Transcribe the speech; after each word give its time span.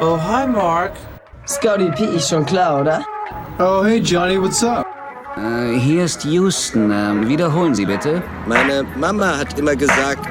Oh, 0.00 0.16
hi, 0.18 0.46
Mark. 0.46 0.92
Scotty 1.46 1.90
P 1.92 2.04
ist 2.16 2.28
schon 2.28 2.44
klar, 2.44 2.80
oder? 2.80 3.04
Oh, 3.58 3.84
hey 3.84 3.98
Johnny, 4.00 4.40
what's 4.40 4.62
up? 4.64 4.84
Äh, 5.36 5.78
hier 5.78 6.04
ist 6.04 6.24
Houston. 6.24 6.90
Ähm, 6.90 7.28
wiederholen 7.28 7.74
Sie 7.74 7.86
bitte. 7.86 8.22
Meine 8.46 8.84
Mama 8.96 9.38
hat 9.38 9.58
immer 9.58 9.76
gesagt, 9.76 10.26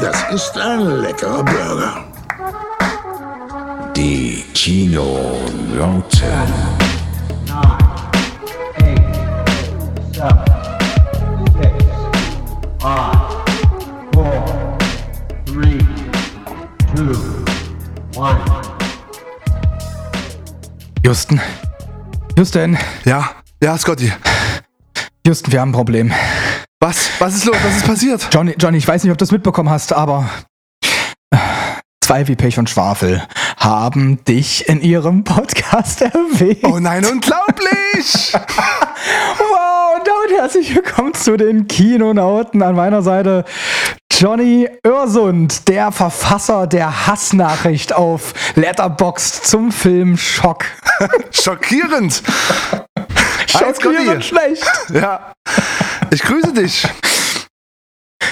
Das 0.00 0.32
ist 0.32 0.58
ein 0.58 1.00
leckerer 1.02 1.42
Burger. 1.44 2.04
Die 3.96 4.44
Kinonauten. 4.54 6.02
Houston. 21.12 21.42
Houston. 22.38 22.78
Ja, 23.04 23.32
ja, 23.62 23.76
Scotty. 23.76 24.10
Houston, 25.26 25.52
wir 25.52 25.60
haben 25.60 25.68
ein 25.68 25.74
Problem. 25.74 26.10
Was? 26.80 27.10
Was 27.18 27.34
ist 27.34 27.44
los? 27.44 27.56
Was 27.62 27.76
ist 27.76 27.86
passiert? 27.86 28.28
Johnny, 28.32 28.54
Johnny, 28.58 28.78
ich 28.78 28.88
weiß 28.88 29.04
nicht, 29.04 29.12
ob 29.12 29.18
du 29.18 29.24
es 29.26 29.30
mitbekommen 29.30 29.68
hast, 29.68 29.92
aber 29.92 30.26
zwei 32.02 32.28
wie 32.28 32.34
Pech 32.34 32.58
und 32.58 32.70
Schwafel 32.70 33.22
haben 33.58 34.24
dich 34.24 34.66
in 34.70 34.80
ihrem 34.80 35.22
Podcast 35.22 36.00
erwähnt. 36.00 36.64
Oh 36.64 36.78
nein, 36.78 37.04
unglaublich! 37.04 38.32
Wow, 39.38 39.98
und 39.98 40.06
damit 40.06 40.40
herzlich 40.40 40.74
willkommen 40.74 41.12
zu 41.12 41.36
den 41.36 41.66
Kinonauten. 41.66 42.62
An 42.62 42.74
meiner 42.76 43.02
Seite 43.02 43.44
Johnny 44.18 44.68
Örsund, 44.86 45.68
der 45.68 45.90
Verfasser 45.90 46.66
der 46.66 47.06
Hassnachricht 47.06 47.92
auf 47.94 48.34
Letterboxd 48.56 49.46
zum 49.46 49.72
Film 49.72 50.16
Schock. 50.16 50.64
Schockierend! 51.30 52.22
Schockierend 53.46 54.24
schlecht. 54.24 54.64
Ja. 54.92 55.32
Ich 56.10 56.22
grüße 56.22 56.52
dich. 56.52 56.86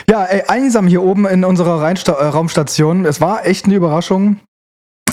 Ja, 0.08 0.24
ey, 0.24 0.42
einsam 0.48 0.86
hier 0.86 1.02
oben 1.02 1.26
in 1.26 1.44
unserer 1.44 1.80
Rheinsta 1.82 2.12
äh, 2.12 2.26
Raumstation. 2.26 3.04
Es 3.06 3.20
war 3.20 3.46
echt 3.46 3.64
eine 3.64 3.74
Überraschung. 3.74 4.40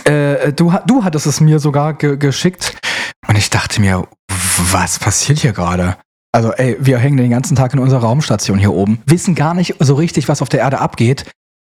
Äh, 0.03 0.53
du, 0.53 0.73
ha- 0.73 0.83
du 0.85 1.03
hattest 1.03 1.25
es 1.27 1.39
mir 1.39 1.59
sogar 1.59 1.93
ge 1.93 2.17
geschickt. 2.17 2.77
Und 3.27 3.37
ich 3.37 3.49
dachte 3.49 3.79
mir, 3.81 4.07
was 4.71 4.99
passiert 4.99 5.39
hier 5.39 5.53
gerade? 5.53 5.97
Also, 6.31 6.51
ey, 6.53 6.77
wir 6.79 6.97
hängen 6.97 7.17
den 7.17 7.29
ganzen 7.29 7.55
Tag 7.55 7.73
in 7.73 7.79
unserer 7.79 8.01
Raumstation 8.01 8.59
hier 8.59 8.73
oben, 8.73 9.01
wissen 9.05 9.35
gar 9.35 9.53
nicht 9.53 9.75
so 9.79 9.95
richtig, 9.95 10.27
was 10.27 10.41
auf 10.41 10.49
der 10.49 10.59
Erde 10.59 10.79
abgeht. 10.79 11.25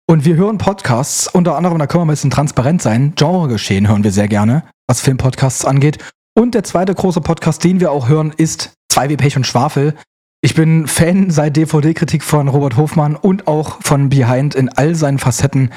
Und 0.08 0.24
wir 0.24 0.36
hören 0.36 0.58
Podcasts, 0.58 1.28
unter 1.28 1.56
anderem, 1.56 1.78
da 1.78 1.86
können 1.86 2.02
wir 2.02 2.06
ein 2.06 2.14
bisschen 2.14 2.30
transparent 2.30 2.82
sein. 2.82 3.12
Genregeschehen 3.16 3.88
hören 3.88 4.04
wir 4.04 4.12
sehr 4.12 4.28
gerne, 4.28 4.64
was 4.88 5.00
Filmpodcasts 5.00 5.64
angeht. 5.64 5.98
Und 6.36 6.54
der 6.54 6.64
zweite 6.64 6.94
große 6.94 7.20
Podcast, 7.20 7.64
den 7.64 7.80
wir 7.80 7.90
auch 7.92 8.08
hören, 8.08 8.32
ist 8.36 8.72
Zwei 8.90 9.08
wie 9.08 9.16
Pech 9.16 9.36
und 9.36 9.46
Schwafel. 9.46 9.94
Ich 10.42 10.56
bin 10.56 10.88
Fan 10.88 11.30
seit 11.30 11.56
DVD-Kritik 11.56 12.24
von 12.24 12.48
Robert 12.48 12.76
Hofmann 12.76 13.14
und 13.14 13.46
auch 13.46 13.80
von 13.82 14.08
Behind 14.08 14.56
in 14.56 14.68
all 14.68 14.96
seinen 14.96 15.18
Facetten, 15.18 15.70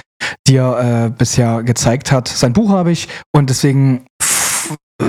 die 0.48 0.56
er 0.56 1.06
äh, 1.06 1.10
bisher 1.12 1.62
gezeigt 1.62 2.12
hat. 2.12 2.28
Sein 2.28 2.54
Buch 2.54 2.72
habe 2.72 2.92
ich 2.92 3.08
und 3.32 3.52
deswegen 3.52 4.08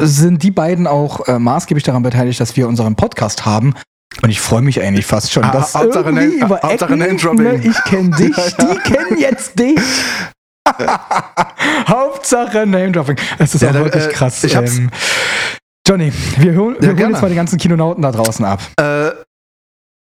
sind 0.02 0.42
die 0.42 0.50
beiden 0.50 0.86
auch 0.86 1.26
äh, 1.28 1.38
maßgeblich 1.38 1.84
daran 1.84 2.02
beteiligt, 2.02 2.40
dass 2.40 2.56
wir 2.56 2.68
unseren 2.68 2.96
Podcast 2.96 3.44
haben. 3.46 3.74
Und 4.22 4.30
ich 4.30 4.40
freue 4.40 4.62
mich 4.62 4.80
eigentlich 4.80 5.06
fast 5.06 5.32
schon, 5.32 5.44
Ah, 5.44 5.50
dass 5.52 5.74
Hauptsache 5.74 6.04
irgendwie 6.10 6.38
Name- 6.38 6.46
über 6.46 6.60
Hauptsache 6.62 6.92
Ecken, 6.94 7.36
ne, 7.36 7.54
ich 7.64 7.84
kenne 7.84 8.10
dich, 8.16 8.36
die 8.56 8.76
kennen 8.92 9.18
jetzt 9.18 9.58
dich. 9.58 9.78
Hauptsache 11.88 12.66
Name-Dropping. 12.66 13.16
Es 13.38 13.54
ist 13.54 13.62
Ja, 13.62 13.70
auch 13.70 13.74
da, 13.74 13.84
wirklich 13.84 14.04
äh, 14.06 14.10
krass. 14.10 14.42
ich 14.44 14.56
hab's- 14.56 14.78
Ähm, 14.78 14.90
Johnny, 15.86 16.12
wir 16.38 16.54
holen, 16.56 16.76
wir 16.80 16.88
holen 16.88 16.96
gerne. 16.96 17.12
jetzt 17.12 17.22
mal 17.22 17.28
die 17.28 17.34
ganzen 17.34 17.58
Kinonauten 17.58 18.02
da 18.02 18.10
draußen 18.12 18.44
ab. 18.44 18.60
Äh, 18.80 19.10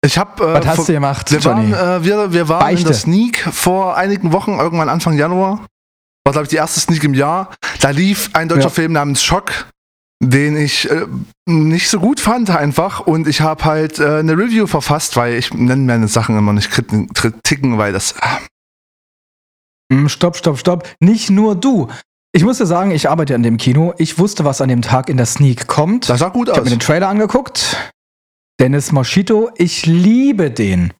ich 0.05 0.17
hab. 0.19 0.41
Äh, 0.41 0.55
Was 0.55 0.67
hast 0.67 0.89
du 0.89 0.93
gemacht, 0.93 1.33
wir 1.33 1.39
Johnny? 1.41 1.73
waren, 1.73 2.03
äh, 2.03 2.05
wir, 2.05 2.33
wir 2.33 2.49
waren 2.49 2.61
in 2.61 2.67
Beichte. 2.75 2.85
der 2.85 2.95
Sneak 2.95 3.39
vor 3.53 3.97
einigen 3.97 4.33
Wochen, 4.33 4.59
irgendwann 4.59 4.89
Anfang 4.89 5.15
Januar. 5.15 5.67
War, 6.27 6.33
glaube 6.33 6.43
ich, 6.47 6.49
die 6.51 6.57
erste 6.57 6.81
Sneak 6.81 7.05
im 7.05 7.15
Jahr. 7.15 7.55
Da 7.81 7.91
lief 7.91 8.31
ein 8.33 8.49
deutscher 8.49 8.65
Ja. 8.65 8.71
Film 8.71 8.91
namens 8.93 9.23
Schock, 9.23 9.53
den 10.21 10.57
ich 10.57 10.91
äh, 10.91 11.07
nicht 11.49 11.89
so 11.89 12.01
gut 12.01 12.19
fand 12.19 12.51
einfach. 12.51 13.01
Und 13.01 13.29
ich 13.29 13.43
habe 13.43 13.65
halt 13.65 14.01
äh, 14.01 14.19
eine 14.19 14.33
Review 14.37 14.67
verfasst, 14.67 15.17
weil 15.17 15.35
ich 15.35 15.55
nenne 15.55 15.83
meine 15.85 16.09
Sachen 16.09 16.37
immer 16.37 16.53
nicht 16.53 16.73
Kriti- 16.73 17.07
Kritiken, 17.15 17.79
weil 17.79 17.93
das. 17.93 18.17
Mm, 19.93 20.09
Stopp, 20.09 20.37
stopp, 20.37 20.59
stopp. 20.59 20.89
Nicht 21.01 21.31
nur 21.31 21.55
du. 21.55 21.87
Ich 22.33 22.43
muss 22.43 22.59
dir 22.59 22.67
sagen, 22.67 22.91
ich 22.91 23.09
arbeite 23.09 23.37
an 23.37 23.45
dem 23.45 23.57
Kino. 23.57 23.95
Ich 23.99 24.19
wusste, 24.19 24.45
was 24.45 24.61
an 24.61 24.69
dem 24.69 24.83
Tag 24.83 25.09
in 25.09 25.17
der 25.17 25.27
Sneak 25.27 25.69
kommt. 25.69 26.09
Das 26.09 26.19
sah 26.19 26.29
gut 26.31 26.49
ich 26.49 26.55
habe 26.55 26.63
aus. 26.63 26.65
mir 26.65 26.77
den 26.77 26.81
Trailer 26.81 27.09
angeguckt. 27.09 27.93
Dennis 28.61 28.91
Moschito, 28.91 29.51
ich 29.57 29.87
liebe 29.87 30.51
den. 30.51 30.93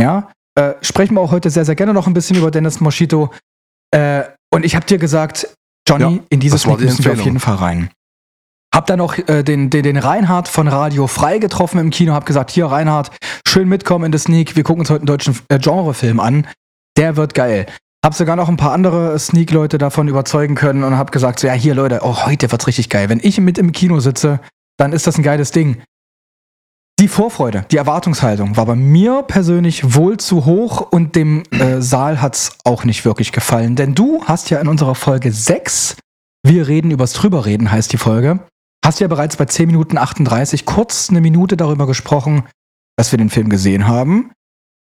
Ja, 0.00 0.32
äh, 0.54 0.72
sprechen 0.80 1.14
wir 1.14 1.20
auch 1.20 1.32
heute 1.32 1.50
sehr, 1.50 1.66
sehr 1.66 1.74
gerne 1.74 1.92
noch 1.92 2.06
ein 2.06 2.14
bisschen 2.14 2.36
über 2.38 2.50
Dennis 2.50 2.80
Moschito. 2.80 3.30
Äh, 3.94 4.22
und 4.52 4.64
ich 4.64 4.74
habe 4.74 4.86
dir 4.86 4.98
gesagt, 4.98 5.48
Johnny, 5.88 6.16
Ja, 6.16 6.22
in 6.28 6.40
dieses 6.40 6.62
die 6.62 6.68
müssen 6.70 7.04
wir 7.04 7.12
auf 7.12 7.20
jeden 7.20 7.40
Fall 7.40 7.56
rein. 7.56 7.90
Hab 8.72 8.86
dann 8.86 8.98
noch 8.98 9.18
äh, 9.18 9.42
den, 9.42 9.68
den, 9.70 9.82
den 9.82 9.96
Reinhard 9.96 10.46
von 10.46 10.68
Radio 10.68 11.08
Frei 11.08 11.38
getroffen 11.38 11.78
im 11.78 11.90
Kino, 11.90 12.12
hab 12.12 12.26
gesagt, 12.26 12.50
hier 12.50 12.66
Reinhard, 12.66 13.10
schön 13.46 13.68
mitkommen 13.68 14.06
in 14.06 14.12
das 14.12 14.24
Sneak, 14.24 14.54
wir 14.54 14.62
gucken 14.62 14.80
uns 14.80 14.90
heute 14.90 15.00
einen 15.00 15.06
deutschen 15.06 15.36
äh, 15.48 15.58
Genrefilm 15.58 16.20
an. 16.20 16.46
Der 16.96 17.16
wird 17.16 17.34
geil. 17.34 17.66
Hab 18.04 18.14
sogar 18.14 18.36
noch 18.36 18.48
ein 18.48 18.56
paar 18.56 18.72
andere 18.72 19.18
Sneak-Leute 19.18 19.76
davon 19.76 20.08
überzeugen 20.08 20.54
können 20.54 20.84
und 20.84 20.96
hab 20.96 21.12
gesagt, 21.12 21.40
so, 21.40 21.48
ja, 21.48 21.52
hier 21.52 21.74
Leute, 21.74 22.00
oh, 22.02 22.24
heute 22.24 22.50
wird's 22.50 22.66
richtig 22.66 22.88
geil. 22.88 23.08
Wenn 23.08 23.20
ich 23.20 23.38
mit 23.40 23.58
im 23.58 23.72
Kino 23.72 24.00
sitze, 24.00 24.40
dann 24.78 24.92
ist 24.92 25.06
das 25.06 25.18
ein 25.18 25.22
geiles 25.22 25.50
Ding. 25.50 25.82
Die 27.00 27.08
Vorfreude, 27.08 27.64
die 27.70 27.78
Erwartungshaltung 27.78 28.58
war 28.58 28.66
bei 28.66 28.74
mir 28.74 29.22
persönlich 29.22 29.94
wohl 29.96 30.18
zu 30.18 30.44
hoch 30.44 30.82
und 30.90 31.16
dem 31.16 31.44
äh, 31.50 31.80
Saal 31.80 32.20
hat's 32.20 32.58
auch 32.64 32.84
nicht 32.84 33.06
wirklich 33.06 33.32
gefallen. 33.32 33.74
Denn 33.74 33.94
du 33.94 34.22
hast 34.26 34.50
ja 34.50 34.60
in 34.60 34.68
unserer 34.68 34.94
Folge 34.94 35.32
6, 35.32 35.96
wir 36.46 36.68
reden 36.68 36.90
übers 36.90 37.14
Drüberreden 37.14 37.72
heißt 37.72 37.90
die 37.90 37.96
Folge, 37.96 38.40
hast 38.84 39.00
ja 39.00 39.08
bereits 39.08 39.38
bei 39.38 39.46
10 39.46 39.68
Minuten 39.68 39.96
38 39.96 40.66
kurz 40.66 41.08
eine 41.08 41.22
Minute 41.22 41.56
darüber 41.56 41.86
gesprochen, 41.86 42.44
dass 42.98 43.12
wir 43.14 43.18
den 43.18 43.30
Film 43.30 43.48
gesehen 43.48 43.88
haben, 43.88 44.32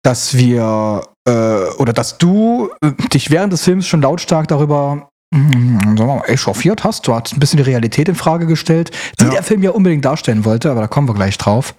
dass 0.03 0.35
wir 0.35 1.03
äh, 1.25 1.31
oder 1.77 1.93
dass 1.93 2.17
du 2.17 2.71
äh, 2.81 2.91
dich 3.13 3.31
während 3.31 3.53
des 3.53 3.63
Films 3.63 3.87
schon 3.87 4.01
lautstark 4.01 4.49
darüber 4.49 5.07
mal, 5.33 6.23
echauffiert 6.27 6.83
hast. 6.83 7.07
Du 7.07 7.13
hast 7.13 7.31
ein 7.31 7.39
bisschen 7.39 7.55
die 7.55 7.63
Realität 7.63 8.09
in 8.09 8.15
Frage 8.15 8.47
gestellt, 8.47 8.91
die 9.17 9.23
Ja. 9.23 9.29
der 9.29 9.43
Film 9.43 9.63
ja 9.63 9.71
unbedingt 9.71 10.03
darstellen 10.03 10.43
wollte, 10.43 10.69
aber 10.71 10.81
da 10.81 10.87
kommen 10.87 11.07
wir 11.07 11.13
gleich 11.13 11.37
drauf. 11.37 11.73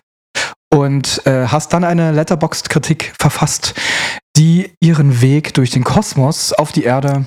Und 0.72 1.26
äh, 1.26 1.46
hast 1.46 1.72
dann 1.74 1.84
eine 1.84 2.12
Letterboxd-Kritik 2.12 3.12
verfasst, 3.18 3.74
die 4.36 4.72
ihren 4.80 5.20
Weg 5.20 5.52
durch 5.54 5.70
den 5.70 5.84
Kosmos 5.84 6.52
auf 6.52 6.72
die 6.72 6.84
Erde 6.84 7.26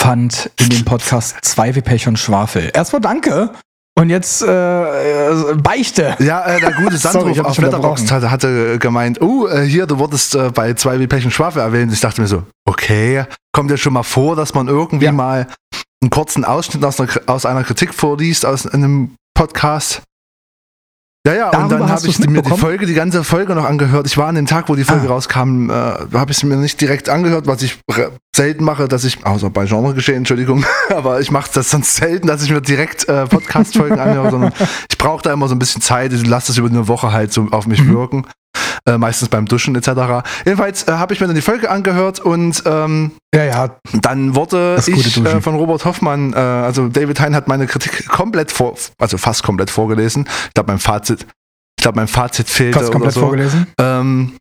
fand 0.00 0.50
in 0.58 0.68
dem 0.70 0.84
Podcast 0.84 1.36
Zwei 1.42 1.74
wie 1.74 1.80
Pech 1.80 2.06
und 2.08 2.18
Schwafel. 2.18 2.70
Erstmal 2.74 3.00
danke 3.00 3.50
und 3.98 4.08
jetzt 4.08 4.42
äh, 4.42 5.30
äh, 5.30 5.54
Beichte. 5.56 6.16
Ja, 6.20 6.44
äh, 6.46 6.60
der 6.60 6.72
gute 6.72 6.96
Sandro 6.98 7.28
auf 7.42 7.58
Letterboxd 7.58 8.10
hatte, 8.10 8.30
hatte 8.30 8.78
gemeint, 8.78 9.20
oh, 9.20 9.46
äh, 9.46 9.64
hier, 9.66 9.86
du 9.86 9.98
wurdest 9.98 10.34
äh, 10.34 10.50
bei 10.50 10.74
zwei 10.74 10.98
wie 11.00 11.06
Pech 11.06 11.24
und 11.24 11.32
Schwafel 11.32 11.60
erwähnt. 11.60 11.92
Ich 11.92 12.00
dachte 12.00 12.20
mir 12.20 12.26
so, 12.26 12.44
okay, 12.66 13.24
kommt 13.52 13.70
ja 13.70 13.76
schon 13.76 13.92
mal 13.92 14.02
vor, 14.02 14.36
dass 14.36 14.54
man 14.54 14.68
irgendwie 14.68 15.06
Ja. 15.06 15.12
mal 15.12 15.46
einen 16.02 16.10
kurzen 16.10 16.44
Ausschnitt 16.44 16.84
aus 16.84 17.00
einer, 17.00 17.10
aus 17.26 17.44
einer 17.44 17.64
Kritik 17.64 17.92
vorliest, 17.92 18.46
aus 18.46 18.66
einem 18.66 19.16
Podcast. 19.34 20.02
Ja, 21.26 21.34
ja, 21.34 21.46
und 21.48 21.52
Darüber 21.54 21.78
dann 21.80 21.90
hast 21.90 22.04
habe 22.04 22.08
ich 22.10 22.18
mir 22.30 22.40
die? 22.40 22.50
Folge, 22.50 22.86
die 22.86 22.94
ganze 22.94 23.24
Folge 23.24 23.54
noch 23.54 23.66
angehört. 23.66 24.06
Ich 24.06 24.16
war 24.16 24.28
an 24.28 24.36
dem 24.36 24.46
Tag, 24.46 24.70
wo 24.70 24.74
die 24.74 24.84
Folge 24.84 25.06
Ah. 25.08 25.12
rauskam, 25.12 25.68
äh, 25.68 25.72
habe 25.72 26.30
ich 26.30 26.38
es 26.38 26.42
mir 26.44 26.56
nicht 26.56 26.80
direkt 26.80 27.10
angehört, 27.10 27.46
was 27.46 27.60
ich 27.60 27.78
selten 28.34 28.64
mache, 28.64 28.88
dass 28.88 29.04
ich, 29.04 29.26
außer 29.26 29.50
bei 29.50 29.66
Genregeschehen, 29.66 30.18
Entschuldigung, 30.18 30.64
aber 30.88 31.20
ich 31.20 31.30
mache 31.30 31.50
das 31.52 31.68
sonst 31.70 31.94
selten, 31.96 32.26
dass 32.26 32.42
ich 32.42 32.50
mir 32.50 32.62
direkt 32.62 33.06
äh, 33.06 33.26
Podcast-Folgen 33.26 33.98
anhöre, 34.00 34.30
sondern 34.30 34.52
ich 34.90 34.96
brauche 34.96 35.22
da 35.22 35.32
immer 35.34 35.46
so 35.46 35.54
ein 35.54 35.58
bisschen 35.58 35.82
Zeit, 35.82 36.12
ich 36.14 36.26
lasse 36.26 36.46
das 36.48 36.56
über 36.56 36.68
eine 36.68 36.88
Woche 36.88 37.12
halt 37.12 37.34
so 37.34 37.48
auf 37.50 37.66
mich 37.66 37.82
Mhm. 37.84 37.92
wirken. 37.94 38.26
Äh, 38.86 38.98
meistens 38.98 39.28
beim 39.28 39.46
Duschen 39.46 39.76
etc. 39.76 39.88
Jedenfalls 40.44 40.88
äh, 40.88 40.92
habe 40.92 41.12
ich 41.12 41.20
mir 41.20 41.26
dann 41.26 41.36
die 41.36 41.42
Folge 41.42 41.70
angehört 41.70 42.20
und 42.20 42.62
ähm, 42.66 43.12
Ja, 43.34 43.44
ja, 43.44 43.76
dann 44.00 44.34
wurde 44.34 44.82
ich 44.86 45.16
äh, 45.18 45.40
von 45.40 45.54
Robert 45.54 45.84
Hoffmann, 45.84 46.32
äh, 46.32 46.36
also 46.36 46.88
David 46.88 47.20
Hein 47.20 47.34
hat 47.34 47.48
meine 47.48 47.66
Kritik 47.66 48.08
komplett 48.08 48.50
vor, 48.50 48.76
also 48.98 49.18
fast 49.18 49.42
komplett 49.42 49.70
vorgelesen. 49.70 50.26
Ich 50.48 50.54
glaube, 50.54 50.72
mein 50.72 50.78
Fazit, 50.78 51.26
ich 51.78 51.82
glaube, 51.82 51.96
mein 51.96 52.08
Fazit 52.08 52.48
fehlte 52.48 52.78
oder 52.78 52.90
komplett 52.90 53.14
so. 53.14 53.20
vorgelesen. 53.20 53.66
Ähm, 53.78 54.32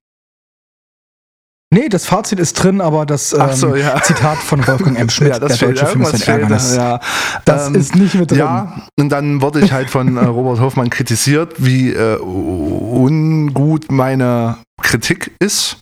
Nee, 1.71 1.87
das 1.87 2.05
Fazit 2.07 2.39
ist 2.39 2.53
drin, 2.53 2.81
aber 2.81 3.05
das 3.05 3.31
ähm, 3.31 3.53
so, 3.53 3.75
ja. 3.75 4.01
Zitat 4.03 4.37
von 4.39 4.65
Wolfgang 4.65 4.97
M. 4.97 5.07
Schmidt, 5.09 5.33
ja, 5.33 5.39
das 5.39 5.59
der 5.59 5.67
deutsche 5.69 5.85
Film 5.85 6.01
ist 6.01 6.27
ein 6.27 6.33
Ärgernis. 6.41 6.75
ja. 6.75 6.99
Das 7.45 7.67
Ähm, 7.67 7.75
ist 7.75 7.95
nicht 7.95 8.15
mit 8.15 8.31
drin. 8.31 8.39
Ja, 8.39 8.81
und 8.99 9.09
dann 9.09 9.41
wurde 9.43 9.59
ich 9.59 9.71
halt 9.71 9.89
von 9.91 10.17
äh, 10.17 10.25
Robert 10.25 10.59
Hoffmann 10.59 10.89
kritisiert, 10.89 11.53
wie 11.59 11.91
äh, 11.93 12.17
ungut 12.19 13.91
meine 13.91 14.57
Kritik 14.81 15.31
ist. 15.39 15.77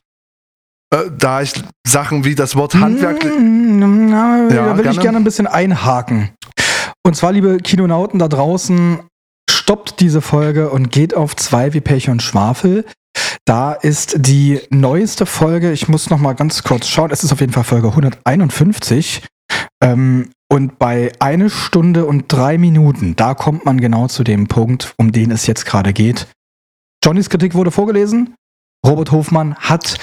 äh, 0.93 1.09
da 1.17 1.41
ich 1.41 1.53
Sachen 1.87 2.25
wie 2.25 2.35
das 2.35 2.55
Wort 2.57 2.75
Handwerk. 2.75 3.23
Mm, 3.23 4.09
na, 4.09 4.47
Ja, 4.49 4.65
da 4.67 4.77
will 4.77 4.79
ich 4.79 4.91
gerne. 4.91 4.99
gerne 5.01 5.17
ein 5.17 5.23
bisschen 5.23 5.47
einhaken. 5.47 6.29
Und 7.05 7.15
zwar, 7.15 7.31
liebe 7.31 7.57
Kinonauten 7.57 8.19
da 8.19 8.27
draußen, 8.27 8.99
stoppt 9.67 9.99
diese 9.99 10.21
Folge 10.21 10.69
und 10.69 10.93
geht 10.93 11.13
auf 11.13 11.35
zwei 11.35 11.73
wie 11.73 11.81
Pech 11.81 12.07
und 12.09 12.21
Schwafel. 12.23 12.85
Da 13.43 13.73
ist 13.73 14.15
die 14.17 14.61
neueste 14.69 15.25
Folge, 15.25 15.73
ich 15.73 15.89
muss 15.89 16.09
noch 16.09 16.19
mal 16.19 16.31
ganz 16.35 16.63
kurz 16.63 16.87
schauen, 16.87 17.11
es 17.11 17.25
ist 17.25 17.33
auf 17.33 17.41
jeden 17.41 17.51
Fall 17.51 17.65
Folge 17.65 17.89
151. 17.89 19.23
Ähm, 19.83 20.29
und 20.49 20.79
bei 20.79 21.11
eine 21.19 21.49
Stunde 21.49 22.05
und 22.05 22.31
drei 22.31 22.57
Minuten, 22.57 23.17
da 23.17 23.33
kommt 23.33 23.65
man 23.65 23.81
genau 23.81 24.07
zu 24.07 24.23
dem 24.23 24.47
Punkt, 24.47 24.93
um 24.97 25.11
den 25.11 25.31
es 25.31 25.47
jetzt 25.47 25.65
gerade 25.65 25.91
geht. 25.91 26.27
Johnnys 27.03 27.29
Kritik 27.29 27.53
wurde 27.53 27.71
vorgelesen. 27.71 28.35
Robert 28.85 29.11
Hofmann 29.11 29.55
hat 29.55 29.97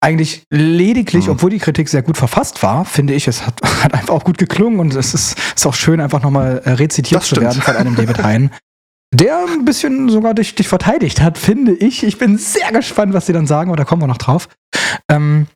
eigentlich 0.00 0.44
lediglich, 0.50 1.26
Mhm. 1.26 1.32
obwohl 1.32 1.50
die 1.50 1.58
Kritik 1.58 1.90
sehr 1.90 2.00
gut 2.02 2.16
verfasst 2.16 2.62
war, 2.62 2.86
finde 2.86 3.12
ich, 3.12 3.28
es 3.28 3.46
hat, 3.46 3.60
hat 3.84 3.92
einfach 3.92 4.14
auch 4.14 4.24
gut 4.24 4.38
geklungen 4.38 4.80
und 4.80 4.94
es 4.94 5.12
ist, 5.12 5.36
ist 5.54 5.66
auch 5.66 5.74
schön, 5.74 6.00
einfach 6.00 6.22
nochmal 6.22 6.62
äh, 6.64 6.70
rezitiert 6.70 7.20
Das 7.20 7.28
zu 7.28 7.34
stimmt. 7.34 7.48
werden 7.48 7.60
von 7.62 7.76
einem 7.76 7.94
David 7.94 8.22
Hein, 8.22 8.50
der 9.12 9.44
ein 9.46 9.64
bisschen 9.64 10.08
sogar 10.08 10.34
dich, 10.34 10.54
dich 10.54 10.68
verteidigt 10.68 11.20
hat, 11.20 11.38
finde 11.38 11.72
ich. 11.72 12.02
Ich 12.02 12.18
bin 12.18 12.38
sehr 12.38 12.72
gespannt, 12.72 13.12
was 13.12 13.26
sie 13.26 13.32
dann 13.32 13.46
sagen, 13.46 13.70
aber 13.70 13.76
da 13.76 13.84
kommen 13.84 14.02
wir 14.02 14.06
noch 14.06 14.18
drauf. 14.18 14.48
Ähm, 15.10 15.46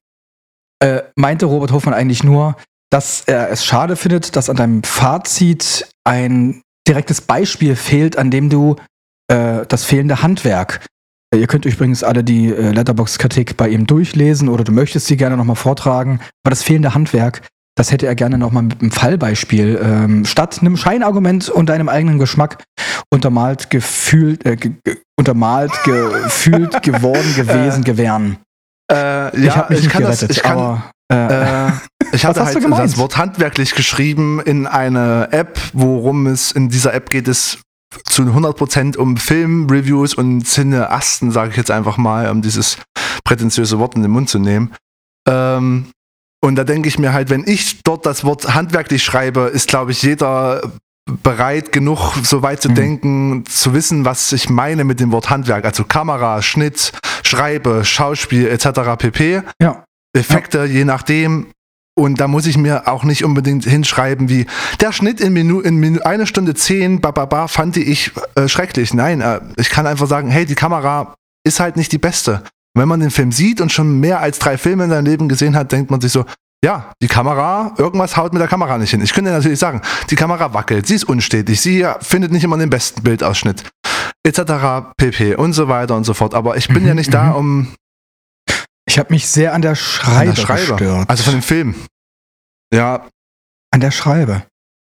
äh, 0.83 1.03
meinte 1.17 1.47
Robert 1.47 1.73
Hofmann 1.73 1.95
eigentlich 1.95 2.23
nur, 2.23 2.57
dass 2.91 3.23
er 3.27 3.51
es 3.51 3.65
schade 3.65 3.97
findet, 3.97 4.37
dass 4.37 4.51
an 4.51 4.57
deinem 4.57 4.83
Fazit 4.83 5.89
ein 6.05 6.63
direktes 6.87 7.21
Beispiel 7.21 7.77
fehlt, 7.77 8.17
an 8.19 8.31
dem 8.31 8.51
du 8.51 8.77
äh, 9.29 9.67
das 9.67 9.85
fehlende 9.85 10.23
Handwerk 10.23 10.87
äh, 11.33 11.41
Ihr 11.41 11.47
könnt 11.47 11.65
übrigens 11.65 12.03
alle 12.03 12.25
die 12.25 12.49
äh, 12.49 12.71
Letterbox-Kritik 12.71 13.57
bei 13.57 13.69
ihm 13.69 13.87
durchlesen 13.87 14.49
oder 14.49 14.65
du 14.65 14.73
möchtest 14.73 15.07
sie 15.07 15.17
gerne 15.17 15.37
nochmal 15.37 15.57
vortragen. 15.57 16.21
Aber 16.45 16.51
das 16.51 16.63
fehlende 16.63 16.95
Handwerk, 16.95 17.43
das 17.77 17.93
hätte 17.93 18.07
er 18.07 18.15
gerne 18.15 18.39
nochmal 18.39 18.65
mit 18.65 18.81
einem 18.81 18.91
Fallbeispiel 18.91 19.79
ähm, 19.83 20.25
statt 20.25 20.59
einem 20.61 20.77
Scheinargument 20.77 21.49
und 21.49 21.69
deinem 21.69 21.89
eigenen 21.89 22.19
Geschmack 22.19 22.65
untermalt, 23.11 23.71
gefühlt, 23.71 24.45
äh, 24.45 24.57
ge 24.57 24.73
untermalt, 25.19 25.73
gefühlt, 25.85 26.83
geworden, 26.83 27.35
gewesen, 27.37 27.85
gewähren. 27.85 28.39
Äh, 28.91 29.37
ich 29.39 29.57
habe 29.57 29.75
mich 29.75 29.83
nicht 29.83 29.93
kann 29.93 30.03
gerettet, 30.03 30.31
das, 30.31 30.37
ich 30.37 30.43
kann, 30.43 30.59
aber 30.59 30.91
äh, 31.13 31.67
Äh, 31.69 31.73
ich 32.13 32.25
hatte 32.25 32.45
halt 32.45 32.63
das 32.71 32.99
Wort 32.99 33.17
handwerklich 33.17 33.75
geschrieben 33.75 34.41
in 34.41 34.67
eine 34.67 35.29
App, 35.33 35.61
worum 35.73 36.27
es 36.27 36.53
in 36.53 36.69
dieser 36.69 36.95
App 36.95 37.11
geht 37.11 37.29
es 37.29 37.59
zu 38.05 38.23
100% 38.23 38.97
um 38.97 39.17
Filmreviews 39.17 40.15
und 40.15 40.47
Cineasten, 40.47 41.31
sage 41.31 41.51
ich 41.51 41.57
jetzt 41.57 41.71
einfach 41.71 41.97
mal, 41.97 42.31
um 42.31 42.43
dieses 42.43 42.79
prätentiöse 43.25 43.79
Wort 43.79 43.95
in 43.95 44.03
den 44.03 44.11
Mund 44.11 44.29
zu 44.29 44.39
nehmen. 44.39 44.73
Ähm, 45.29 45.87
und 46.45 46.57
da 46.57 46.65
denke 46.65 46.89
ich 46.89 46.99
mir 46.99 47.13
halt, 47.13 47.31
wenn 47.31 47.45
ich 47.47 47.83
dort 47.83 48.07
das 48.07 48.25
Wort 48.25 48.55
handwerklich 48.55 49.03
schreibe, 49.05 49.51
ist, 49.53 49.69
glaube 49.69 49.93
ich, 49.93 50.03
jeder 50.03 50.61
bereit 51.23 51.71
genug, 51.73 52.15
so 52.23 52.43
weit 52.43 52.61
zu 52.61 52.69
Mhm. 52.71 52.75
denken, 52.75 53.45
zu 53.47 53.73
wissen, 53.75 54.05
was 54.05 54.33
ich 54.33 54.51
meine 54.51 54.85
mit 54.85 54.99
dem 55.01 55.13
Wort 55.13 55.31
Handwerk. 55.31 55.65
Also 55.65 55.85
Kamera, 55.85 56.43
Schnitt, 56.43 56.93
Schreibe, 57.23 57.85
Schauspiel 57.85 58.49
etc. 58.49 58.97
pp. 58.99 59.43
ja. 59.63 59.85
Effekte, 60.17 60.65
je 60.65 60.85
nachdem. 60.85 61.49
Und 61.99 62.21
da 62.21 62.29
muss 62.29 62.47
ich 62.47 62.59
mir 62.59 62.89
auch 62.89 63.05
nicht 63.05 63.25
unbedingt 63.25 63.65
hinschreiben, 63.65 64.29
wie 64.29 64.47
der 64.81 64.93
Schnitt 64.93 65.21
in, 65.21 65.33
Minu, 65.33 65.61
in 65.61 65.77
Minu, 65.77 66.01
eine 66.03 66.27
Stunde 66.27 66.55
zehn, 66.55 67.01
bababa, 67.01 67.49
fand 67.49 67.77
ich 67.77 68.13
äh, 68.35 68.49
schrecklich. 68.49 68.93
Nein, 68.93 69.21
äh, 69.21 69.41
ich 69.57 69.71
kann 69.71 69.87
einfach 69.87 70.07
sagen, 70.07 70.29
hey, 70.29 70.45
die 70.45 70.55
Kamera 70.55 71.15
ist 71.47 71.61
halt 71.61 71.77
nicht 71.77 71.93
die 71.93 71.99
beste. 71.99 72.43
Wenn 72.77 72.89
man 72.89 73.01
den 73.01 73.11
Film 73.11 73.33
sieht 73.33 73.61
und 73.61 73.73
schon 73.73 74.01
mehr 74.01 74.21
als 74.21 74.39
drei 74.39 74.59
Filme 74.59 74.85
in 74.85 74.91
seinem 74.91 75.07
Leben 75.07 75.29
gesehen 75.29 75.57
hat, 75.57 75.73
denkt 75.73 75.91
man 75.91 76.01
sich 76.01 76.13
so, 76.13 76.25
ja, 76.65 76.93
die 77.03 77.09
Kamera, 77.09 77.75
irgendwas 77.79 78.17
haut 78.17 78.33
mit 78.33 78.41
der 78.41 78.49
Kamera 78.49 78.79
nicht 78.79 78.91
hin. 78.91 79.01
Ich 79.03 79.13
könnte 79.13 79.31
natürlich 79.31 79.59
sagen, 79.59 79.83
die 80.11 80.17
Kamera 80.17 80.53
wackelt, 80.55 80.87
sie 80.87 80.95
ist 80.95 81.05
unstetig, 81.05 81.61
sie 81.61 81.87
findet 82.01 82.33
nicht 82.33 82.45
immer 82.45 82.57
den 82.59 82.71
besten 82.71 83.03
Bildausschnitt, 83.03 83.65
etc. 84.25 84.41
pp. 84.97 85.35
und 85.37 85.53
so 85.53 85.69
weiter 85.69 85.97
und 85.97 86.05
so 86.05 86.15
fort. 86.15 86.35
Aber 86.35 86.57
ich 86.57 86.69
bin 86.69 86.83
Mhm, 86.83 86.89
ja 86.89 86.95
nicht 86.95 87.13
da, 87.15 87.25
mhm. 87.25 87.35
um 87.37 87.75
Ich 88.89 88.99
habe 88.99 89.13
mich 89.13 89.27
sehr 89.27 89.53
an 89.55 89.63
der 89.63 89.71
an 89.73 89.77
Schreibe, 89.77 90.33
der 90.33 90.43
Schreiber. 90.43 90.77
gestört. 90.77 91.11
Also 91.11 91.23
von 91.25 91.33
dem 91.35 91.43
Film. 91.43 91.75
Ja, 92.73 93.07
An 93.73 93.81
der 93.81 93.91
Schreibe. 93.91 94.43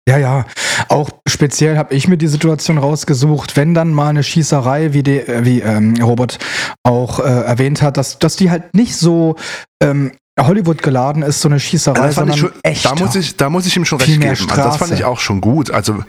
Ja, 0.10 0.18
ja. 0.18 0.46
Auch 0.90 1.10
speziell 1.28 1.78
habe 1.78 1.94
ich 1.94 2.08
mir 2.08 2.18
die 2.18 2.28
Situation 2.28 2.78
rausgesucht, 2.80 3.56
wenn 3.56 3.74
dann 3.74 3.94
mal 3.94 4.10
eine 4.10 4.24
Schießerei, 4.24 4.94
wie, 4.94 5.04
die, 5.04 5.20
äh, 5.20 5.46
wie 5.46 5.62
ähm, 5.62 5.96
Robert 6.02 6.40
auch 6.84 7.20
äh, 7.20 7.24
erwähnt 7.24 7.82
hat, 7.82 7.98
dass, 7.98 8.18
dass 8.18 8.36
die 8.36 8.50
halt 8.50 8.74
nicht 8.74 8.96
so 8.96 9.36
ähm, 9.82 10.12
Hollywood 10.40 10.82
geladen 10.82 11.22
ist, 11.22 11.42
so 11.42 11.50
eine 11.50 11.60
Schießerei, 11.60 12.08
das 12.08 12.16
fand 12.16 12.32
sondern 12.34 12.36
ich 12.36 12.40
schon, 12.42 12.52
echt. 12.64 12.86
da, 12.86 12.96
muss 12.96 13.16
ich, 13.16 13.38
da 13.38 13.50
muss 13.50 13.66
ich 13.68 13.78
ihm 13.78 13.86
schon 13.86 14.00
recht 14.00 14.20
geben. 14.20 14.28
Also 14.28 14.48
das 14.48 14.78
fand 14.78 14.94
ich 14.94 15.04
auch 15.04 15.20
schon 15.20 15.40
gut. 15.40 15.70
Also, 15.70 16.04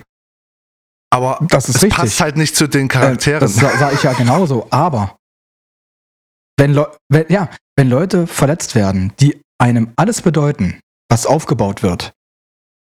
aber 1.13 1.39
das 1.49 1.69
ist 1.69 1.77
es 1.77 1.83
richtig. 1.83 1.99
passt 1.99 2.21
halt 2.23 2.37
nicht 2.39 2.57
zu 2.57 2.67
den 2.69 2.87
Äh, 2.87 2.89
Charakteren. 2.89 3.41
Das 3.41 3.57
sa- 3.57 3.77
sah 3.79 3.93
ich 3.93 4.03
ja 4.03 4.15
genauso. 4.15 4.67
Aber 4.71 5.17
wenn, 6.59 6.79
wenn, 7.11 7.27
ja, 7.29 7.51
wenn 7.77 7.89
Leute 7.91 8.27
verletzt 8.27 8.75
werden, 8.75 9.13
die 9.21 9.41
einem 9.61 9.93
alles 9.97 10.23
bedeuten, 10.23 10.81
was 11.11 11.27
aufgebaut 11.27 11.83
wird, 11.83 12.13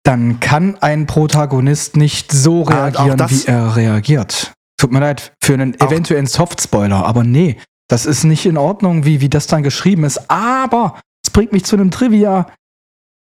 dann 0.03 0.39
kann 0.39 0.77
ein 0.81 1.05
Protagonist 1.07 1.95
nicht 1.97 2.31
so 2.31 2.65
Ah, 2.67 2.87
reagieren, 2.87 3.17
das- 3.17 3.31
wie 3.47 3.47
er 3.51 3.75
reagiert. 3.75 4.53
Tut 4.77 4.91
mir 4.91 4.99
leid 4.99 5.33
für 5.41 5.53
einen 5.53 5.79
Auch- 5.79 5.87
eventuellen 5.87 6.25
Softspoiler, 6.27 7.05
aber 7.05 7.23
nee, 7.23 7.57
das 7.89 8.05
ist 8.05 8.23
nicht 8.23 8.45
in 8.45 8.57
Ordnung, 8.57 9.05
wie, 9.05 9.21
wie 9.21 9.29
das 9.29 9.47
dann 9.47 9.63
geschrieben 9.63 10.03
ist. 10.03 10.29
Aber 10.29 10.99
es 11.25 11.31
bringt 11.31 11.53
mich 11.53 11.63
zu 11.63 11.75
einem 11.75 11.91
Trivia. 11.91 12.47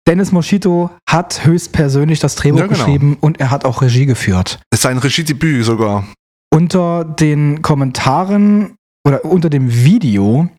Dennis 0.07 0.31
Moschito 0.31 0.89
hat 1.09 1.45
höchstpersönlich 1.45 2.19
das 2.19 2.35
Drehbuch 2.35 2.59
Ja, 2.59 2.67
genau. 2.67 2.77
geschrieben 2.77 3.17
und 3.19 3.39
er 3.39 3.51
hat 3.51 3.63
auch 3.65 3.81
Regie 3.81 4.05
geführt 4.05 4.59
ist 4.73 4.81
sein 4.83 4.97
Regiedebüt 4.97 5.63
sogar. 5.65 6.05
unter 6.53 7.05
den 7.05 7.61
Kommentaren 7.61 8.75
oder 9.07 9.23
unter 9.25 9.49
dem 9.49 9.73
Video 9.85 10.49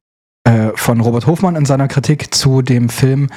äh, 0.48 0.70
von 0.74 1.00
Robert 1.00 1.26
Hofmann 1.26 1.56
in 1.56 1.66
seiner 1.66 1.88
Kritik 1.88 2.34
zu 2.34 2.62
dem 2.62 2.88
Film 2.88 3.28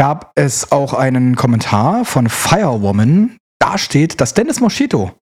gab 0.00 0.32
es 0.34 0.72
auch 0.72 0.94
einen 0.94 1.36
Kommentar 1.36 2.06
von 2.06 2.30
Firewoman. 2.30 3.36
Da 3.58 3.76
steht, 3.76 4.22
dass 4.22 4.32
Dennis 4.32 4.58
Moschito 4.58 5.12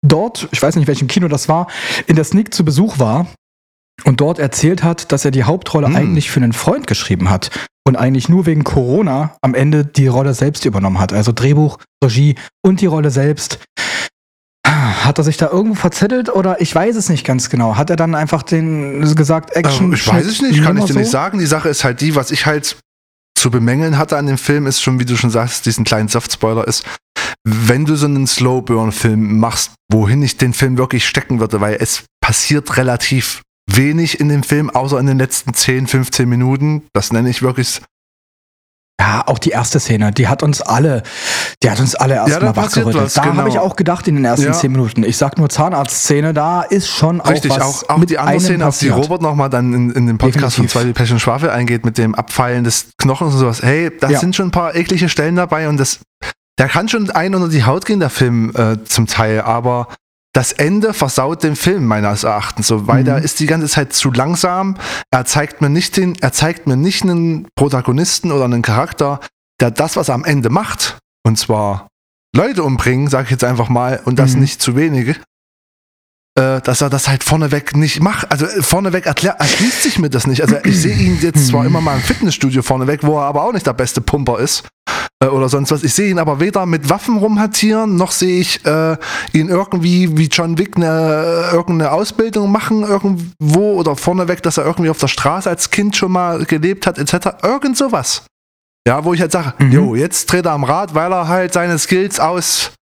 dort, 0.00 0.48
ich 0.50 0.62
weiß 0.62 0.76
nicht, 0.76 0.88
welchem 0.88 1.08
Kino 1.08 1.28
das 1.28 1.46
war, 1.46 1.66
in 2.06 2.16
der 2.16 2.24
Sneak 2.24 2.54
zu 2.54 2.64
Besuch 2.64 2.98
war 2.98 3.26
und 4.04 4.22
dort 4.22 4.38
erzählt 4.38 4.82
hat, 4.82 5.12
dass 5.12 5.26
er 5.26 5.30
die 5.30 5.44
Hauptrolle 5.44 5.88
Hm. 5.88 5.96
eigentlich 5.96 6.30
für 6.30 6.40
einen 6.40 6.54
Freund 6.54 6.86
geschrieben 6.86 7.28
hat 7.28 7.50
und 7.86 7.96
eigentlich 7.96 8.30
nur 8.30 8.46
wegen 8.46 8.64
Corona 8.64 9.36
am 9.42 9.54
Ende 9.54 9.84
die 9.84 10.06
Rolle 10.06 10.32
selbst 10.32 10.64
übernommen 10.64 10.98
hat. 10.98 11.12
Also 11.12 11.32
Drehbuch, 11.32 11.76
Regie 12.02 12.36
und 12.64 12.80
die 12.80 12.86
Rolle 12.86 13.10
selbst. 13.10 13.58
Hat 14.66 15.18
er 15.18 15.24
sich 15.24 15.36
da 15.36 15.50
irgendwo 15.50 15.74
verzettelt 15.74 16.34
oder 16.34 16.62
ich 16.62 16.74
weiß 16.74 16.96
es 16.96 17.10
nicht 17.10 17.26
ganz 17.26 17.50
genau. 17.50 17.76
Hat 17.76 17.90
er 17.90 17.96
dann 17.96 18.14
einfach 18.14 18.42
den 18.42 19.02
gesagt, 19.14 19.54
Action? 19.54 19.92
Äh, 19.92 19.96
ich 19.96 20.08
weiß 20.08 20.24
es 20.24 20.40
nicht, 20.40 20.62
kann 20.62 20.78
ich 20.78 20.84
dir 20.86 20.94
so? 20.94 20.98
nicht 20.98 21.10
sagen. 21.10 21.38
Die 21.38 21.44
Sache 21.44 21.68
ist 21.68 21.84
halt 21.84 22.00
die, 22.00 22.16
was 22.16 22.30
ich 22.30 22.46
halt 22.46 22.78
zu 23.42 23.50
bemängeln 23.50 23.98
hatte 23.98 24.16
an 24.16 24.26
dem 24.26 24.38
Film, 24.38 24.68
ist 24.68 24.80
schon, 24.80 25.00
wie 25.00 25.04
du 25.04 25.16
schon 25.16 25.30
sagst, 25.30 25.66
diesen 25.66 25.84
kleinen 25.84 26.06
Softspoiler 26.06 26.68
ist, 26.68 26.84
wenn 27.42 27.84
du 27.84 27.96
so 27.96 28.06
einen 28.06 28.28
Slowburn-Film 28.28 29.40
machst, 29.40 29.72
wohin 29.90 30.22
ich 30.22 30.36
den 30.36 30.52
Film 30.52 30.78
wirklich 30.78 31.08
stecken 31.08 31.40
würde, 31.40 31.60
weil 31.60 31.76
es 31.80 32.04
passiert 32.20 32.76
relativ 32.76 33.42
wenig 33.68 34.20
in 34.20 34.28
dem 34.28 34.44
Film, 34.44 34.70
außer 34.70 34.96
in 35.00 35.06
den 35.06 35.18
letzten 35.18 35.54
10, 35.54 35.88
15 35.88 36.28
Minuten. 36.28 36.84
Das 36.92 37.12
nenne 37.12 37.30
ich 37.30 37.42
wirklich 37.42 37.82
Ja, 39.02 39.22
auch 39.26 39.40
die 39.40 39.50
erste 39.50 39.80
Szene, 39.80 40.12
die 40.12 40.28
hat 40.28 40.44
uns 40.44 40.60
alle, 40.62 41.02
die 41.60 41.68
hat 41.70 41.80
uns 41.80 41.96
alle 41.96 42.14
Ja, 42.14 42.20
erstmal 42.28 42.52
da 42.52 42.52
passiert 42.52 42.86
wachgerüttelt. 42.86 43.04
was, 43.06 43.14
Da 43.14 43.22
genau. 43.22 43.36
habe 43.38 43.48
ich 43.48 43.58
auch 43.58 43.74
gedacht 43.74 44.06
in 44.06 44.14
den 44.14 44.24
ersten 44.24 44.46
Ja. 44.46 44.52
zehn 44.52 44.70
Minuten. 44.70 45.02
Ich 45.02 45.16
sag 45.16 45.38
nur 45.38 45.48
Zahnarztszene, 45.48 46.32
da 46.32 46.62
ist 46.62 46.86
schon 46.88 47.20
auch 47.20 47.28
Richtig, 47.30 47.50
was 47.50 47.60
auch, 47.62 47.88
auch 47.88 47.96
mit 47.98 48.10
die 48.10 48.18
andere 48.18 48.38
Szene, 48.40 48.64
auf 48.64 48.78
die. 48.78 48.90
Robert 48.90 49.20
nochmal 49.20 49.50
dann 49.50 49.72
in, 49.74 49.90
in 49.90 50.06
dem 50.06 50.18
Podcast 50.18 50.54
von 50.54 50.66
Definitiv. 50.66 50.72
Zwei 50.72 50.84
die 50.84 50.92
Pech 50.92 51.10
und 51.10 51.18
Schwafel 51.18 51.50
eingeht, 51.50 51.84
mit 51.84 51.98
dem 51.98 52.14
Abfallen 52.14 52.62
des 52.62 52.90
Knochens 52.98 53.32
und 53.34 53.40
sowas. 53.40 53.60
Hey, 53.62 53.90
da 53.98 54.08
Ja. 54.08 54.20
sind 54.20 54.36
schon 54.36 54.46
ein 54.48 54.52
paar 54.52 54.76
eklige 54.76 55.08
Stellen 55.08 55.34
dabei 55.34 55.68
und 55.68 55.78
das, 55.78 55.98
der 56.60 56.68
kann 56.68 56.88
schon 56.88 57.10
ein 57.10 57.34
unter 57.34 57.48
die 57.48 57.64
Haut 57.64 57.84
gehen, 57.86 57.98
der 57.98 58.10
Film 58.10 58.52
äh, 58.54 58.84
zum 58.84 59.08
Teil, 59.08 59.40
aber 59.40 59.88
das 60.34 60.52
Ende 60.52 60.94
versaut 60.94 61.42
den 61.42 61.56
Film 61.56 61.84
meines 61.86 62.24
Erachtens 62.24 62.66
so, 62.66 62.86
weil 62.86 63.00
Mhm. 63.00 63.04
der 63.06 63.18
ist 63.22 63.38
die 63.40 63.46
ganze 63.46 63.68
Zeit 63.68 63.92
zu 63.92 64.10
langsam. 64.10 64.76
Er 65.10 65.24
zeigt 65.26 65.60
mir 65.60 65.68
nicht 65.68 65.96
den, 65.96 66.16
er 66.22 66.32
zeigt 66.32 66.66
mir 66.66 66.76
nicht 66.76 67.02
einen 67.02 67.48
Protagonisten 67.54 68.32
oder 68.32 68.44
einen 68.44 68.62
Charakter, 68.62 69.20
der 69.60 69.70
das, 69.70 69.96
was 69.96 70.08
er 70.08 70.14
am 70.14 70.24
Ende 70.24 70.48
macht, 70.50 70.98
und 71.24 71.38
zwar 71.38 71.88
Leute 72.34 72.62
umbringen, 72.64 73.08
sag 73.08 73.24
ich 73.26 73.30
jetzt 73.30 73.44
einfach 73.44 73.68
mal, 73.68 74.00
und 74.06 74.18
das 74.18 74.34
Mhm. 74.34 74.40
nicht 74.40 74.62
zu 74.62 74.74
wenige, 74.74 75.16
dass 76.34 76.80
er 76.80 76.88
das 76.90 77.08
halt 77.08 77.22
vorneweg 77.24 77.76
nicht 77.76 78.00
macht. 78.00 78.30
Also 78.30 78.46
äh, 78.46 78.62
vorneweg 78.62 79.06
erklär, 79.06 79.32
erschließt 79.38 79.82
sich 79.82 79.98
mir 79.98 80.10
das 80.10 80.26
nicht. 80.26 80.40
Also 80.42 80.56
ich 80.64 80.80
sehe 80.80 80.96
ihn 80.96 81.18
jetzt 81.20 81.48
zwar 81.48 81.66
immer 81.66 81.80
mal 81.80 81.96
im 81.96 82.02
Fitnessstudio 82.02 82.62
vorneweg, 82.62 83.00
wo 83.04 83.18
er 83.18 83.24
aber 83.26 83.44
auch 83.44 83.52
nicht 83.52 83.66
der 83.66 83.74
beste 83.74 84.00
Pumper 84.00 84.38
ist 84.38 84.64
äh, 85.22 85.26
oder 85.26 85.48
sonst 85.50 85.70
was. 85.72 85.82
Ich 85.84 85.92
sehe 85.92 86.08
ihn 86.10 86.18
aber 86.18 86.40
weder 86.40 86.64
mit 86.64 86.88
Waffen 86.88 87.18
rumhantieren, 87.18 87.96
noch 87.96 88.12
sehe 88.12 88.40
ich 88.40 88.64
äh, 88.64 88.96
ihn 89.34 89.48
irgendwie 89.48 90.16
wie 90.16 90.26
John 90.28 90.56
Wick 90.56 90.76
eine, 90.76 91.50
irgendeine 91.52 91.92
Ausbildung 91.92 92.50
machen 92.50 92.82
irgendwo 92.82 93.72
oder 93.74 93.94
vorneweg, 93.94 94.42
dass 94.42 94.56
er 94.56 94.64
irgendwie 94.64 94.90
auf 94.90 94.98
der 94.98 95.08
Straße 95.08 95.50
als 95.50 95.70
Kind 95.70 95.96
schon 95.96 96.12
mal 96.12 96.44
gelebt 96.46 96.86
hat, 96.86 96.98
etc. 96.98 97.42
Irgend 97.42 97.76
sowas. 97.76 98.22
Ja, 98.88 99.04
wo 99.04 99.12
ich 99.12 99.20
halt 99.20 99.32
sage, 99.32 99.52
Mhm. 99.58 99.70
jo, 99.72 99.94
jetzt 99.94 100.32
dreht 100.32 100.46
er 100.46 100.52
am 100.52 100.64
Rad, 100.64 100.94
weil 100.94 101.12
er 101.12 101.28
halt 101.28 101.52
seine 101.52 101.78
Skills 101.78 102.18
aus 102.18 102.72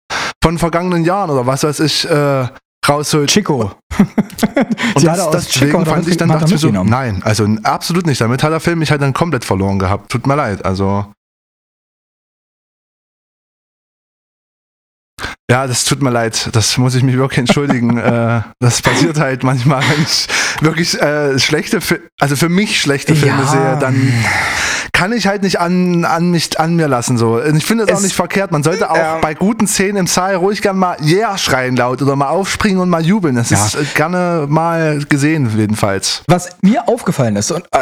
von 0.42 0.56
vergangenen 0.56 1.04
Jahren 1.04 1.30
oder 1.30 1.46
was 1.46 1.62
weiß 1.64 1.80
ich 1.80 2.08
äh, 2.08 2.46
rausholt. 2.88 3.30
Chico. 3.30 3.72
Und 3.98 5.04
das, 5.04 5.20
aus 5.20 5.30
deswegen 5.32 5.84
fand 5.86 6.08
ich 6.08 6.16
dann 6.16 6.28
dachte 6.28 6.54
ich 6.54 6.60
so, 6.60 6.70
nein, 6.70 7.22
also 7.24 7.46
absolut 7.62 8.06
nicht. 8.06 8.20
Damit 8.20 8.42
hat 8.42 8.52
der 8.52 8.60
Film 8.60 8.78
mich 8.78 8.90
halt 8.90 9.02
dann 9.02 9.12
komplett 9.12 9.44
verloren 9.44 9.78
gehabt. 9.78 10.10
Tut 10.10 10.26
mir 10.26 10.36
leid. 10.36 10.64
Also 10.64 11.12
ja, 15.50 15.66
das 15.66 15.84
tut 15.84 16.00
mir 16.00 16.10
leid. 16.10 16.48
Das 16.52 16.78
muss 16.78 16.94
ich 16.94 17.02
mich 17.02 17.16
wirklich 17.16 17.38
entschuldigen. 17.38 17.98
äh, 17.98 18.42
das 18.60 18.82
passiert 18.82 19.18
halt 19.18 19.42
manchmal, 19.42 19.82
wenn 19.82 20.02
ich 20.02 20.28
wirklich 20.60 21.00
äh, 21.02 21.40
schlechte, 21.40 21.80
Fi 21.80 21.98
also 22.20 22.36
für 22.36 22.48
mich 22.48 22.80
schlechte 22.80 23.16
Filme 23.16 23.42
Ja. 23.42 23.48
sehe, 23.48 23.78
dann 23.80 24.12
kann 25.00 25.12
ich 25.14 25.26
halt 25.26 25.42
nicht 25.42 25.58
an, 25.58 26.04
an 26.04 26.30
mich 26.30 26.60
an 26.60 26.76
mir 26.76 26.86
lassen 26.86 27.16
so. 27.16 27.40
Ich 27.42 27.64
finde 27.64 27.84
es 27.84 27.90
auch 27.96 28.02
nicht 28.02 28.14
verkehrt. 28.14 28.52
Man 28.52 28.62
sollte 28.62 28.90
auch 28.90 28.96
Ja. 28.98 29.16
bei 29.22 29.32
guten 29.32 29.66
Szenen 29.66 29.96
im 29.96 30.06
Saal 30.06 30.34
ruhig 30.34 30.60
gern 30.60 30.76
mal 30.76 30.98
yeah 31.02 31.38
schreien 31.38 31.74
laut 31.74 32.02
oder 32.02 32.16
mal 32.16 32.28
aufspringen 32.28 32.78
und 32.82 32.90
mal 32.90 33.02
jubeln. 33.02 33.34
Das 33.34 33.48
Ja. 33.48 33.64
ist 33.64 33.76
äh, 33.76 33.84
gerne 33.94 34.44
mal 34.46 34.98
gesehen 35.08 35.50
jedenfalls. 35.56 36.22
Was 36.28 36.50
mir 36.60 36.86
aufgefallen 36.86 37.36
ist 37.36 37.50
und 37.50 37.64
äh, 37.74 37.78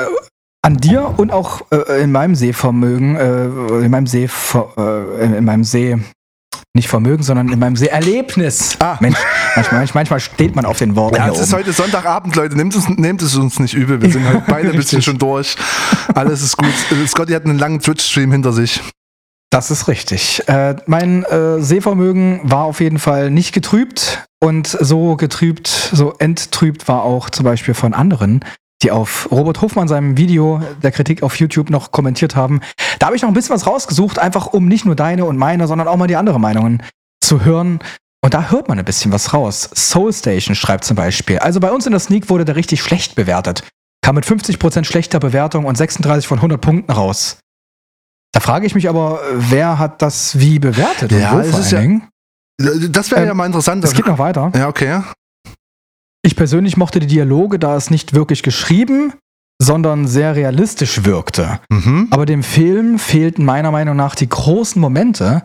an 0.62 0.76
dir 0.76 1.12
und 1.16 1.32
auch 1.32 1.62
äh, 1.72 2.02
in 2.04 2.12
meinem 2.12 2.37
Sehvermögen, 2.37 3.16
äh, 3.16 3.46
in 3.84 3.90
meinem 3.90 4.06
Seh, 4.06 4.28
äh, 4.76 5.37
in 5.38 5.44
meinem 5.44 5.64
Seh, 5.64 5.96
nicht 6.78 6.88
Vermögen, 6.88 7.23
sondern 7.23 7.49
in 7.50 7.58
meinem 7.58 7.76
Seherlebnis. 7.76 8.76
Ah. 8.78 8.97
Mensch, 9.00 9.18
manchmal, 9.56 9.88
manchmal 9.92 10.20
steht 10.20 10.56
man 10.56 10.64
auf 10.64 10.78
den 10.78 10.97
Worten 10.97 11.16
Ja, 11.16 11.28
es 11.28 11.40
ist 11.40 11.52
heute 11.52 11.73
Sonntagabend, 11.73 12.35
Leute. 12.37 12.56
Nehmt 12.56 12.75
es, 12.75 12.88
nehmt 12.88 13.20
es 13.20 13.37
uns 13.37 13.58
nicht 13.58 13.75
übel. 13.75 14.00
Wir 14.00 14.11
sind 14.11 14.26
heute 14.26 14.44
beide 14.49 14.70
ein 14.70 14.76
bisschen 14.76 15.02
schon 15.02 15.18
durch. 15.18 15.56
Alles 16.14 16.42
ist 16.42 16.56
gut. 16.56 16.73
Scotty 17.06 17.32
hat 17.32 17.44
einen 17.44 17.58
langen 17.58 17.80
Twitch-Stream 17.80 18.32
hinter 18.32 18.52
sich. 18.52 18.80
Das 19.50 19.70
ist 19.70 19.88
richtig. 19.88 20.47
Äh, 20.47 20.76
mein 20.87 21.25
äh, 21.25 21.61
Sehvermögen 21.61 22.40
war 22.44 22.64
auf 22.64 22.80
jeden 22.80 22.99
Fall 22.99 23.30
nicht 23.30 23.52
getrübt 23.52 24.25
und 24.40 24.66
so 24.66 25.16
getrübt, 25.16 25.66
so 25.66 26.14
enttrübt 26.18 26.87
war 26.87 27.02
auch 27.02 27.30
zum 27.30 27.44
Beispiel 27.44 27.75
von 27.75 27.94
anderen, 27.94 28.44
die 28.82 28.90
auf 28.90 29.28
Robert 29.30 29.61
Hofmann 29.61 29.88
seinem 29.88 30.16
Video 30.16 30.62
der 30.82 30.92
Kritik 30.92 31.23
auf 31.23 31.37
YouTube 31.38 31.70
noch 31.70 31.90
kommentiert 31.90 32.37
haben. 32.37 32.61
Da 32.99 33.06
habe 33.06 33.16
ich 33.16 33.23
noch 33.23 33.28
ein 33.28 33.35
bisschen 33.35 33.54
was 33.54 33.66
rausgesucht, 33.66 34.18
einfach 34.18 34.47
um 34.47 34.68
nicht 34.68 34.85
nur 34.85 34.94
deine 34.94 35.25
und 35.25 35.37
meine, 35.37 35.66
sondern 35.66 35.88
auch 35.88 35.97
mal 35.97 36.06
die 36.06 36.16
anderen 36.16 36.40
Meinungen 36.40 36.82
zu 37.20 37.44
hören. 37.44 37.80
Und 38.23 38.35
da 38.35 38.50
hört 38.50 38.68
man 38.68 38.78
ein 38.78 38.85
bisschen 38.85 39.12
was 39.12 39.32
raus. 39.32 39.68
Soul 39.75 40.12
Station 40.12 40.54
schreibt 40.54 40.85
zum 40.85 40.97
Beispiel. 40.97 41.38
Also 41.38 41.61
bei 41.61 41.70
uns 41.73 41.87
in 41.87 41.92
der 41.92 42.00
Sneak 42.00 42.28
wurde 42.30 42.44
der 42.44 42.56
richtig 42.56 42.82
schlecht 42.82 43.14
bewertet. 43.14 43.62
Kam 44.02 44.14
mit 44.14 44.25
50% 44.26 44.85
schlechter 44.85 45.18
Bewertung 45.20 45.64
und 45.64 45.76
36 45.76 46.26
von 46.26 46.38
100 46.38 46.61
Punkten 46.61 46.92
raus. 46.92 47.38
Da 48.32 48.40
frage 48.40 48.66
ich 48.66 48.75
mich 48.75 48.88
aber, 48.88 49.20
wer 49.35 49.78
hat 49.78 50.02
das 50.02 50.38
wie 50.38 50.58
bewertet? 50.58 51.11
Ja, 51.12 51.32
wo 51.35 51.38
es 51.40 51.50
vor 51.50 51.61
ist 51.61 51.75
allen 51.75 52.00
ja- 52.61 52.68
Dingen? 52.70 52.92
Das 52.92 53.11
wäre 53.11 53.23
Ähm, 53.23 53.28
ja 53.28 53.35
mal 53.35 53.47
interessant. 53.47 53.85
Es 53.85 53.92
geht 53.94 54.06
noch 54.06 54.18
weiter. 54.18 54.50
ja, 54.54 54.68
okay. 54.68 55.00
Ich 56.22 56.37
persönlich 56.37 56.76
mochte 56.76 57.00
die 57.00 57.06
Dialoge, 57.06 57.58
da 57.58 57.76
es 57.76 57.90
nicht 57.90 58.12
wirklich 58.14 58.42
geschrieben, 58.42 59.12
sondern 59.60 60.06
sehr 60.06 60.37
realistisch 60.37 61.04
wirkte. 61.04 61.58
Mhm. 61.68 62.06
Aber 62.10 62.26
dem 62.26 62.42
Film 62.44 62.98
fehlten 62.98 63.44
meiner 63.44 63.72
Meinung 63.72 63.96
nach 63.96 64.14
die 64.14 64.28
großen 64.28 64.80
Momente 64.80 65.42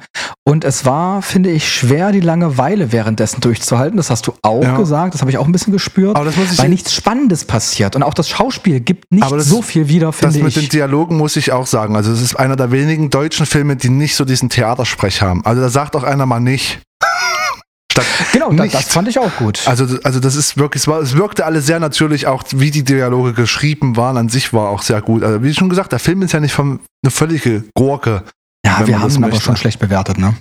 und 0.47 0.63
es 0.65 0.85
war, 0.85 1.23
finde 1.23 1.49
ich, 1.49 1.71
schwer, 1.73 2.11
die 2.11 2.19
Langeweile 2.19 2.91
währenddessen 2.91 3.41
durchzuhalten. 3.41 3.97
Das 3.97 4.11
hast 4.11 4.27
du 4.27 4.33
auch 4.43 4.61
Ja. 4.61 4.77
gesagt, 4.77 5.15
das 5.15 5.21
habe 5.21 5.31
ich 5.31 5.39
auch 5.39 5.45
ein 5.47 5.51
bisschen 5.51 5.73
gespürt, 5.73 6.15
Aber 6.15 6.25
das 6.25 6.35
muss 6.37 6.51
ich 6.51 6.59
weil 6.59 6.69
nichts 6.69 6.93
Spannendes 6.93 7.45
passiert 7.45 7.95
und 7.95 8.03
auch 8.03 8.13
das 8.13 8.29
Schauspiel 8.29 8.81
gibt 8.81 9.11
nicht 9.11 9.29
das- 9.31 9.45
so 9.47 9.63
viel 9.63 9.87
wieder, 9.87 10.07
Das 10.07 10.17
finde 10.17 10.43
mit 10.43 10.55
den 10.55 10.63
ich. 10.63 10.69
Dialogen 10.69 11.17
muss 11.17 11.35
ich 11.35 11.51
auch 11.51 11.65
sagen. 11.65 11.95
Also 11.95 12.11
es 12.11 12.21
ist 12.21 12.35
einer 12.35 12.55
der 12.55 12.71
wenigen 12.71 13.09
deutschen 13.09 13.47
Filme, 13.47 13.77
die 13.77 13.89
nicht 13.89 14.15
so 14.15 14.25
diesen 14.25 14.49
Theatersprech 14.49 15.23
haben. 15.23 15.43
Also 15.45 15.61
da 15.61 15.69
sagt 15.69 15.95
auch 15.95 16.03
einer 16.03 16.25
mal 16.27 16.39
nicht. 16.39 16.81
Statt 17.93 18.05
Genau, 18.31 18.51
da, 18.51 18.63
nicht. 18.63 18.73
das 18.73 18.85
fand 18.85 19.07
ich 19.07 19.19
auch 19.19 19.35
gut. 19.37 19.67
Also, 19.67 19.99
also 20.03 20.19
das 20.19 20.35
ist 20.35 20.57
wirklich, 20.57 20.81
es, 20.81 20.87
war, 20.87 20.99
es 20.99 21.15
wirkte 21.15 21.45
alles 21.45 21.67
sehr 21.67 21.79
natürlich, 21.79 22.25
auch 22.25 22.43
wie 22.51 22.71
die 22.71 22.83
Dialoge 22.83 23.33
geschrieben 23.33 23.95
waren, 23.95 24.17
an 24.17 24.29
sich 24.29 24.51
war 24.51 24.69
auch 24.69 24.81
sehr 24.81 24.99
gut. 25.01 25.21
Also 25.23 25.43
wie 25.43 25.53
schon 25.53 25.69
gesagt, 25.69 25.91
der 25.91 25.99
Film 25.99 26.23
ist 26.23 26.33
ja 26.33 26.39
nicht 26.39 26.53
vom, 26.53 26.79
eine 27.03 27.11
völlige 27.11 27.63
Gurke. 27.75 28.23
ja, 28.65 28.85
wir 28.87 28.95
haben 28.95 29.03
das 29.03 29.17
ihn 29.17 29.23
aber 29.23 29.39
schon 29.39 29.55
schlecht 29.57 29.77
bewertet, 29.77 30.17
ne? 30.17 30.33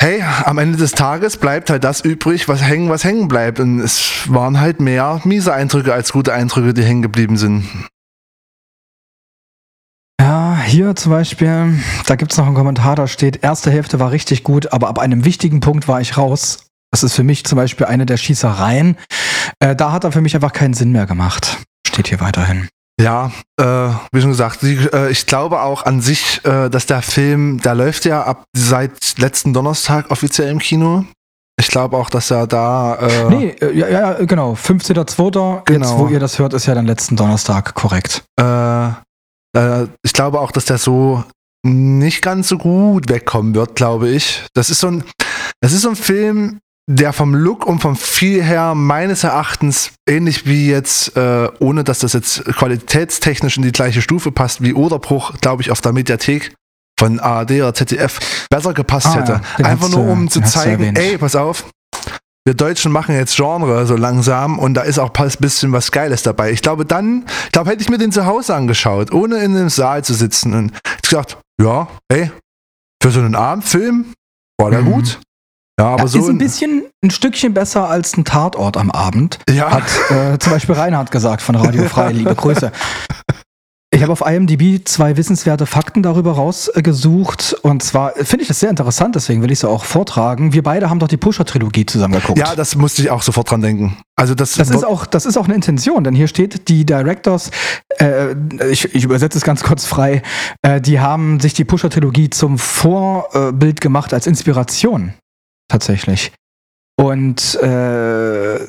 Hey, 0.00 0.22
am 0.44 0.58
Ende 0.58 0.78
des 0.78 0.92
Tages 0.92 1.36
bleibt 1.36 1.70
halt 1.70 1.84
das 1.84 2.00
übrig, 2.00 2.48
was 2.48 2.62
hängen, 2.62 2.88
was 2.88 3.04
hängen 3.04 3.28
bleibt. 3.28 3.60
Und 3.60 3.80
es 3.80 4.10
waren 4.26 4.60
halt 4.60 4.80
mehr 4.80 5.20
miese 5.24 5.52
Eindrücke 5.52 5.92
als 5.92 6.12
gute 6.12 6.32
Eindrücke, 6.32 6.74
die 6.74 6.82
hängen 6.82 7.02
geblieben 7.02 7.36
sind. 7.36 7.68
Hier 10.68 10.94
zum 10.94 11.12
Beispiel, 11.12 11.78
da 12.06 12.14
gibt 12.16 12.32
es 12.32 12.36
noch 12.38 12.44
einen 12.44 12.54
Kommentar, 12.54 12.94
da 12.94 13.06
steht, 13.06 13.42
erste 13.42 13.70
Hälfte 13.70 13.98
war 14.00 14.10
richtig 14.10 14.44
gut, 14.44 14.70
aber 14.70 14.88
ab 14.88 14.98
einem 14.98 15.24
wichtigen 15.24 15.60
Punkt 15.60 15.88
war 15.88 16.00
ich 16.02 16.18
raus. 16.18 16.66
Das 16.90 17.02
ist 17.02 17.14
für 17.14 17.22
mich 17.22 17.44
zum 17.44 17.56
Beispiel 17.56 17.86
eine 17.86 18.04
der 18.04 18.18
Schießereien. 18.18 18.96
Äh, 19.60 19.74
da 19.74 19.92
hat 19.92 20.04
er 20.04 20.12
für 20.12 20.20
mich 20.20 20.34
einfach 20.34 20.52
keinen 20.52 20.74
Sinn 20.74 20.92
mehr 20.92 21.06
gemacht. 21.06 21.58
Steht 21.86 22.08
hier 22.08 22.20
weiterhin. 22.20 22.68
Ja, 23.00 23.30
äh, 23.58 23.64
wie 24.12 24.20
schon 24.20 24.30
gesagt, 24.30 24.60
die, 24.62 24.74
äh, 24.92 25.10
ich 25.10 25.24
glaube 25.24 25.62
auch 25.62 25.84
an 25.86 26.02
sich, 26.02 26.44
äh, 26.44 26.68
dass 26.68 26.84
der 26.84 27.00
Film, 27.00 27.60
der 27.62 27.74
läuft 27.74 28.04
ja 28.04 28.22
ab 28.24 28.44
seit 28.54 29.18
letzten 29.18 29.54
Donnerstag 29.54 30.10
offiziell 30.10 30.50
im 30.50 30.58
Kino. 30.58 31.04
Ich 31.58 31.68
glaube 31.68 31.96
auch, 31.96 32.10
dass 32.10 32.30
er 32.30 32.46
da. 32.46 32.96
Äh, 32.96 33.24
Nee, 33.30 33.48
äh, 33.60 33.72
ja, 33.76 33.88
ja, 33.88 34.12
genau. 34.24 34.52
15.02. 34.54 35.56
Jetzt, 35.56 35.64
Genau. 35.66 35.98
wo 35.98 36.08
ihr 36.08 36.20
das 36.20 36.38
hört, 36.38 36.52
ist 36.52 36.66
ja 36.66 36.74
dann 36.74 36.86
letzten 36.86 37.16
Donnerstag 37.16 37.74
korrekt. 37.74 38.22
Äh, 38.38 38.90
äh, 39.56 39.84
ich 40.02 40.12
glaube 40.12 40.40
auch, 40.40 40.50
dass 40.52 40.64
der 40.66 40.78
so 40.78 41.24
nicht 41.66 42.22
ganz 42.22 42.48
so 42.48 42.58
gut 42.58 43.08
wegkommen 43.08 43.54
wird, 43.54 43.74
glaube 43.76 44.08
ich. 44.10 44.44
Das 44.54 44.70
ist 44.70 44.80
so 44.80 44.88
ein, 44.88 45.04
das 45.60 45.72
ist 45.72 45.82
so 45.82 45.90
ein 45.90 45.96
Film, 45.96 46.58
der 46.90 47.12
vom 47.12 47.34
Look 47.34 47.66
und 47.66 47.80
vom 47.80 47.96
Feel 47.96 48.42
her 48.42 48.74
meines 48.74 49.24
Erachtens 49.24 49.90
ähnlich 50.08 50.46
wie 50.46 50.70
jetzt, 50.70 51.16
äh, 51.16 51.48
ohne 51.58 51.84
dass 51.84 51.98
das 51.98 52.12
jetzt 52.14 52.44
qualitätstechnisch 52.46 53.56
in 53.58 53.62
die 53.62 53.72
gleiche 53.72 54.00
Stufe 54.00 54.32
passt, 54.32 54.62
wie 54.62 54.72
Oderbruch, 54.72 55.34
glaube 55.40 55.62
ich, 55.62 55.70
auf 55.70 55.80
der 55.80 55.92
Mediathek 55.92 56.54
von 56.98 57.20
ARD 57.20 57.50
oder 57.52 57.74
ZDF 57.74 58.46
besser 58.50 58.72
gepasst 58.74 59.08
Ah, 59.08 59.14
hätte. 59.16 59.40
ja, 59.58 59.64
Einfach 59.66 59.88
nur 59.90 60.06
um 60.08 60.28
zu 60.30 60.40
hast 60.42 60.54
du 60.54 60.58
zeigen, 60.60 60.96
ey, 60.96 61.18
pass 61.18 61.36
auf, 61.36 61.66
wir 62.48 62.54
Deutschen 62.54 62.92
machen 62.92 63.14
jetzt 63.14 63.36
Genre 63.36 63.84
so 63.84 63.94
langsam 63.94 64.58
und 64.58 64.72
da 64.72 64.80
ist 64.80 64.98
auch 64.98 65.12
ein 65.14 65.30
bisschen 65.38 65.70
was 65.72 65.92
Geiles 65.92 66.22
dabei. 66.22 66.50
Ich 66.50 66.62
glaube 66.62 66.86
dann, 66.86 67.26
ich 67.44 67.52
glaube, 67.52 67.68
hätte 67.68 67.82
ich 67.82 67.90
mir 67.90 67.98
den 67.98 68.10
zu 68.10 68.24
Hause 68.24 68.54
angeschaut, 68.54 69.12
ohne 69.12 69.36
in 69.36 69.54
einem 69.54 69.68
Saal 69.68 70.02
zu 70.02 70.14
sitzen 70.14 70.54
und 70.54 70.72
hätte 70.72 71.02
gesagt, 71.02 71.36
ja, 71.60 71.88
ey, 72.10 72.30
für 73.02 73.10
so 73.10 73.20
einen 73.20 73.34
Abendfilm 73.34 74.14
war 74.58 74.70
der 74.70 74.80
Mhm. 74.80 74.92
gut. 74.92 75.20
Ja, 75.78 75.88
aber 75.88 76.04
ja, 76.04 76.08
so 76.08 76.20
ist 76.20 76.28
ein 76.30 76.38
bisschen, 76.38 76.86
ein 77.04 77.10
Stückchen 77.10 77.52
besser 77.52 77.90
als 77.90 78.16
ein 78.16 78.24
Tatort 78.24 78.78
am 78.78 78.90
Abend. 78.90 79.38
ja, 79.50 79.70
Hat 79.70 79.84
äh, 80.10 80.38
zum 80.38 80.52
Beispiel 80.54 80.74
Reinhard 80.74 81.10
gesagt 81.10 81.42
von 81.42 81.54
Radio 81.54 81.84
Frei. 81.84 82.12
Liebe 82.12 82.34
Grüße. 82.34 82.72
Ich 83.90 84.02
habe 84.02 84.12
auf 84.12 84.20
IMDb 84.20 84.86
zwei 84.86 85.16
wissenswerte 85.16 85.64
Fakten 85.64 86.02
darüber 86.02 86.32
rausgesucht. 86.32 87.54
Und 87.62 87.82
zwar 87.82 88.12
finde 88.12 88.42
ich 88.42 88.48
das 88.48 88.60
sehr 88.60 88.68
interessant, 88.68 89.14
deswegen 89.14 89.40
will 89.40 89.50
ich 89.50 89.60
es 89.60 89.64
auch 89.64 89.84
vortragen. 89.84 90.52
Wir 90.52 90.62
beide 90.62 90.90
haben 90.90 90.98
doch 90.98 91.08
die 91.08 91.16
Pusher-Trilogie 91.16 91.86
zusammen 91.86 92.20
geguckt. 92.20 92.38
ja, 92.38 92.54
das 92.54 92.76
musste 92.76 93.00
ich 93.00 93.10
auch 93.10 93.22
sofort 93.22 93.50
dran 93.50 93.62
denken. 93.62 93.96
Also 94.14 94.34
das, 94.34 94.52
Das 94.52 94.68
ist, 94.68 94.84
auch, 94.84 95.06
das 95.06 95.24
ist 95.24 95.38
auch 95.38 95.46
eine 95.46 95.54
Intention, 95.54 96.04
denn 96.04 96.14
hier 96.14 96.28
steht, 96.28 96.68
die 96.68 96.84
Directors, 96.84 97.50
äh, 97.98 98.34
ich, 98.70 98.94
ich 98.94 99.04
übersetze 99.04 99.38
es 99.38 99.44
ganz 99.44 99.62
kurz 99.62 99.86
frei, 99.86 100.22
äh, 100.60 100.82
die 100.82 101.00
haben 101.00 101.40
sich 101.40 101.54
die 101.54 101.64
Pusher-Trilogie 101.64 102.28
zum 102.28 102.58
Vorbild 102.58 103.80
gemacht 103.80 104.12
als 104.12 104.26
Inspiration. 104.26 105.14
Tatsächlich. 105.68 106.32
Und 106.96 107.54
äh, 107.62 108.66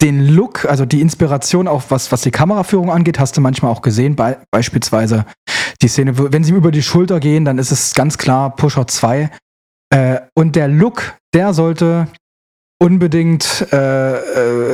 den 0.00 0.26
Look, 0.28 0.64
also 0.66 0.84
die 0.84 1.00
Inspiration 1.00 1.68
auch 1.68 1.84
was, 1.88 2.12
was 2.12 2.22
die 2.22 2.30
Kameraführung 2.30 2.90
angeht, 2.90 3.18
hast 3.18 3.36
du 3.36 3.40
manchmal 3.40 3.70
auch 3.72 3.82
gesehen. 3.82 4.16
Be 4.16 4.38
beispielsweise 4.50 5.24
die 5.80 5.88
Szene, 5.88 6.32
wenn 6.32 6.44
sie 6.44 6.52
über 6.52 6.70
die 6.70 6.82
Schulter 6.82 7.20
gehen, 7.20 7.44
dann 7.44 7.58
ist 7.58 7.70
es 7.70 7.94
ganz 7.94 8.18
klar 8.18 8.54
Pusher 8.54 8.86
2. 8.86 9.30
Äh, 9.90 10.20
und 10.34 10.56
der 10.56 10.68
Look, 10.68 11.16
der 11.34 11.54
sollte 11.54 12.08
unbedingt 12.82 13.66
äh, 13.72 13.76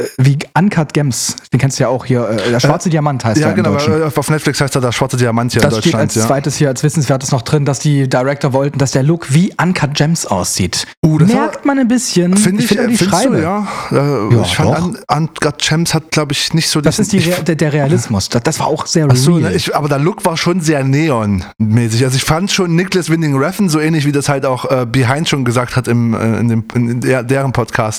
äh, 0.03 0.09
wie 0.17 0.39
Uncut 0.57 0.95
Gems. 0.95 1.37
Den 1.53 1.61
kennst 1.61 1.79
du 1.79 1.83
ja 1.85 1.89
auch 1.89 2.07
hier. 2.07 2.29
Äh, 2.29 2.51
der 2.51 2.61
schwarze 2.61 2.89
Diamant 2.89 3.23
heißt 3.25 3.39
Ja, 3.41 3.49
er 3.49 3.53
genau. 3.55 3.71
im 3.73 3.75
Deutschen. 3.77 4.01
äh, 4.01 4.05
Auf 4.05 4.31
Netflix 4.31 4.61
heißt 4.61 4.75
er 4.75 4.81
der 4.81 4.93
schwarze 4.93 5.17
Diamant 5.19 5.53
hier 5.53 5.61
Das 5.61 5.75
in 5.75 5.81
steht 5.83 5.93
Deutschland. 5.93 6.11
als 6.11 6.15
Ja. 6.17 6.27
zweites 6.27 6.57
hier 6.57 6.69
als 6.69 6.83
Wissenswertes 6.83 7.31
noch 7.33 7.43
drin, 7.43 7.65
dass 7.67 7.81
die 7.81 8.09
Director 8.09 8.53
wollten, 8.55 8.79
dass 8.79 8.93
der 8.93 9.03
Look 9.03 9.33
wie 9.35 9.53
Uncut 9.61 9.93
Gems 9.95 10.25
aussieht. 10.27 10.87
Uh, 11.05 11.19
das 11.19 11.29
Merkt 11.29 11.65
man 11.67 11.79
ein 11.79 11.89
bisschen. 11.89 12.37
Finde 12.37 12.63
ich, 12.63 12.69
find 12.69 12.81
aber 12.81 12.89
die 12.89 12.97
du, 12.97 13.05
Schreibe. 13.05 13.41
ja. 13.43 13.69
Äh, 13.91 14.35
Ja, 14.35 14.43
ich 14.43 14.57
fand, 14.57 14.99
Uncut 15.11 15.59
Gems 15.59 15.93
hat, 15.95 16.11
glaube 16.11 16.33
ich, 16.33 16.55
nicht 16.55 16.69
so 16.71 16.81
Das 16.81 16.99
ist 16.99 17.13
die 17.13 17.19
ich, 17.19 17.27
Rea 17.29 17.41
der, 17.43 17.57
der 17.57 17.73
Realismus. 17.75 18.29
Das, 18.31 18.43
das 18.43 18.59
war 18.59 18.69
auch 18.69 18.87
sehr 18.87 19.07
Ach 19.11 19.17
so, 19.17 19.35
real. 19.35 19.51
ne, 19.51 19.57
ich, 19.57 19.77
aber 19.77 19.89
der 19.89 19.99
Look 19.99 20.25
war 20.25 20.37
schon 20.39 20.61
sehr 20.63 20.83
neonmäßig. 20.83 22.05
Also 22.05 22.17
ich 22.17 22.25
fand 22.25 22.51
schon 22.51 22.75
Nicholas 22.75 23.11
Winding 23.11 23.37
Refn, 23.37 23.69
so 23.69 23.79
ähnlich 23.81 24.07
wie 24.07 24.13
das 24.13 24.29
halt 24.29 24.47
auch 24.47 24.71
äh, 24.71 24.87
Behind 24.87 25.29
schon 25.29 25.45
gesagt 25.45 25.77
hat 25.77 25.89
im, 25.89 26.15
äh, 26.15 26.39
in, 26.41 26.49
dem, 26.49 26.65
in, 26.75 27.01
der, 27.01 27.23
deren 27.23 27.53
Podcast. 27.53 27.98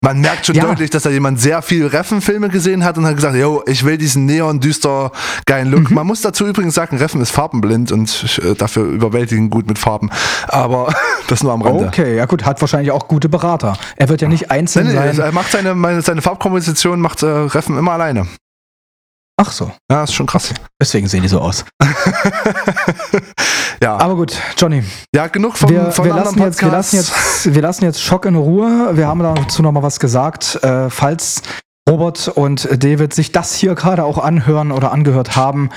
Man 0.00 0.20
merkt 0.20 0.46
schon 0.46 0.54
Ja. 0.54 0.64
deutlich, 0.64 0.90
dass 0.90 1.02
da 1.02 1.10
jemand 1.10 1.40
sehr 1.40 1.60
viel 1.60 1.84
Reffen-Filme 1.86 2.50
gesehen 2.50 2.84
hat 2.84 2.96
und 2.98 3.04
hat 3.04 3.16
gesagt, 3.16 3.34
yo, 3.34 3.64
ich 3.66 3.84
will 3.84 3.98
diesen 3.98 4.26
neon, 4.26 4.60
düster, 4.60 5.10
geilen 5.44 5.68
Mhm. 5.70 5.74
Look. 5.74 5.90
Man 5.90 6.06
muss 6.06 6.20
dazu 6.20 6.46
übrigens 6.46 6.74
sagen, 6.74 6.96
Reffen 6.98 7.20
ist 7.20 7.32
farbenblind 7.32 7.90
und 7.90 8.38
äh, 8.44 8.54
dafür 8.54 8.84
überwältigend 8.84 9.50
gut 9.50 9.66
mit 9.66 9.76
Farben. 9.78 10.10
Aber 10.46 10.94
das 11.28 11.42
nur 11.42 11.52
am 11.52 11.62
Rande. 11.62 11.86
Okay, 11.86 12.16
ja 12.16 12.26
gut, 12.26 12.44
hat 12.44 12.60
wahrscheinlich 12.60 12.92
auch 12.92 13.08
gute 13.08 13.28
Berater. 13.28 13.76
Er 13.96 14.08
wird 14.08 14.20
ja 14.22 14.28
nicht 14.28 14.52
einzeln 14.52 14.86
nee, 14.86 14.94
sein. 14.94 15.18
er 15.18 15.32
macht 15.32 15.50
seine, 15.50 15.74
meine, 15.74 16.00
seine 16.02 16.22
Farbkomposition 16.22 17.00
macht 17.00 17.24
äh, 17.24 17.26
Reffen 17.26 17.76
immer 17.76 17.92
alleine. 17.92 18.28
Ach 19.40 19.52
so, 19.52 19.70
Ja, 19.90 20.02
ist 20.02 20.14
schon 20.14 20.26
krass. 20.26 20.52
deswegen 20.80 21.06
sehen 21.06 21.22
die 21.22 21.28
so 21.28 21.40
aus. 21.40 21.64
Ja, 23.80 23.96
Aber 23.96 24.16
gut, 24.16 24.36
Johnny, 24.56 24.82
ja 25.14 25.28
genug 25.28 25.56
vom, 25.56 25.70
wir, 25.70 25.92
von 25.92 26.04
wir, 26.04 26.12
anderen 26.14 26.36
lassen 26.36 26.48
jetzt, 26.48 26.62
wir, 26.62 26.70
lassen 26.70 26.96
jetzt, 26.96 27.54
wir 27.54 27.62
lassen 27.62 27.84
jetzt 27.84 28.02
Schock 28.02 28.24
in 28.26 28.34
Ruhe. 28.34 28.96
Wir 28.96 29.06
haben 29.06 29.20
dazu 29.20 29.62
noch 29.62 29.70
mal 29.70 29.84
was 29.84 30.00
gesagt. 30.00 30.58
Äh, 30.64 30.90
falls 30.90 31.42
Robert 31.88 32.26
und 32.26 32.68
David 32.82 33.14
sich 33.14 33.30
das 33.30 33.54
hier 33.54 33.76
gerade 33.76 34.02
auch 34.04 34.18
anhören 34.18 34.72
oder 34.72 34.90
angehört 34.90 35.36
haben, 35.36 35.70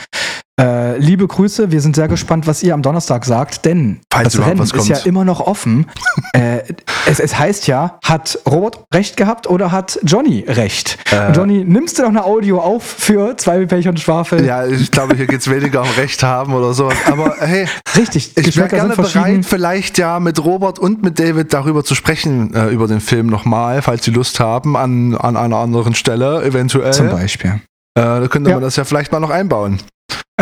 äh, 0.59 0.97
liebe 0.97 1.27
Grüße. 1.27 1.71
Wir 1.71 1.81
sind 1.81 1.95
sehr 1.95 2.07
gespannt, 2.07 2.45
was 2.47 2.61
ihr 2.61 2.73
am 2.73 2.81
Donnerstag 2.81 3.25
sagt, 3.25 3.65
denn 3.65 4.01
Falls 4.11 4.33
das 4.33 4.45
Rennen 4.45 4.61
ist 4.61 4.87
ja 4.87 4.97
immer 4.99 5.23
noch 5.23 5.39
offen. 5.39 5.87
äh, 6.33 6.59
es, 7.07 7.19
es 7.19 7.37
heißt 7.37 7.67
ja, 7.67 7.99
hat 8.03 8.37
Robert 8.45 8.83
recht 8.93 9.17
gehabt 9.17 9.47
oder 9.47 9.71
hat 9.71 9.99
Johnny 10.03 10.45
recht? 10.47 10.97
Äh. 11.11 11.31
Johnny, 11.31 11.63
nimmst 11.63 11.97
du 11.97 12.03
noch 12.03 12.09
eine 12.09 12.25
Audio 12.25 12.59
auf 12.59 12.83
für 12.83 13.35
zwei 13.37 13.65
Pech 13.65 13.87
und 13.87 13.99
Schwafel? 13.99 14.45
Ja, 14.45 14.65
ich 14.65 14.91
glaube, 14.91 15.15
hier 15.15 15.27
geht 15.27 15.41
es 15.41 15.49
weniger 15.49 15.81
um 15.81 15.89
Recht 15.97 16.21
haben 16.21 16.53
oder 16.53 16.73
sowas. 16.73 16.97
Aber 17.05 17.35
hey, 17.39 17.67
Richtig, 17.95 18.37
ich 18.37 18.57
wäre 18.57 18.67
gerne 18.67 18.95
bereit, 18.95 19.45
vielleicht 19.45 19.97
ja 19.97 20.19
mit 20.19 20.43
Robert 20.43 20.79
und 20.79 21.01
mit 21.01 21.19
David 21.19 21.53
darüber 21.53 21.83
zu 21.83 21.95
sprechen, 21.95 22.53
äh, 22.53 22.67
über 22.69 22.87
den 22.87 22.99
Film 22.99 23.27
nochmal, 23.27 23.81
falls 23.81 24.05
sie 24.05 24.11
Lust 24.11 24.39
haben, 24.39 24.77
an, 24.77 25.15
an 25.15 25.37
einer 25.37 25.57
anderen 25.57 25.95
Stelle 25.95 26.43
eventuell. 26.43 26.93
Zum 26.93 27.09
Beispiel. 27.09 27.61
Äh, 27.95 28.01
da 28.01 28.27
könnte 28.29 28.49
Ja. 28.49 28.55
man 28.57 28.63
das 28.63 28.75
ja 28.75 28.83
vielleicht 28.83 29.11
mal 29.11 29.19
noch 29.19 29.29
einbauen. 29.29 29.79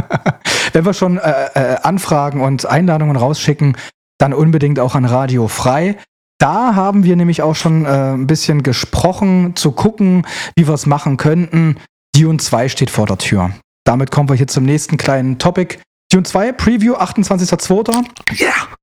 Wenn 0.73 0.85
wir 0.85 0.93
schon 0.93 1.17
äh, 1.17 1.45
äh, 1.53 1.77
Anfragen 1.81 2.41
und 2.41 2.65
Einladungen 2.65 3.15
rausschicken, 3.15 3.77
dann 4.17 4.33
unbedingt 4.33 4.79
auch 4.79 4.95
an 4.95 5.05
Radio 5.05 5.47
Frei. 5.47 5.97
Da 6.39 6.75
haben 6.75 7.03
wir 7.03 7.15
nämlich 7.15 7.41
auch 7.41 7.55
schon 7.55 7.85
äh, 7.85 8.13
ein 8.13 8.27
bisschen 8.27 8.63
gesprochen, 8.63 9.55
zu 9.55 9.71
gucken, 9.71 10.25
wie 10.55 10.67
wir 10.67 10.73
es 10.73 10.85
machen 10.85 11.17
könnten. 11.17 11.77
Dune 12.15 12.37
2 12.37 12.69
steht 12.69 12.89
vor 12.89 13.05
der 13.05 13.17
Tür. 13.17 13.51
Damit 13.85 14.11
kommen 14.11 14.29
wir 14.29 14.35
hier 14.35 14.47
zum 14.47 14.65
nächsten 14.65 14.97
kleinen 14.97 15.37
Topic. 15.37 15.77
Dune 16.11 16.23
2, 16.23 16.53
Preview, 16.53 16.95
28.02. 16.95 18.05
Yeah! 18.39 18.78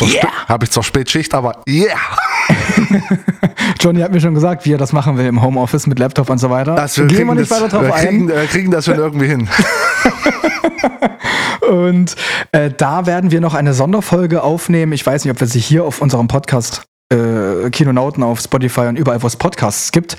Zwar, 0.00 0.08
spä- 0.08 0.28
hab 0.48 0.62
ich 0.62 0.70
zwar 0.70 0.82
Spätschicht, 0.82 1.34
aber 1.34 1.62
yeah! 1.68 1.96
Johnny 3.80 4.00
hat 4.00 4.12
mir 4.12 4.20
schon 4.20 4.34
gesagt, 4.34 4.64
wie 4.66 4.72
er 4.74 4.78
das 4.78 4.92
machen 4.92 5.16
will 5.16 5.26
im 5.26 5.42
Homeoffice 5.42 5.86
mit 5.86 5.98
Laptop 5.98 6.28
und 6.30 6.38
so 6.38 6.50
weiter. 6.50 6.74
Das, 6.74 6.98
wir 6.98 7.06
Gehen 7.06 7.18
wir 7.18 7.24
kriegen 7.26 7.38
nicht 7.40 7.50
das, 7.50 7.60
weiter 7.62 7.68
drauf 7.68 7.86
wir 7.86 7.94
ein. 7.94 8.06
kriegen, 8.08 8.28
wir 8.28 8.46
kriegen 8.46 8.70
das 8.70 8.84
schon 8.84 8.94
irgendwie 8.98 9.26
hin. 9.26 9.48
Und 11.68 12.16
äh, 12.52 12.70
da 12.76 13.06
werden 13.06 13.30
wir 13.30 13.40
noch 13.40 13.54
eine 13.54 13.74
Sonderfolge 13.74 14.42
aufnehmen. 14.42 14.92
Ich 14.92 15.06
weiß 15.06 15.24
nicht, 15.24 15.32
ob 15.32 15.40
wir 15.40 15.46
sie 15.46 15.60
hier 15.60 15.84
auf 15.84 16.00
unserem 16.00 16.26
Podcast 16.28 16.82
äh, 17.12 17.70
Kinonauten 17.70 18.22
auf 18.22 18.40
Spotify 18.40 18.82
und 18.82 18.96
überall, 18.96 19.22
wo 19.22 19.26
es 19.26 19.36
Podcasts 19.36 19.92
gibt, 19.92 20.16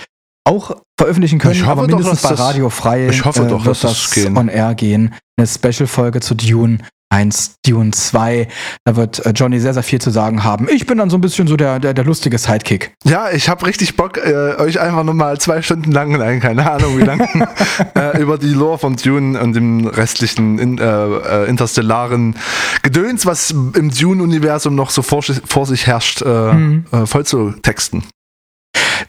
auch 0.48 0.76
veröffentlichen 0.98 1.40
können. 1.40 1.54
Ich 1.56 1.62
hoffe 1.66 1.72
aber 1.72 1.88
doch, 1.88 1.98
mindestens 1.98 2.22
dass 2.22 2.30
bei 2.32 2.36
das- 2.36 2.46
Radio 2.48 2.70
Frei 2.70 3.08
ich 3.10 3.26
hoffe 3.26 3.44
äh, 3.44 3.48
doch, 3.48 3.66
wird 3.66 3.84
dass 3.84 3.92
das 3.94 4.10
das 4.12 4.26
on 4.36 4.48
air 4.48 4.76
gehen. 4.76 5.14
Eine 5.38 5.48
Special-Folge 5.48 6.20
zu 6.22 6.36
Dune 6.36 6.78
1, 7.12 7.56
Dune 7.66 7.92
2. 7.92 8.48
Da 8.86 8.96
wird 8.96 9.26
äh, 9.26 9.32
Johnny 9.32 9.60
sehr, 9.60 9.74
sehr 9.74 9.84
viel 9.84 10.00
zu 10.00 10.10
sagen 10.10 10.44
haben. 10.44 10.68
Ich 10.70 10.86
bin 10.88 10.98
dann 10.98 11.10
so 11.10 11.18
ein 11.18 11.22
bisschen 11.22 11.48
so 11.48 11.58
der, 11.58 11.80
der, 11.80 11.94
der 11.94 12.06
lustige 12.06 12.38
Sidekick. 12.38 12.94
Ja, 13.04 13.30
ich 13.32 13.50
habe 13.50 13.66
richtig 13.66 13.96
Bock, 13.98 14.18
äh, 14.18 14.56
euch 14.58 14.80
einfach 14.80 15.04
nochmal 15.04 15.40
zwei 15.40 15.62
Stunden 15.62 15.92
lang, 15.92 16.12
nein, 16.14 16.40
keine 16.40 16.70
Ahnung 16.72 16.98
wie 16.98 17.04
lang, 17.04 17.20
äh, 17.96 18.20
über 18.22 18.38
die 18.38 18.54
Lore 18.54 18.78
von 18.80 18.96
Dune 18.96 19.40
und 19.40 19.54
dem 19.54 19.88
restlichen 19.88 20.58
in, 20.58 20.78
äh, 20.78 20.84
äh, 20.84 21.50
interstellaren 21.50 22.36
Gedöns, 22.82 23.26
was 23.26 23.52
im 23.52 23.92
Dune-Universum 23.92 24.74
noch 24.76 24.90
so 24.90 25.02
vor, 25.02 25.22
vor 25.46 25.66
sich 25.66 25.88
herrscht, 25.88 26.22
äh, 26.22 26.52
Mhm. 26.54 26.86
voll 27.06 27.26
zu 27.26 27.52
texten. 27.62 28.04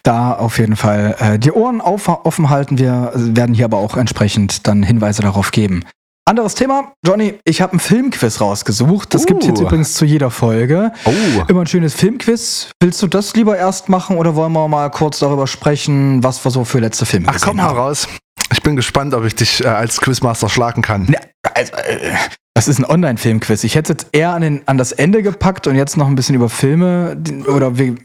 Da 0.02 0.32
auf 0.32 0.58
jeden 0.58 0.76
Fall 0.76 1.14
äh, 1.18 1.38
die 1.38 1.52
Ohren 1.52 1.80
auf, 1.80 2.08
offen 2.08 2.50
halten. 2.50 2.78
Wir 2.78 3.12
werden 3.14 3.54
hier 3.54 3.64
aber 3.66 3.78
auch 3.78 3.96
entsprechend 3.96 4.66
dann 4.66 4.82
Hinweise 4.82 5.22
darauf 5.22 5.50
geben. 5.52 5.84
Anderes 6.24 6.54
Thema, 6.54 6.92
Johnny, 7.04 7.40
ich 7.44 7.60
habe 7.60 7.76
ein 7.76 7.80
Filmquiz 7.80 8.40
rausgesucht. 8.40 9.12
Das 9.12 9.26
gibt 9.26 9.42
Uh. 9.42 9.48
jetzt 9.48 9.60
übrigens 9.60 9.94
zu 9.94 10.04
jeder 10.04 10.30
Folge. 10.30 10.92
Oh. 11.04 11.10
Immer 11.48 11.62
ein 11.62 11.66
schönes 11.66 11.94
Filmquiz. 11.94 12.68
Willst 12.80 13.02
du 13.02 13.08
das 13.08 13.34
lieber 13.34 13.56
erst 13.58 13.88
machen 13.88 14.16
oder 14.16 14.36
wollen 14.36 14.52
wir 14.52 14.68
mal 14.68 14.88
kurz 14.90 15.18
darüber 15.18 15.48
sprechen, 15.48 16.22
was 16.22 16.44
wir 16.44 16.52
so 16.52 16.64
für 16.64 16.78
letzte 16.78 17.06
Filme 17.06 17.26
Ach 17.28 17.40
komm 17.40 17.60
haben? 17.60 17.74
heraus. 17.74 18.06
Ich 18.52 18.62
bin 18.62 18.76
gespannt, 18.76 19.14
ob 19.14 19.24
ich 19.24 19.34
dich 19.34 19.64
äh, 19.64 19.66
als 19.68 20.00
Quizmaster 20.00 20.48
schlagen 20.48 20.82
kann. 20.82 21.08
Ja, 21.12 21.18
also, 21.54 21.72
äh, 21.72 22.12
das 22.54 22.68
ist 22.68 22.78
ein 22.78 22.84
Online-Filmquiz. 22.84 23.64
Ich 23.64 23.74
hätte 23.74 23.92
es 23.92 24.02
jetzt 24.04 24.14
eher 24.16 24.30
an, 24.32 24.42
den, 24.42 24.62
an 24.66 24.78
das 24.78 24.92
Ende 24.92 25.22
gepackt 25.22 25.66
und 25.66 25.74
jetzt 25.74 25.96
noch 25.96 26.06
ein 26.06 26.14
bisschen 26.14 26.36
über 26.36 26.48
Filme 26.48 27.16
oder 27.48 27.78
wie, 27.78 27.96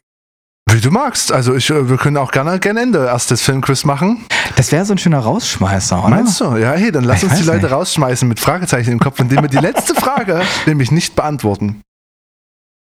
Wie 0.69 0.82
du 0.82 0.91
magst. 0.91 1.32
Also 1.32 1.56
ich, 1.56 1.69
äh, 1.69 1.89
wir 1.89 1.97
können 1.97 2.17
auch 2.17 2.32
gerne 2.32 2.60
gegen 2.60 2.77
Ende 2.77 3.06
erst 3.06 3.32
das 3.32 3.41
Filmquiz 3.41 3.86
machen. 3.86 4.25
das 4.56 4.71
wäre 4.71 4.86
so 4.86 4.93
ein 4.93 4.97
schöner 4.97 5.19
Rausschmeißer, 5.19 5.99
oder? 5.99 6.10
Meinst 6.10 6.39
du? 6.41 6.56
Ja, 6.58 6.73
hey, 6.73 6.91
dann 6.91 7.03
lass 7.06 7.23
Ich 7.23 7.30
uns 7.30 7.39
die 7.39 7.45
Leute 7.45 7.63
nicht. 7.63 7.71
rausschmeißen 7.71 8.27
mit 8.27 8.39
Fragezeichen 8.39 8.91
im 8.91 8.99
Kopf, 8.99 9.19
indem 9.19 9.41
wir 9.41 9.49
die 9.49 9.58
letzte 9.58 9.95
Frage 10.01 10.41
nämlich 10.65 10.91
nicht 10.91 11.15
beantworten. 11.15 11.82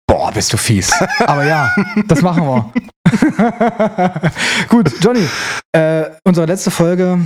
Boah, 0.06 0.30
bist 0.32 0.52
du 0.52 0.58
fies. 0.58 0.92
Aber 1.20 1.44
ja, 1.46 1.74
das 2.06 2.20
machen 2.20 2.44
wir. 2.44 2.72
Gut, 4.68 4.92
Johnny, 5.00 5.26
äh, 5.72 6.04
unsere 6.24 6.46
letzte 6.46 6.70
Folge, 6.70 7.20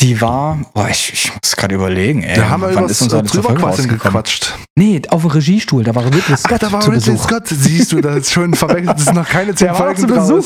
die 0.00 0.20
war, 0.20 0.58
boah, 0.74 0.88
ich, 0.88 1.12
ich 1.12 1.32
muss 1.32 1.56
gerade 1.56 1.74
überlegen, 1.74 2.22
ey. 2.22 2.36
Da 2.36 2.48
haben 2.50 2.60
wir 2.62 2.68
über 2.70 2.88
Folge 2.88 3.22
Drüberquatschen 3.22 3.62
rausgekommen? 3.64 3.98
gequatscht. 4.00 4.54
Nee, 4.74 5.02
auf 5.10 5.20
dem 5.20 5.30
Regiestuhl, 5.30 5.84
da 5.84 5.94
war 5.94 6.06
Ridley 6.06 6.22
Scott 6.36 6.52
Ach, 6.54 6.58
da 6.58 6.72
war 6.72 6.80
zu 6.80 6.90
Ridley 6.92 7.12
Besuch. 7.12 7.24
Scott. 7.24 7.42
Siehst 7.48 7.92
du, 7.92 8.00
das 8.00 8.16
ist 8.16 8.32
schon 8.32 8.54
verwechselt. 8.54 8.88
Das 8.96 9.04
sind 9.04 9.16
noch 9.16 9.28
keine 9.28 9.54
zehn 9.54 9.74
Folgen 9.74 10.00
zu 10.00 10.06
Besuch. 10.06 10.44